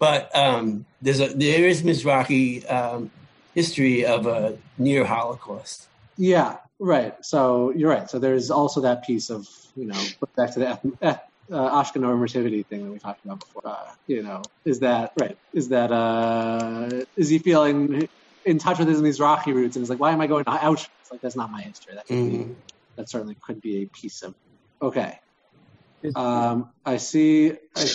but 0.00 0.34
um, 0.34 0.84
there's 1.00 1.20
a 1.20 1.28
there 1.28 1.68
is 1.68 1.82
Mizrahi 1.82 2.68
um, 2.70 3.12
history 3.54 4.04
of 4.04 4.26
a 4.26 4.58
near 4.78 5.04
Holocaust. 5.04 5.86
Yeah, 6.16 6.56
right. 6.80 7.14
So 7.24 7.70
you're 7.70 7.90
right. 7.90 8.10
So 8.10 8.18
there's 8.18 8.50
also 8.50 8.80
that 8.80 9.06
piece 9.06 9.30
of 9.30 9.46
you 9.76 9.86
know, 9.86 10.02
back 10.36 10.52
to 10.54 10.58
the 10.58 10.68
uh, 11.02 11.16
Ashkenazi 11.50 11.96
normativity 11.96 12.66
thing 12.66 12.84
that 12.84 12.92
we 12.92 12.98
talked 12.98 13.24
about 13.24 13.40
before. 13.40 13.62
Uh, 13.64 13.92
you 14.06 14.22
know, 14.22 14.42
is 14.64 14.80
that 14.80 15.12
right? 15.20 15.36
Is 15.52 15.68
that 15.68 15.92
uh, 15.92 17.04
is 17.16 17.28
he 17.28 17.38
feeling 17.38 18.08
in 18.44 18.58
touch 18.58 18.78
with 18.78 18.88
his 18.88 19.00
Mizrahi 19.00 19.54
roots 19.54 19.76
and 19.76 19.82
is 19.82 19.90
like, 19.90 20.00
why 20.00 20.12
am 20.12 20.20
I 20.20 20.26
going 20.26 20.44
to 20.44 20.50
Auschwitz? 20.50 20.88
Like 21.10 21.20
that's 21.20 21.36
not 21.36 21.50
my 21.50 21.62
history. 21.62 21.94
That 21.94 22.08
mm-hmm. 22.08 22.44
be, 22.44 22.56
that 22.96 23.08
certainly 23.08 23.36
could 23.40 23.60
be 23.60 23.82
a 23.82 23.86
piece 23.86 24.22
of. 24.22 24.34
Okay. 24.80 25.18
Um, 26.14 26.70
I 26.86 26.96
see. 26.96 27.52
I, 27.76 27.86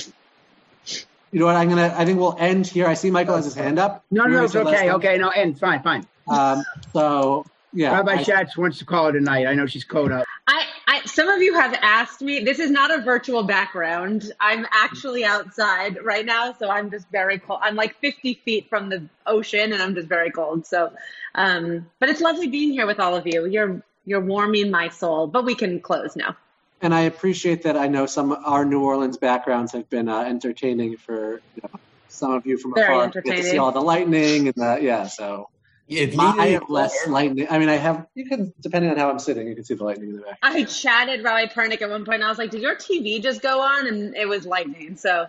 you 1.32 1.40
know 1.40 1.46
what? 1.46 1.56
I'm 1.56 1.70
gonna. 1.70 1.94
I 1.98 2.06
think 2.06 2.20
we'll 2.20 2.36
end 2.40 2.68
here. 2.68 2.88
I 2.88 2.94
see 2.94 3.12
Michael 3.12 3.36
has 3.36 3.46
his 3.46 3.56
hand 3.56 3.80
up. 3.80 4.04
No, 4.12 4.26
no, 4.26 4.44
it's 4.44 4.56
okay. 4.56 4.92
Okay, 4.92 5.18
no, 5.18 5.30
end. 5.30 5.60
Fine, 5.60 5.84
fine. 5.84 6.08
Um, 6.28 6.64
so 6.94 7.46
yeah, 7.74 7.94
Rabbi 7.94 8.14
I, 8.14 8.24
Schatz 8.24 8.58
wants 8.58 8.80
to 8.80 8.86
call 8.86 9.08
it 9.08 9.16
a 9.16 9.20
night. 9.20 9.46
I 9.48 9.54
know 9.54 9.66
she's 9.66 9.84
code 9.84 10.12
up. 10.12 10.26
I, 10.48 10.66
I, 10.88 11.02
some 11.06 11.28
of 11.28 11.42
you 11.42 11.54
have 11.56 11.74
asked 11.82 12.22
me. 12.22 12.40
This 12.40 12.60
is 12.60 12.72
not 12.72 12.90
a 12.90 13.02
virtual 13.02 13.44
background. 13.44 14.32
I'm 14.40 14.66
actually 14.72 15.26
outside 15.26 15.98
right 16.04 16.26
now, 16.26 16.54
so 16.54 16.70
I'm 16.70 16.90
just 16.90 17.10
very 17.10 17.38
cold. 17.38 17.60
I'm 17.62 17.76
like 17.76 18.00
50 18.00 18.42
feet 18.46 18.70
from 18.70 18.90
the 18.90 19.08
ocean, 19.28 19.74
and 19.74 19.82
I'm 19.82 19.94
just 19.94 20.08
very 20.08 20.32
cold. 20.32 20.66
So, 20.66 20.94
um, 21.36 21.86
but 22.00 22.10
it's 22.10 22.22
lovely 22.22 22.48
being 22.48 22.72
here 22.72 22.88
with 22.88 23.00
all 23.00 23.16
of 23.16 23.28
you. 23.28 23.46
You're 23.46 23.84
you're 24.06 24.22
warming 24.22 24.72
my 24.72 24.88
soul. 24.90 25.28
But 25.28 25.44
we 25.44 25.56
can 25.56 25.82
close 25.82 26.16
now. 26.16 26.38
And 26.86 26.94
I 26.94 27.02
appreciate 27.02 27.64
that. 27.64 27.76
I 27.76 27.88
know 27.88 28.06
some 28.06 28.32
our 28.46 28.64
New 28.64 28.84
Orleans 28.84 29.18
backgrounds 29.18 29.72
have 29.72 29.90
been 29.90 30.08
uh, 30.08 30.20
entertaining 30.20 30.98
for 30.98 31.42
you 31.56 31.64
know, 31.64 31.80
some 32.10 32.34
of 32.34 32.46
you 32.46 32.60
from 32.60 32.76
very 32.76 32.94
afar. 32.94 33.04
Entertaining. 33.06 33.38
Get 33.38 33.44
to 33.44 33.50
see 33.50 33.58
all 33.58 33.72
the 33.72 33.82
lightning 33.82 34.50
and 34.50 34.56
the 34.56 34.78
yeah. 34.80 35.08
So 35.08 35.50
if 35.88 36.14
My, 36.14 36.36
I 36.38 36.48
have 36.50 36.70
less 36.70 37.08
lightning. 37.08 37.48
I 37.50 37.58
mean, 37.58 37.70
I 37.70 37.78
have. 37.78 38.06
You 38.14 38.26
can, 38.26 38.54
depending 38.62 38.92
on 38.92 38.98
how 38.98 39.10
I'm 39.10 39.18
sitting, 39.18 39.48
you 39.48 39.56
can 39.56 39.64
see 39.64 39.74
the 39.74 39.84
lightning 39.84 40.10
in 40.10 40.18
the 40.18 40.22
back. 40.22 40.38
I 40.44 40.64
chatted 40.66 41.24
Rabbi 41.24 41.52
Pernick 41.52 41.82
at 41.82 41.90
one 41.90 42.06
point. 42.06 42.18
And 42.18 42.26
I 42.26 42.30
was 42.30 42.38
like, 42.38 42.52
"Did 42.52 42.62
your 42.62 42.76
TV 42.76 43.20
just 43.20 43.42
go 43.42 43.62
on?" 43.62 43.88
And 43.88 44.16
it 44.16 44.28
was 44.28 44.46
lightning. 44.46 44.96
So, 44.96 45.26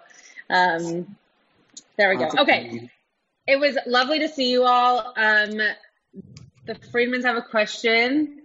um, 0.51 1.17
there 1.97 2.11
we 2.11 2.19
go. 2.19 2.29
Okay, 2.39 2.91
it 3.47 3.59
was 3.59 3.79
lovely 3.87 4.19
to 4.19 4.29
see 4.29 4.51
you 4.51 4.65
all. 4.65 5.15
Um, 5.17 5.53
the 6.67 6.75
Freedmans 6.93 7.25
have 7.25 7.37
a 7.37 7.43
question. 7.43 8.43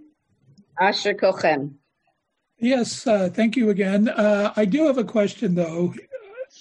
Asher 0.80 1.14
Kochen. 1.14 1.74
Yes, 2.62 3.08
uh, 3.08 3.28
thank 3.34 3.56
you 3.56 3.72
again. 3.72 4.08
Uh, 4.08 4.54
I 4.56 4.66
do 4.66 4.86
have 4.86 5.00
a 5.00 5.04
question, 5.04 5.56
though. 5.56 5.96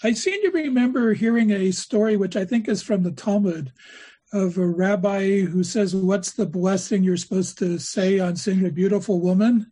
I 0.03 0.13
seem 0.15 0.41
to 0.43 0.51
remember 0.51 1.13
hearing 1.13 1.51
a 1.51 1.71
story, 1.73 2.17
which 2.17 2.37
I 2.37 2.47
think 2.47 2.69
is 2.69 2.83
from 2.83 3.03
the 3.03 3.11
Talmud, 3.11 3.71
of 4.33 4.57
a 4.57 4.67
rabbi 4.67 5.41
who 5.41 5.63
says, 5.63 5.95
What's 5.95 6.33
the 6.33 6.47
blessing 6.47 7.03
you're 7.03 7.19
supposed 7.19 7.59
to 7.59 7.79
say 7.79 8.19
on 8.19 8.37
seeing 8.37 8.65
a 8.65 8.71
beautiful 8.71 9.21
woman? 9.21 9.71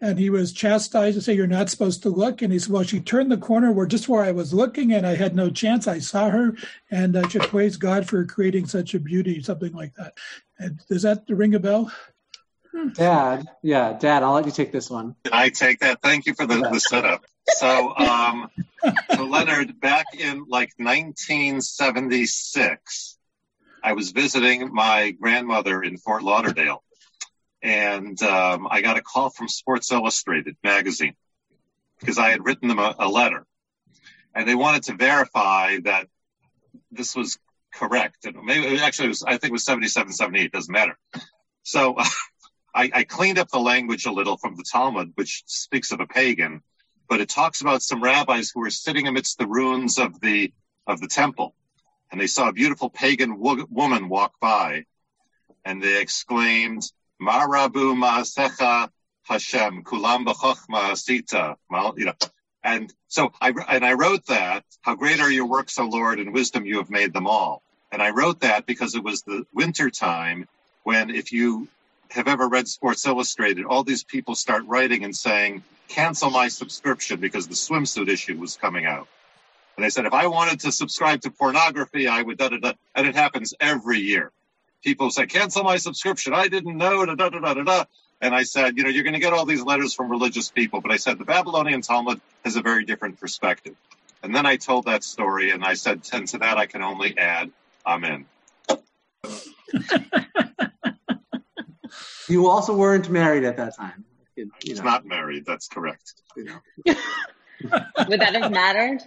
And 0.00 0.18
he 0.18 0.28
was 0.28 0.52
chastised 0.52 1.16
to 1.16 1.22
say, 1.22 1.34
You're 1.34 1.46
not 1.46 1.70
supposed 1.70 2.02
to 2.02 2.08
look. 2.08 2.42
And 2.42 2.52
he 2.52 2.58
said, 2.58 2.72
Well, 2.72 2.82
she 2.82 2.98
turned 2.98 3.30
the 3.30 3.36
corner 3.36 3.70
where 3.70 3.86
just 3.86 4.08
where 4.08 4.24
I 4.24 4.32
was 4.32 4.52
looking, 4.52 4.92
and 4.92 5.06
I 5.06 5.14
had 5.14 5.36
no 5.36 5.50
chance. 5.50 5.86
I 5.86 6.00
saw 6.00 6.30
her, 6.30 6.56
and 6.90 7.16
I 7.16 7.28
should 7.28 7.42
praise 7.42 7.76
God 7.76 8.08
for 8.08 8.24
creating 8.24 8.66
such 8.66 8.92
a 8.94 8.98
beauty, 8.98 9.40
something 9.40 9.72
like 9.72 9.94
that. 9.94 10.14
And 10.58 10.80
does 10.88 11.02
that 11.02 11.22
ring 11.28 11.54
a 11.54 11.60
bell? 11.60 11.92
Dad, 12.94 13.46
yeah, 13.62 13.96
Dad, 13.98 14.22
I'll 14.22 14.32
let 14.32 14.46
you 14.46 14.52
take 14.52 14.72
this 14.72 14.88
one. 14.90 15.14
I 15.30 15.50
take 15.50 15.80
that. 15.80 16.00
Thank 16.02 16.24
you 16.26 16.34
for 16.34 16.46
the, 16.46 16.56
the 16.56 16.80
setup. 16.80 17.24
So, 17.46 17.94
um, 17.96 18.48
so 19.14 19.24
Leonard, 19.24 19.78
back 19.80 20.06
in 20.14 20.46
like 20.48 20.72
1976, 20.78 23.18
I 23.82 23.92
was 23.92 24.10
visiting 24.10 24.72
my 24.72 25.10
grandmother 25.12 25.82
in 25.82 25.98
Fort 25.98 26.22
Lauderdale, 26.22 26.82
and 27.62 28.20
um, 28.22 28.66
I 28.70 28.80
got 28.80 28.96
a 28.96 29.02
call 29.02 29.28
from 29.30 29.48
Sports 29.48 29.92
Illustrated 29.92 30.56
magazine 30.64 31.14
because 32.00 32.18
I 32.18 32.30
had 32.30 32.44
written 32.44 32.68
them 32.68 32.80
a, 32.80 32.96
a 32.98 33.08
letter, 33.08 33.46
and 34.34 34.48
they 34.48 34.56
wanted 34.56 34.84
to 34.84 34.94
verify 34.94 35.78
that 35.84 36.08
this 36.90 37.14
was 37.14 37.38
correct. 37.72 38.24
And 38.24 38.42
maybe 38.44 38.66
it 38.66 38.80
actually, 38.80 39.06
it 39.06 39.10
was, 39.10 39.22
I 39.22 39.38
think 39.38 39.50
it 39.50 39.52
was 39.52 39.64
77, 39.64 40.12
78. 40.12 40.50
Doesn't 40.50 40.72
matter. 40.72 40.98
So. 41.62 41.94
I, 42.74 42.90
I, 42.92 43.04
cleaned 43.04 43.38
up 43.38 43.50
the 43.50 43.60
language 43.60 44.04
a 44.04 44.12
little 44.12 44.36
from 44.36 44.56
the 44.56 44.64
Talmud, 44.64 45.12
which 45.14 45.44
speaks 45.46 45.92
of 45.92 46.00
a 46.00 46.06
pagan, 46.06 46.62
but 47.08 47.20
it 47.20 47.28
talks 47.28 47.60
about 47.60 47.82
some 47.82 48.02
rabbis 48.02 48.50
who 48.50 48.60
were 48.60 48.70
sitting 48.70 49.06
amidst 49.06 49.38
the 49.38 49.46
ruins 49.46 49.98
of 49.98 50.20
the 50.20 50.52
of 50.86 51.00
the 51.00 51.06
temple, 51.06 51.54
and 52.10 52.20
they 52.20 52.26
saw 52.26 52.48
a 52.48 52.52
beautiful 52.52 52.90
pagan 52.90 53.38
wo- 53.38 53.66
woman 53.70 54.08
walk 54.08 54.32
by, 54.40 54.84
and 55.64 55.82
they 55.82 56.00
exclaimed, 56.00 56.90
"Marabu 57.22 57.94
ma'asecha 57.96 58.90
Hashem 59.22 59.84
kulam 59.84 60.26
b'chochma 60.26 60.96
sita." 60.96 61.56
You 61.96 62.06
know, 62.06 62.14
and 62.64 62.92
so 63.08 63.32
I 63.40 63.52
and 63.68 63.84
I 63.84 63.92
wrote 63.92 64.26
that. 64.26 64.64
How 64.82 64.96
great 64.96 65.20
are 65.20 65.30
your 65.30 65.46
works, 65.46 65.78
O 65.78 65.84
Lord, 65.84 66.18
and 66.18 66.34
wisdom 66.34 66.66
you 66.66 66.78
have 66.78 66.90
made 66.90 67.12
them 67.12 67.26
all. 67.26 67.62
And 67.92 68.02
I 68.02 68.10
wrote 68.10 68.40
that 68.40 68.66
because 68.66 68.96
it 68.96 69.04
was 69.04 69.22
the 69.22 69.46
winter 69.54 69.90
time 69.90 70.48
when 70.82 71.10
if 71.10 71.32
you 71.32 71.68
have 72.10 72.28
ever 72.28 72.48
read 72.48 72.68
Sports 72.68 73.06
Illustrated, 73.06 73.64
all 73.64 73.84
these 73.84 74.04
people 74.04 74.34
start 74.34 74.64
writing 74.66 75.04
and 75.04 75.14
saying, 75.14 75.62
cancel 75.88 76.30
my 76.30 76.48
subscription 76.48 77.20
because 77.20 77.48
the 77.48 77.54
swimsuit 77.54 78.08
issue 78.08 78.38
was 78.38 78.56
coming 78.56 78.86
out. 78.86 79.08
And 79.76 79.84
they 79.84 79.90
said, 79.90 80.06
if 80.06 80.12
I 80.12 80.28
wanted 80.28 80.60
to 80.60 80.72
subscribe 80.72 81.22
to 81.22 81.30
pornography, 81.30 82.06
I 82.06 82.22
would 82.22 82.38
da 82.38 82.48
da 82.48 82.58
da. 82.58 82.72
And 82.94 83.06
it 83.06 83.16
happens 83.16 83.54
every 83.60 83.98
year. 83.98 84.30
People 84.82 85.10
say, 85.10 85.26
cancel 85.26 85.64
my 85.64 85.76
subscription. 85.76 86.32
I 86.32 86.48
didn't 86.48 86.76
know, 86.76 87.04
da 87.04 87.14
da 87.14 87.28
da 87.28 87.40
da 87.40 87.54
da 87.54 87.62
da. 87.62 87.84
And 88.20 88.34
I 88.34 88.44
said, 88.44 88.76
you 88.76 88.84
know, 88.84 88.90
you're 88.90 89.02
going 89.02 89.14
to 89.14 89.20
get 89.20 89.32
all 89.32 89.44
these 89.44 89.62
letters 89.62 89.92
from 89.94 90.10
religious 90.10 90.50
people. 90.50 90.80
But 90.80 90.92
I 90.92 90.96
said, 90.96 91.18
the 91.18 91.24
Babylonian 91.24 91.82
Talmud 91.82 92.20
has 92.44 92.56
a 92.56 92.62
very 92.62 92.84
different 92.84 93.18
perspective. 93.18 93.74
And 94.22 94.34
then 94.34 94.46
I 94.46 94.56
told 94.56 94.86
that 94.86 95.04
story 95.04 95.50
and 95.50 95.64
I 95.64 95.74
said, 95.74 96.08
and 96.12 96.26
to 96.28 96.38
that 96.38 96.56
I 96.56 96.66
can 96.66 96.82
only 96.82 97.18
add, 97.18 97.50
Amen. 97.86 98.24
You 102.28 102.48
also 102.48 102.74
weren't 102.76 103.10
married 103.10 103.44
at 103.44 103.56
that 103.56 103.76
time. 103.76 104.04
You 104.36 104.50
He's 104.62 104.78
know, 104.78 104.84
not 104.86 105.06
married. 105.06 105.44
That's 105.46 105.68
correct. 105.68 106.14
you 106.36 106.44
know. 106.44 106.58
Would 108.08 108.20
that 108.20 108.34
have 108.34 108.50
mattered? 108.50 109.00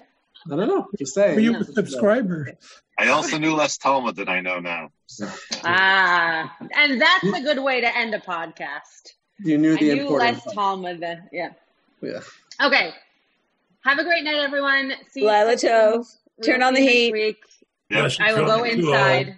I 0.46 0.56
don't 0.56 0.68
know. 0.68 0.88
Just 0.98 1.14
saying. 1.14 1.36
Were 1.36 1.42
you 1.42 1.58
a 1.58 1.64
subscriber? 1.64 2.54
I 2.98 3.10
also 3.10 3.38
knew 3.38 3.54
less 3.54 3.78
Talmud 3.78 4.16
than 4.16 4.30
I 4.30 4.40
know 4.40 4.60
now. 4.60 4.90
So, 5.08 5.30
Ah, 5.64 6.56
and 6.76 7.00
that's 7.02 7.24
a 7.26 7.42
good 7.42 7.60
way 7.60 7.82
to 7.82 7.98
end 7.98 8.14
a 8.16 8.20
podcast. 8.20 9.14
You 9.40 9.58
knew 9.58 9.74
I 9.76 9.78
the 9.78 9.94
knew 9.96 10.02
importance. 10.04 10.46
less 10.46 10.56
Talmud 10.56 11.00
than 11.02 11.28
yeah. 11.32 11.50
Yeah. 12.02 12.22
Okay. 12.64 12.92
Have 13.84 14.00
a 14.00 14.04
great 14.04 14.24
night, 14.24 14.36
everyone. 14.40 14.94
See 15.10 15.22
you 15.22 15.28
Lila 15.28 15.46
next 15.52 15.64
Tov. 15.64 16.06
Turn 16.44 16.64
on 16.64 16.74
the 16.74 16.82
heat. 16.82 17.12
week. 17.14 17.38
Yes, 17.90 18.18
I 18.20 18.34
will 18.34 18.46
go 18.46 18.64
you 18.66 18.94
all. 18.94 18.96
inside. 18.96 19.38